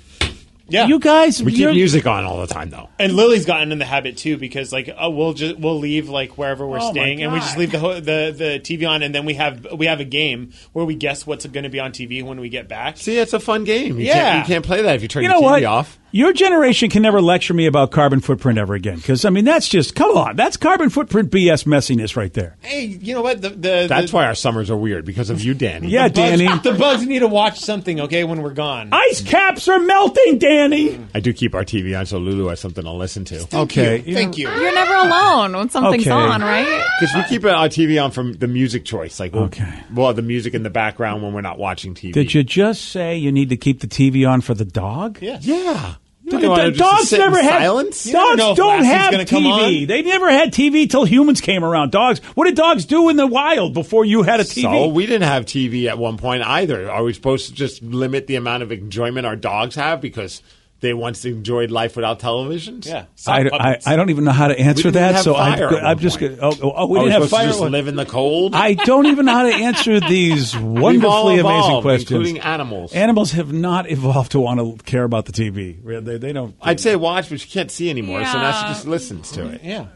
yeah, 0.69 0.87
You 0.87 0.99
guys, 1.01 1.43
We 1.43 1.51
keep 1.53 1.71
music 1.71 2.07
on 2.07 2.25
all 2.25 2.41
the 2.43 2.47
time, 2.47 2.69
though. 2.71 2.91
And 2.99 3.15
Lily's 3.15 3.45
gotten 3.47 3.73
in 3.73 3.79
the 3.79 3.85
habit 3.87 4.19
too 4.19 4.37
because 4.37 4.71
like 4.73 4.89
uh, 4.89 5.11
we'll 5.11 5.33
just 5.33 5.59
we'll 5.59 5.79
leave 5.79 6.09
like 6.09 6.39
wherever 6.39 6.65
we're 6.67 6.79
Oh, 6.81 6.91
staying 6.93 7.23
and 7.23 7.33
we 7.33 7.41
just 7.41 7.57
leave 7.59 7.73
the 7.73 7.79
ho- 7.81 7.95
the 8.01 8.33
the 8.37 8.61
TV 8.63 8.89
on 8.89 9.03
and 9.03 9.13
then 9.15 9.25
we 9.25 9.35
have 9.35 9.67
we 9.75 9.87
have 9.87 9.99
a 10.01 10.05
game 10.05 10.53
where 10.75 10.85
we 10.85 10.95
guess 10.95 11.27
what's 11.27 11.45
going 11.47 11.65
to 11.65 11.71
be 11.71 11.81
on 11.81 11.91
TV 11.93 12.23
when 12.23 12.39
we 12.39 12.51
get 12.51 12.69
back. 12.69 12.99
See, 12.99 13.19
it's 13.19 13.33
a 13.33 13.41
fun 13.41 13.65
game. 13.65 13.99
You 13.99 14.07
Yeah. 14.07 14.15
can't, 14.35 14.49
you 14.49 14.55
can't 14.55 14.65
play 14.65 14.83
that 14.83 14.95
if 14.95 15.03
you 15.03 15.09
turn 15.09 15.25
You 15.25 15.31
your 15.31 15.39
TV 15.41 15.43
what? 15.43 15.65
off. 15.65 15.98
Your 16.11 16.33
generation 16.33 16.89
can 16.89 17.03
never 17.03 17.21
lecture 17.21 17.53
me 17.53 17.67
about 17.67 17.91
carbon 17.91 18.21
footprint 18.21 18.59
ever 18.59 18.75
again. 18.75 18.97
Because 18.97 19.25
I 19.25 19.31
mean, 19.31 19.45
that's 19.45 19.69
just 19.69 19.95
come 19.95 20.17
on. 20.17 20.37
That's 20.37 20.57
carbon 20.57 20.89
footprint 20.89 21.31
BS 21.31 21.65
messiness 21.67 22.17
right 22.17 22.33
there. 22.33 22.57
Hey, 22.61 22.85
you 22.87 23.15
know 23.15 23.21
what? 23.23 23.43
The, 23.43 23.51
the 23.51 23.87
That's 23.89 24.11
the, 24.11 24.17
why 24.17 24.27
our 24.27 24.35
summers 24.35 24.71
are 24.71 24.77
weird 24.77 25.05
because 25.05 25.29
of 25.31 25.43
you, 25.43 25.53
Danny. 25.55 25.89
Yeah, 25.89 26.05
bugs, 26.09 26.15
Danny. 26.15 26.59
the 26.63 26.73
bugs 26.73 27.07
need 27.07 27.19
to 27.19 27.29
watch 27.29 27.59
something. 27.61 28.01
Okay, 28.01 28.25
when 28.25 28.43
we're 28.43 28.55
gone. 28.55 28.89
Ice 28.93 29.21
caps 29.21 29.69
are 29.69 29.79
melting, 29.79 30.39
Danny. 30.39 30.99
I 31.15 31.21
do 31.21 31.33
keep 31.33 31.55
our 31.55 31.65
TV 31.65 31.99
on 31.99 32.07
so 32.07 32.19
Lulu 32.19 32.47
has 32.49 32.61
something 32.61 32.85
to 32.85 32.91
listen 32.93 33.25
to. 33.27 33.47
Okay. 33.59 34.01
Thank 34.01 34.39
you. 34.39 34.49
You're 34.51 34.75
never 34.75 34.95
alone 34.95 35.55
when 35.57 35.69
something's 35.69 36.07
Okay. 36.07 36.11
on, 36.11 36.41
right? 36.41 36.85
Because 37.01 37.15
we 37.15 37.23
keep 37.25 37.45
our 37.45 37.69
TV 37.69 38.03
on 38.03 38.11
from 38.13 38.33
the 38.35 38.49
music 38.49 38.85
choice. 38.85 39.21
Like, 39.21 39.35
Okay. 39.35 39.73
we'll 39.93 40.07
have 40.07 40.17
the 40.17 40.23
music 40.23 40.55
in 40.55 40.63
the 40.63 40.71
background 40.71 41.23
when 41.23 41.33
we're 41.35 41.41
not 41.43 41.59
watching 41.59 41.95
TV. 41.95 42.13
Did 42.13 42.33
you 42.35 42.43
just 42.43 42.87
say 42.87 43.17
you 43.17 43.31
need 43.31 43.51
to 43.51 43.57
keep 43.57 43.81
the 43.81 43.87
TV 43.87 44.27
on 44.29 44.41
for 44.41 44.55
the 44.55 44.65
dog? 44.65 45.19
Yeah. 45.21 45.39
Yeah. 45.43 45.95
Don't 46.31 46.43
you 46.43 46.49
the 46.57 46.71
just 46.71 47.11
dogs 47.11 47.13
never 47.13 47.43
had 47.43 47.59
silence? 47.61 48.05
Dogs 48.05 48.43
if 48.43 48.57
don't 48.57 48.85
have 48.85 49.15
TV. 49.15 49.87
They 49.87 50.03
never 50.03 50.31
had 50.31 50.53
TV 50.53 50.89
till 50.89 51.05
humans 51.05 51.41
came 51.41 51.65
around. 51.65 51.91
Dogs. 51.91 52.21
What 52.35 52.45
did 52.45 52.57
dogs 52.57 52.85
do 52.85 53.09
in 53.09 53.17
the 53.17 53.27
wild 53.27 53.75
before 53.75 54.05
you 54.05 54.23
had 54.23 54.41
a 54.41 54.45
TV? 54.45 54.63
So 54.63 54.89
we 54.89 55.07
didn't 55.07 55.29
have 55.29 55.45
TV 55.45 55.87
at 55.87 55.99
one 55.99 56.17
point 56.19 56.43
either. 56.43 56.91
Are 56.91 57.03
we 57.03 57.13
supposed 57.13 57.49
to 57.49 57.55
just 57.55 57.83
limit 57.83 58.27
the 58.27 58.37
amount 58.37 58.63
of 58.63 58.73
enjoyment 58.73 59.27
our 59.27 59.37
dogs 59.37 59.75
have 59.75 60.01
because 60.01 60.43
they 60.81 60.95
once 60.95 61.25
enjoyed 61.25 61.71
life 61.71 61.97
without 61.97 62.21
television? 62.21 62.81
Yeah. 62.85 63.07
I, 63.27 63.49
I. 63.53 63.79
I 63.85 63.97
don't 63.97 64.11
even 64.11 64.25
know 64.25 64.31
how 64.33 64.49
to 64.49 64.59
answer 64.59 64.91
that. 64.93 65.25
So 65.25 65.35
I'm, 65.35 65.61
I'm 65.85 65.99
just. 65.99 66.19
point. 66.21 66.39
Oh, 66.41 66.53
oh, 66.63 66.73
oh, 66.77 66.87
we 66.87 66.99
Are 66.99 67.03
we 67.05 67.09
didn't 67.11 67.21
have 67.23 67.29
supposed 67.29 67.31
to 67.31 67.37
fire. 67.37 67.47
just 67.49 67.61
live 67.61 67.89
in 67.89 67.97
the 67.97 68.07
cold? 68.07 68.55
I 68.55 68.75
don't 68.75 69.07
even 69.07 69.27
know 69.27 69.33
how 69.33 69.43
to 69.45 69.55
answer 69.55 69.99
these 70.09 70.57
We've 70.57 70.65
all 71.05 71.25
wonderfully 71.27 71.39
amazing 71.41 71.83
questions. 71.83 72.11
including 72.13 72.39
animals. 72.41 72.93
Animals 72.93 73.33
have 73.33 73.53
not 73.53 73.91
evolved 73.91 74.33
to 74.33 74.41
want 74.41 74.61
to 74.79 74.85
care 74.85 75.05
about 75.05 75.27
the 75.27 75.33
TV. 75.33 75.83
They, 76.05 76.19
they 76.19 76.33
don't. 76.33 76.55
I'd 76.63 76.81
say 76.81 76.97
watch, 76.97 77.29
but 77.31 77.43
you 77.45 77.51
can't 77.51 77.71
see 77.71 77.91
anymore, 77.91 78.25
so 78.25 78.39
now 78.39 78.53
she 78.63 78.69
just 78.69 78.87
listens 78.87 79.33
to 79.33 79.49
it. 79.49 79.63
Yeah. 79.65 79.87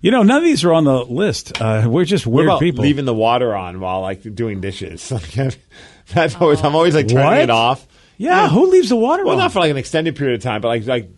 You 0.00 0.10
know, 0.10 0.22
none 0.22 0.38
of 0.38 0.44
these 0.44 0.62
are 0.64 0.72
on 0.72 0.84
the 0.84 1.04
list. 1.04 1.60
Uh, 1.60 1.86
we're 1.88 2.04
just 2.04 2.26
What 2.26 2.34
weird 2.36 2.48
about 2.48 2.60
people. 2.60 2.82
leaving 2.82 3.04
the 3.06 3.14
water 3.14 3.54
on 3.56 3.80
while 3.80 4.02
like 4.02 4.22
doing 4.34 4.60
dishes? 4.60 5.08
That's 6.14 6.36
always 6.36 6.62
I'm 6.62 6.76
always 6.76 6.94
like 6.94 7.08
turning 7.08 7.24
What? 7.24 7.38
it 7.40 7.50
off. 7.50 7.86
Yeah, 8.16 8.48
who 8.48 8.70
leaves 8.70 8.88
the 8.88 8.96
water 8.96 9.24
Well, 9.24 9.34
on? 9.34 9.38
not 9.38 9.52
for 9.52 9.60
like 9.60 9.70
an 9.70 9.76
extended 9.76 10.16
period 10.16 10.36
of 10.36 10.42
time, 10.42 10.60
but 10.60 10.68
like 10.68 10.86
like 10.86 11.10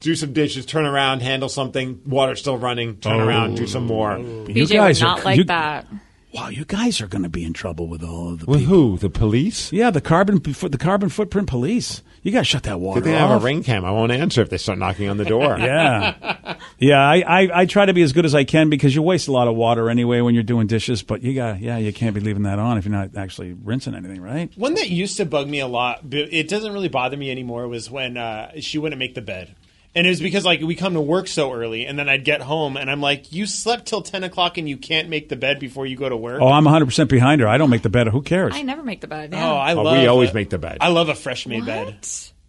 do 0.00 0.14
some 0.14 0.32
dishes, 0.32 0.64
turn 0.66 0.86
around, 0.86 1.20
handle 1.20 1.48
something, 1.48 2.00
water 2.06 2.34
still 2.34 2.56
running, 2.56 2.96
turn 2.96 3.20
oh. 3.20 3.26
around, 3.26 3.56
do 3.56 3.66
some 3.66 3.86
more. 3.86 4.18
You 4.18 4.44
BJ 4.66 4.74
guys 4.74 5.00
would 5.00 5.06
are- 5.08 5.16
not 5.16 5.24
like 5.24 5.36
you- 5.38 5.44
that. 5.44 5.86
Wow, 6.34 6.48
you 6.48 6.64
guys 6.64 7.00
are 7.00 7.06
going 7.06 7.22
to 7.22 7.28
be 7.28 7.44
in 7.44 7.52
trouble 7.52 7.86
with 7.88 8.02
all 8.02 8.32
of 8.32 8.40
the 8.40 8.46
With 8.46 8.60
people. 8.60 8.74
who? 8.90 8.98
The 8.98 9.10
police? 9.10 9.72
Yeah, 9.72 9.90
the 9.90 10.00
carbon 10.00 10.38
the 10.40 10.78
carbon 10.78 11.08
footprint 11.08 11.48
police. 11.48 12.02
You 12.22 12.32
got 12.32 12.40
to 12.40 12.44
shut 12.44 12.64
that 12.64 12.78
water 12.80 13.00
Good 13.00 13.06
thing 13.06 13.14
I 13.16 13.20
off. 13.22 13.30
have 13.30 13.40
a 13.42 13.44
ring 13.44 13.62
cam. 13.62 13.82
I 13.82 13.90
won't 13.92 14.12
answer 14.12 14.42
if 14.42 14.50
they 14.50 14.58
start 14.58 14.78
knocking 14.78 15.08
on 15.08 15.16
the 15.16 15.24
door. 15.24 15.56
Yeah, 15.58 16.56
yeah. 16.78 16.98
I, 17.00 17.22
I, 17.26 17.60
I 17.62 17.66
try 17.66 17.86
to 17.86 17.94
be 17.94 18.02
as 18.02 18.12
good 18.12 18.26
as 18.26 18.34
I 18.34 18.44
can 18.44 18.68
because 18.68 18.94
you 18.94 19.00
waste 19.00 19.26
a 19.28 19.32
lot 19.32 19.48
of 19.48 19.54
water 19.56 19.88
anyway 19.88 20.20
when 20.20 20.34
you're 20.34 20.42
doing 20.42 20.66
dishes. 20.66 21.02
But 21.02 21.22
you 21.22 21.34
got 21.34 21.60
yeah, 21.60 21.78
you 21.78 21.92
can't 21.94 22.14
be 22.14 22.20
leaving 22.20 22.42
that 22.42 22.58
on 22.58 22.76
if 22.76 22.84
you're 22.84 22.92
not 22.92 23.16
actually 23.16 23.54
rinsing 23.54 23.94
anything, 23.94 24.20
right? 24.20 24.52
One 24.56 24.74
that 24.74 24.90
used 24.90 25.16
to 25.16 25.24
bug 25.24 25.48
me 25.48 25.60
a 25.60 25.66
lot, 25.66 26.08
but 26.10 26.18
it 26.32 26.48
doesn't 26.48 26.72
really 26.74 26.88
bother 26.90 27.16
me 27.16 27.30
anymore, 27.30 27.66
was 27.68 27.90
when 27.90 28.16
uh, 28.18 28.52
she 28.60 28.76
wouldn't 28.78 28.98
make 28.98 29.14
the 29.14 29.22
bed. 29.22 29.54
And 29.94 30.06
it 30.06 30.10
was 30.10 30.20
because 30.20 30.44
like 30.44 30.60
we 30.60 30.76
come 30.76 30.94
to 30.94 31.00
work 31.00 31.26
so 31.26 31.52
early, 31.52 31.84
and 31.86 31.98
then 31.98 32.08
I'd 32.08 32.24
get 32.24 32.40
home, 32.40 32.76
and 32.76 32.88
I'm 32.88 33.00
like, 33.00 33.32
"You 33.32 33.44
slept 33.46 33.86
till 33.86 34.02
ten 34.02 34.22
o'clock, 34.22 34.56
and 34.56 34.68
you 34.68 34.76
can't 34.76 35.08
make 35.08 35.28
the 35.28 35.34
bed 35.36 35.58
before 35.58 35.84
you 35.84 35.96
go 35.96 36.08
to 36.08 36.16
work." 36.16 36.40
Oh, 36.40 36.46
I'm 36.48 36.64
100 36.64 36.84
percent 36.86 37.10
behind 37.10 37.40
her. 37.40 37.48
I 37.48 37.58
don't 37.58 37.70
make 37.70 37.82
the 37.82 37.88
bed. 37.90 38.06
Who 38.06 38.22
cares? 38.22 38.52
I 38.54 38.62
never 38.62 38.84
make 38.84 39.00
the 39.00 39.08
bed. 39.08 39.30
Oh, 39.34 39.36
I 39.56 39.74
Oh, 39.74 39.82
love. 39.82 39.98
we 39.98 40.06
always 40.06 40.30
a- 40.30 40.34
make 40.34 40.48
the 40.50 40.58
bed. 40.58 40.78
I 40.80 40.88
love 40.90 41.08
a 41.08 41.14
fresh 41.16 41.44
made 41.46 41.66
bed. 41.66 41.96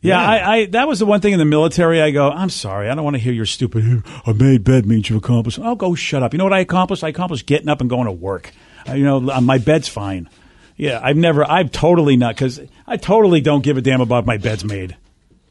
Yeah, 0.03 0.19
I, 0.21 0.55
I 0.57 0.65
that 0.67 0.87
was 0.87 0.99
the 0.99 1.05
one 1.07 1.19
thing 1.21 1.33
in 1.33 1.39
the 1.39 1.45
military. 1.45 1.99
I 2.01 2.11
go, 2.11 2.29
I'm 2.29 2.49
sorry, 2.49 2.89
I 2.89 2.95
don't 2.95 3.03
want 3.03 3.15
to 3.15 3.19
hear 3.21 3.33
your 3.33 3.45
stupid. 3.47 4.03
I 4.25 4.33
made 4.33 4.63
bed 4.63 4.85
means 4.85 5.09
you've 5.09 5.23
accomplished. 5.23 5.57
I'll 5.59 5.75
go 5.75 5.95
shut 5.95 6.21
up. 6.23 6.33
You 6.33 6.37
know 6.39 6.43
what 6.43 6.53
I 6.53 6.59
accomplished? 6.59 7.03
I 7.03 7.09
accomplished 7.09 7.45
getting 7.47 7.69
up 7.69 7.81
and 7.81 7.89
going 7.89 8.05
to 8.05 8.11
work. 8.11 8.51
Uh, 8.87 8.93
you 8.93 9.03
know, 9.03 9.19
my 9.19 9.57
bed's 9.59 9.87
fine. 9.87 10.29
Yeah, 10.75 10.99
I've 11.03 11.17
never, 11.17 11.43
I've 11.47 11.71
totally 11.71 12.17
not 12.17 12.35
because 12.35 12.59
I 12.87 12.97
totally 12.97 13.41
don't 13.41 13.63
give 13.63 13.77
a 13.77 13.81
damn 13.81 14.01
about 14.01 14.25
my 14.25 14.37
bed's 14.37 14.63
made. 14.65 14.95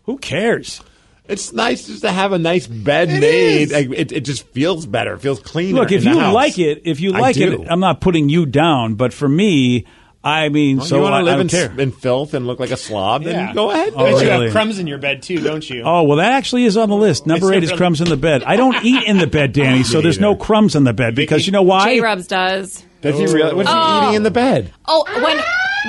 Who 0.05 0.19
cares? 0.19 0.83
It's 1.31 1.53
nice 1.53 1.87
just 1.87 2.03
to 2.03 2.11
have 2.11 2.33
a 2.33 2.39
nice 2.39 2.67
bed 2.67 3.09
made. 3.09 3.71
Like, 3.71 3.91
it, 3.91 4.13
it 4.13 4.21
just 4.21 4.47
feels 4.49 4.85
better. 4.87 5.15
It 5.15 5.21
feels 5.21 5.41
cleaner. 5.41 5.81
Look, 5.81 5.93
if 5.93 6.05
in 6.05 6.11
the 6.11 6.17
you 6.17 6.21
house. 6.21 6.35
like 6.35 6.59
it, 6.59 6.83
if 6.85 7.01
you 7.01 7.13
like 7.13 7.37
it, 7.37 7.67
I'm 7.71 7.81
not 7.81 8.01
putting 8.01 8.29
you 8.29 8.47
down. 8.47 8.95
But 8.95 9.13
for 9.13 9.29
me, 9.29 9.87
I 10.23 10.49
mean, 10.51 10.79
Well, 10.79 10.87
so 10.87 10.97
you 10.97 11.03
want 11.03 11.15
I, 11.15 11.19
to 11.21 11.25
live 11.25 11.41
in, 11.41 11.49
care. 11.49 11.81
in 11.81 11.93
filth 11.93 12.35
and 12.35 12.47
look 12.47 12.61
like 12.61 12.71
a 12.73 12.77
slob, 12.77 13.25
then 13.25 13.35
Yeah. 13.35 13.55
go 13.55 13.71
ahead. 13.71 13.93
Oh, 13.97 14.05
Bet 14.05 14.23
you 14.23 14.29
have 14.29 14.53
crumbs 14.53 14.79
in 14.79 14.87
your 14.87 14.99
bed 14.99 15.23
too, 15.23 15.41
don't 15.41 15.69
you? 15.71 15.83
Oh 15.83 16.03
well, 16.03 16.19
that 16.19 16.33
actually 16.33 16.65
is 16.65 16.77
on 16.77 16.91
the 16.91 16.97
list. 16.97 17.27
Number 17.27 17.47
It's 17.55 17.57
eight 17.57 17.63
is 17.65 17.73
crumbs 17.73 18.01
in 18.03 18.09
the 18.09 18.19
bed. 18.19 18.43
I 18.43 18.57
don't 18.57 18.85
eat 18.85 19.05
in 19.09 19.17
the 19.19 19.27
bed, 19.27 19.53
Danny, 19.55 19.83
so 19.83 20.01
there's 20.03 20.21
no 20.21 20.35
crumbs 20.37 20.75
in 20.77 20.85
the 20.85 20.93
bed 20.93 21.15
because 21.15 21.47
you 21.47 21.53
know 21.53 21.63
why? 21.63 21.85
J 21.95 22.01
Rubs 22.01 22.27
does. 22.27 22.85
Does 23.01 23.19
he 23.19 23.25
really? 23.35 23.55
What's 23.55 23.71
he 23.71 23.75
Oh. 23.79 24.03
eating 24.05 24.17
in 24.17 24.23
the 24.25 24.31
bed? 24.31 24.75
Oh, 24.87 25.05
when 25.23 25.41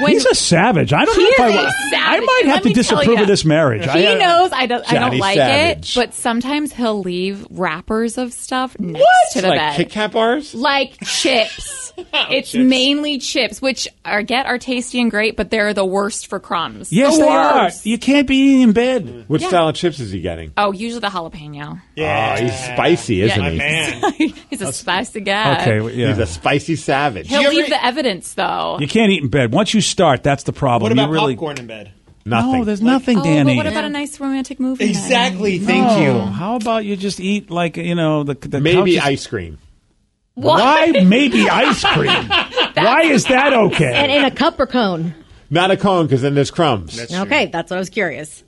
when 0.02 0.12
He's 0.14 0.26
a 0.26 0.34
savage. 0.36 0.94
I 0.94 1.06
don't 1.06 1.16
He 1.16 1.24
know 1.24 1.30
if 1.32 1.40
I. 1.40 1.48
is 1.50 1.54
a 1.54 1.58
wa- 1.58 1.72
I 2.04 2.20
might 2.20 2.46
have 2.54 2.64
to 2.64 2.74
disapprove 2.74 3.16
ya, 3.18 3.22
of 3.22 3.28
this 3.28 3.44
marriage. 3.46 3.84
He 3.84 4.08
I, 4.08 4.14
uh, 4.14 4.18
knows 4.18 4.52
I 4.54 4.66
don't. 4.66 4.82
I 4.90 4.94
don't 4.96 5.02
Johnny 5.04 5.18
like 5.20 5.36
Savage. 5.38 5.92
it, 5.92 6.00
but 6.00 6.14
sometimes 6.14 6.74
he'll 6.74 7.02
leave 7.02 7.46
wrappers 7.50 8.18
of 8.18 8.34
stuff 8.34 8.78
next 8.80 9.34
to 9.34 9.42
the 9.42 9.50
like 9.50 9.60
bed, 9.60 9.76
Kit 9.76 9.90
Kat 9.90 10.12
bars? 10.12 10.54
like 10.56 10.98
chips. 11.06 11.94
it's 11.98 12.52
Chips. 12.52 12.64
mainly 12.66 13.20
chips, 13.20 13.62
which 13.62 13.88
are 14.06 14.24
get 14.24 14.46
are 14.46 14.58
tasty 14.58 15.00
and 15.02 15.12
great, 15.12 15.36
but 15.36 15.50
they're 15.50 15.74
the 15.74 15.86
worst 15.86 16.28
for 16.28 16.40
crumbs. 16.40 16.92
Yes, 16.92 17.18
the 17.18 17.24
they 17.24 17.30
are. 17.30 17.64
worst. 17.66 17.86
You 17.86 17.98
can't 17.98 18.28
be 18.28 18.38
eating 18.38 18.62
in 18.62 18.72
bed. 18.74 19.26
What 19.28 19.42
Yeah. 19.42 19.48
style 19.50 19.68
of 19.70 19.76
chips 19.76 20.00
is 20.00 20.12
he 20.12 20.22
getting? 20.22 20.54
Oh, 20.58 20.72
usually 20.72 21.02
the 21.02 21.08
jalapeno. 21.08 21.82
yeah, 21.96 22.36
Oh, 22.40 22.42
he's 22.44 22.54
spicy, 22.58 23.22
isn't 23.24 23.42
Yeah. 23.44 23.50
he? 23.52 23.58
man. 23.58 24.02
He's 24.50 24.62
a 24.62 24.72
spicy 24.74 25.22
guy. 25.22 25.62
Okay, 25.62 25.80
well, 25.82 25.92
yeah. 25.92 26.08
He's 26.10 26.18
a 26.20 26.26
spicy 26.26 26.76
savage. 26.76 27.28
He'll 27.28 27.42
You 27.42 27.48
ever- 27.48 27.56
leave 27.56 27.70
the 27.70 27.86
evidence 27.86 28.34
though. 28.34 28.78
You 28.80 28.88
can't 28.88 29.12
eat 29.12 29.24
in 29.24 29.30
bed. 29.30 29.52
Once 29.54 29.74
you 29.74 29.81
start, 29.82 30.24
that's 30.24 30.44
the 30.44 30.54
problem. 30.54 30.84
What 30.84 30.92
about 30.92 31.08
you 31.08 31.14
really, 31.14 31.36
popcorn 31.36 31.58
in 31.60 31.68
bed? 31.68 31.92
Nothing. 32.24 32.60
No, 32.60 32.66
there's 32.66 32.82
nothing, 32.82 33.18
oh, 33.20 33.24
Danny. 33.24 33.56
but 33.56 33.66
what 33.66 33.68
about 33.72 33.84
a 33.84 33.90
nice 33.90 34.20
romantic 34.20 34.60
movie? 34.60 34.86
night? 34.86 34.92
Exactly. 34.92 35.58
Thank 35.60 35.88
Oh, 35.88 36.02
you. 36.02 36.20
How 36.20 36.56
about 36.56 36.86
you 36.86 36.96
just 36.96 37.20
eat 37.20 37.50
like 37.50 37.78
you 37.78 37.96
know 37.96 38.24
the 38.24 38.36
the 38.36 38.60
Maybe 38.62 38.96
couches- 38.96 39.04
ice 39.04 39.28
cream. 39.28 39.58
Why 40.36 40.92
maybe 41.06 41.50
ice 41.50 41.84
cream? 41.84 42.28
Why 42.74 43.02
is 43.04 43.26
that 43.26 43.54
okay? 43.54 43.94
And 43.94 44.12
in 44.12 44.24
a 44.24 44.32
cup 44.32 44.60
or 44.60 44.66
cone. 44.68 45.14
Not 45.50 45.72
a 45.72 45.78
cone, 45.78 46.06
because 46.06 46.22
then 46.22 46.34
there's 46.34 46.52
crumbs. 46.52 46.98
Okay, 47.14 47.48
that's 47.48 47.70
what 47.70 47.76
I 47.76 47.80
was 47.80 47.90
curious. 47.90 48.44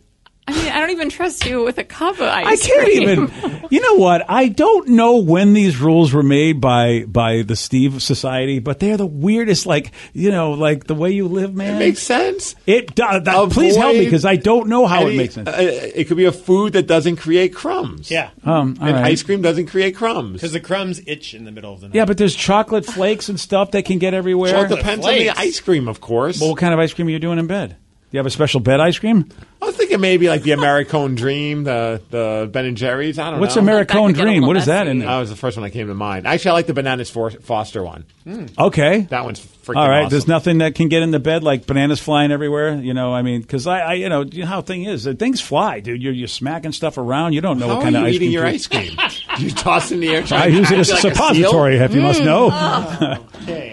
I 0.46 0.52
mean, 0.52 0.72
I 0.74 0.80
don't 0.82 0.90
even 0.90 1.10
trust 1.10 1.46
you 1.46 1.64
with 1.64 1.78
a 1.78 1.86
cup 1.86 2.16
of 2.16 2.22
ice 2.28 2.68
cream. 2.68 2.82
I 2.82 2.84
can't 2.86 3.32
cream. 3.32 3.52
even. 3.52 3.68
You 3.72 3.80
know 3.80 3.96
what? 3.96 4.30
I 4.30 4.50
don't 4.50 4.90
know 4.90 5.18
when 5.20 5.54
these 5.54 5.80
rules 5.80 6.12
were 6.14 6.22
made 6.24 6.60
by 6.60 7.06
by 7.08 7.44
the 7.44 7.56
Steve 7.56 8.04
Society, 8.04 8.60
but 8.60 8.80
they're 8.80 8.98
the 8.98 9.06
weirdest. 9.06 9.66
Like 9.66 9.92
you 10.12 10.32
know, 10.32 10.52
like 10.52 10.84
the 10.86 10.96
way 10.96 11.12
you 11.12 11.28
live, 11.30 11.56
man. 11.56 11.76
It 11.76 11.80
makes 11.80 12.02
sense. 12.04 12.56
It 12.68 12.94
do- 12.94 13.04
that- 13.22 13.50
please 13.52 13.78
help 13.78 13.94
me 13.96 14.04
because 14.04 14.26
I 14.26 14.36
don't 14.36 14.68
know 14.68 14.86
how 14.86 15.04
any- 15.06 15.14
it 15.14 15.18
makes 15.18 15.34
sense. 15.36 15.48
uh, 15.48 15.54
it 15.96 16.06
could 16.10 16.18
be 16.18 16.26
a 16.26 16.32
food 16.34 16.74
that 16.74 16.88
doesn't 16.88 17.16
create 17.18 17.54
crumbs. 17.56 18.12
Yeah, 18.12 18.30
Um, 18.44 18.78
And 18.82 18.96
right. 18.96 19.06
ice 19.06 19.24
cream 19.24 19.42
doesn't 19.42 19.68
create 19.68 19.96
crumbs. 19.96 20.34
because 20.34 20.52
the 20.52 20.60
crumbs 20.60 21.00
itch 21.08 21.34
in 21.34 21.46
the 21.46 21.52
middle 21.52 21.74
of 21.74 21.80
the 21.80 21.88
night. 21.88 21.96
Yeah, 21.96 22.06
but 22.06 22.18
there's 22.18 22.36
chocolate 22.36 22.86
flakes 22.86 23.30
and 23.30 23.40
stuff 23.40 23.72
that 23.72 23.86
can 23.86 23.98
get 23.98 24.14
everywhere. 24.14 24.54
Well, 24.54 24.66
it 24.66 24.76
depends 24.76 25.06
on 25.06 25.14
the 25.14 25.30
ice 25.30 25.60
cream, 25.62 25.88
of 25.88 26.02
course. 26.02 26.42
Well, 26.42 26.50
what 26.50 26.60
kind 26.60 26.74
of 26.74 26.80
ice 26.82 26.94
cream 26.94 27.08
are 27.08 27.12
you 27.12 27.20
doing 27.20 27.40
in 27.40 27.48
bed? 27.48 27.78
Do 28.14 28.18
you 28.18 28.20
have 28.20 28.28
a 28.28 28.30
special 28.30 28.60
bed 28.60 28.80
ice 28.80 29.00
cream? 29.00 29.28
I 29.60 29.66
was 29.66 29.76
thinking 29.76 30.00
maybe 30.00 30.28
like 30.30 30.44
the 30.44 30.52
Americone 30.52 31.16
Dream, 31.16 31.64
the 31.64 32.00
the 32.12 32.48
Ben 32.52 32.66
and 32.66 32.78
Jerry's. 32.78 33.18
I 33.18 33.32
don't 33.32 33.40
What's 33.40 33.56
know. 33.56 33.64
That 33.66 33.88
Americone 33.88 34.08
could 34.10 34.16
get 34.18 34.22
a 34.22 34.26
Dream? 34.28 34.46
What 34.46 34.56
is 34.56 34.68
that 34.68 34.86
messy. 34.86 35.00
in 35.00 35.06
That 35.08 35.18
was 35.18 35.32
the 35.32 35.36
first 35.36 35.58
one 35.58 35.64
that 35.64 35.72
came 35.72 35.88
to 35.88 35.96
mind. 35.96 36.28
Actually, 36.28 36.52
I 36.52 36.54
like 36.54 36.68
the 36.68 36.76
Bananas 36.76 37.10
For- 37.10 37.32
Foster 37.32 37.82
one. 37.82 38.06
Hmm. 38.24 38.46
Okay. 38.56 39.00
That 39.10 39.26
one's 39.26 39.40
freaking 39.40 39.78
All 39.78 39.90
right. 39.90 40.02
awesome. 40.02 40.10
There's 40.12 40.28
nothing 40.28 40.60
that 40.60 40.76
can 40.76 40.90
get 40.90 41.02
in 41.02 41.10
the 41.10 41.18
bed 41.18 41.42
like 41.44 41.66
bananas 41.66 42.00
flying 42.00 42.32
everywhere. 42.32 42.76
You 42.76 42.94
know, 42.94 43.12
I 43.16 43.24
mean, 43.24 43.42
because 43.42 43.66
I, 43.66 43.80
I, 43.80 43.94
you 43.94 44.10
know, 44.10 44.22
you 44.22 44.42
know 44.42 44.48
how 44.48 44.62
thing 44.62 44.84
is. 44.84 45.06
Things 45.18 45.42
fly, 45.42 45.80
dude. 45.80 46.00
You're, 46.00 46.14
you're 46.14 46.28
smacking 46.28 46.72
stuff 46.72 47.00
around. 47.00 47.34
You 47.34 47.42
don't 47.42 47.58
know 47.58 47.68
How 47.68 47.76
what 47.78 47.80
are 47.80 47.92
kind 47.92 47.96
you 47.96 48.02
of 48.02 48.06
ice 48.46 48.68
cream. 48.68 48.86
eating 48.86 48.90
cream. 48.92 48.92
your 48.92 48.92
to- 48.92 49.08
ice 49.10 49.28
cream? 49.40 49.40
you 49.48 49.50
toss 49.56 49.92
in 49.92 50.02
the 50.02 50.10
air. 50.10 50.22
I 50.22 50.26
try 50.26 50.50
to 50.52 50.54
use 50.56 50.70
it 50.70 50.76
catch 50.76 50.80
as 50.82 50.90
a 50.90 50.94
like 50.94 51.02
seal? 51.02 51.12
suppository, 51.16 51.78
if 51.78 51.96
you 51.96 52.02
must 52.02 52.22
know. 52.22 52.50
Oh, 52.52 53.28
okay. 53.42 53.73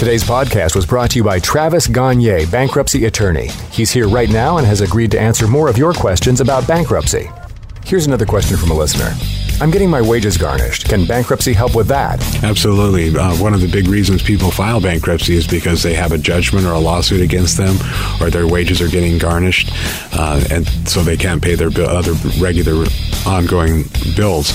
Today's 0.00 0.24
podcast 0.24 0.74
was 0.74 0.86
brought 0.86 1.10
to 1.10 1.18
you 1.18 1.22
by 1.22 1.38
Travis 1.40 1.86
Gagne, 1.86 2.46
bankruptcy 2.46 3.04
attorney. 3.04 3.48
He's 3.70 3.90
here 3.90 4.08
right 4.08 4.30
now 4.30 4.56
and 4.56 4.66
has 4.66 4.80
agreed 4.80 5.10
to 5.10 5.20
answer 5.20 5.46
more 5.46 5.68
of 5.68 5.76
your 5.76 5.92
questions 5.92 6.40
about 6.40 6.66
bankruptcy. 6.66 7.28
Here's 7.84 8.06
another 8.06 8.24
question 8.24 8.56
from 8.56 8.70
a 8.70 8.74
listener. 8.74 9.12
I'm 9.60 9.70
getting 9.70 9.90
my 9.90 10.00
wages 10.00 10.38
garnished. 10.38 10.88
Can 10.88 11.04
bankruptcy 11.04 11.52
help 11.52 11.74
with 11.74 11.86
that? 11.88 12.18
Absolutely. 12.42 13.14
Uh, 13.14 13.36
one 13.36 13.52
of 13.52 13.60
the 13.60 13.68
big 13.70 13.88
reasons 13.88 14.22
people 14.22 14.50
file 14.50 14.80
bankruptcy 14.80 15.36
is 15.36 15.46
because 15.46 15.82
they 15.82 15.92
have 15.92 16.12
a 16.12 16.18
judgment 16.18 16.64
or 16.64 16.72
a 16.72 16.78
lawsuit 16.78 17.20
against 17.20 17.58
them, 17.58 17.76
or 18.22 18.30
their 18.30 18.46
wages 18.46 18.80
are 18.80 18.88
getting 18.88 19.18
garnished, 19.18 19.70
uh, 20.14 20.42
and 20.50 20.66
so 20.88 21.02
they 21.02 21.16
can't 21.16 21.42
pay 21.42 21.56
their 21.56 21.70
bill, 21.70 21.90
other 21.90 22.12
regular 22.40 22.86
ongoing 23.26 23.84
bills. 24.16 24.52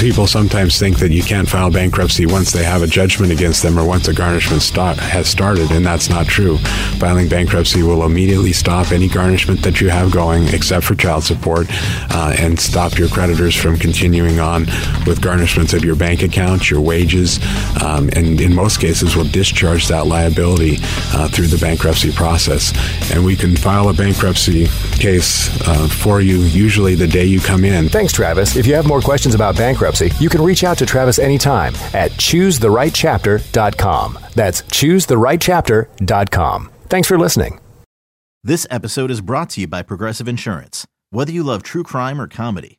People 0.00 0.26
sometimes 0.26 0.78
think 0.78 0.98
that 1.00 1.10
you 1.10 1.22
can't 1.22 1.46
file 1.48 1.70
bankruptcy 1.70 2.24
once 2.24 2.50
they 2.50 2.64
have 2.64 2.82
a 2.82 2.86
judgment 2.86 3.30
against 3.32 3.62
them 3.62 3.78
or 3.78 3.84
once 3.84 4.08
a 4.08 4.14
garnishment 4.14 4.62
start, 4.62 4.96
has 4.96 5.28
started, 5.28 5.70
and 5.70 5.84
that's 5.84 6.08
not 6.08 6.26
true. 6.26 6.56
Filing 6.98 7.28
bankruptcy 7.28 7.82
will 7.82 8.04
immediately 8.04 8.52
stop 8.52 8.90
any 8.90 9.08
garnishment 9.08 9.62
that 9.62 9.82
you 9.82 9.90
have 9.90 10.10
going, 10.10 10.48
except 10.48 10.86
for 10.86 10.94
child 10.94 11.24
support, 11.24 11.66
uh, 12.10 12.34
and 12.38 12.58
stop 12.58 12.96
your 12.96 13.08
creditors 13.08 13.54
from 13.54 13.76
continuing 13.76 14.29
on 14.38 14.66
with 15.06 15.20
garnishments 15.20 15.74
of 15.74 15.84
your 15.84 15.96
bank 15.96 16.22
account, 16.22 16.70
your 16.70 16.80
wages, 16.80 17.40
um, 17.82 18.08
and 18.12 18.40
in 18.40 18.54
most 18.54 18.80
cases 18.80 19.16
will 19.16 19.24
discharge 19.24 19.88
that 19.88 20.06
liability 20.06 20.76
uh, 21.14 21.26
through 21.28 21.48
the 21.48 21.58
bankruptcy 21.58 22.12
process. 22.12 22.72
And 23.12 23.24
we 23.24 23.34
can 23.34 23.56
file 23.56 23.88
a 23.88 23.94
bankruptcy 23.94 24.66
case 24.98 25.48
uh, 25.66 25.88
for 25.88 26.20
you 26.20 26.36
usually 26.38 26.94
the 26.94 27.08
day 27.08 27.24
you 27.24 27.40
come 27.40 27.64
in. 27.64 27.88
Thanks, 27.88 28.12
Travis. 28.12 28.56
If 28.56 28.66
you 28.66 28.74
have 28.74 28.86
more 28.86 29.00
questions 29.00 29.34
about 29.34 29.56
bankruptcy, 29.56 30.10
you 30.20 30.28
can 30.28 30.42
reach 30.42 30.64
out 30.64 30.76
to 30.78 30.86
Travis 30.86 31.18
anytime 31.18 31.74
at 31.94 32.10
choosetherightchapter.com. 32.12 34.18
That's 34.34 34.62
choosetherightchapter.com. 34.62 36.70
Thanks 36.88 37.08
for 37.08 37.18
listening. 37.18 37.60
This 38.42 38.66
episode 38.70 39.10
is 39.10 39.20
brought 39.20 39.50
to 39.50 39.60
you 39.60 39.66
by 39.66 39.82
Progressive 39.82 40.26
Insurance. 40.26 40.86
Whether 41.10 41.30
you 41.30 41.42
love 41.42 41.62
true 41.62 41.82
crime 41.82 42.18
or 42.20 42.26
comedy, 42.26 42.78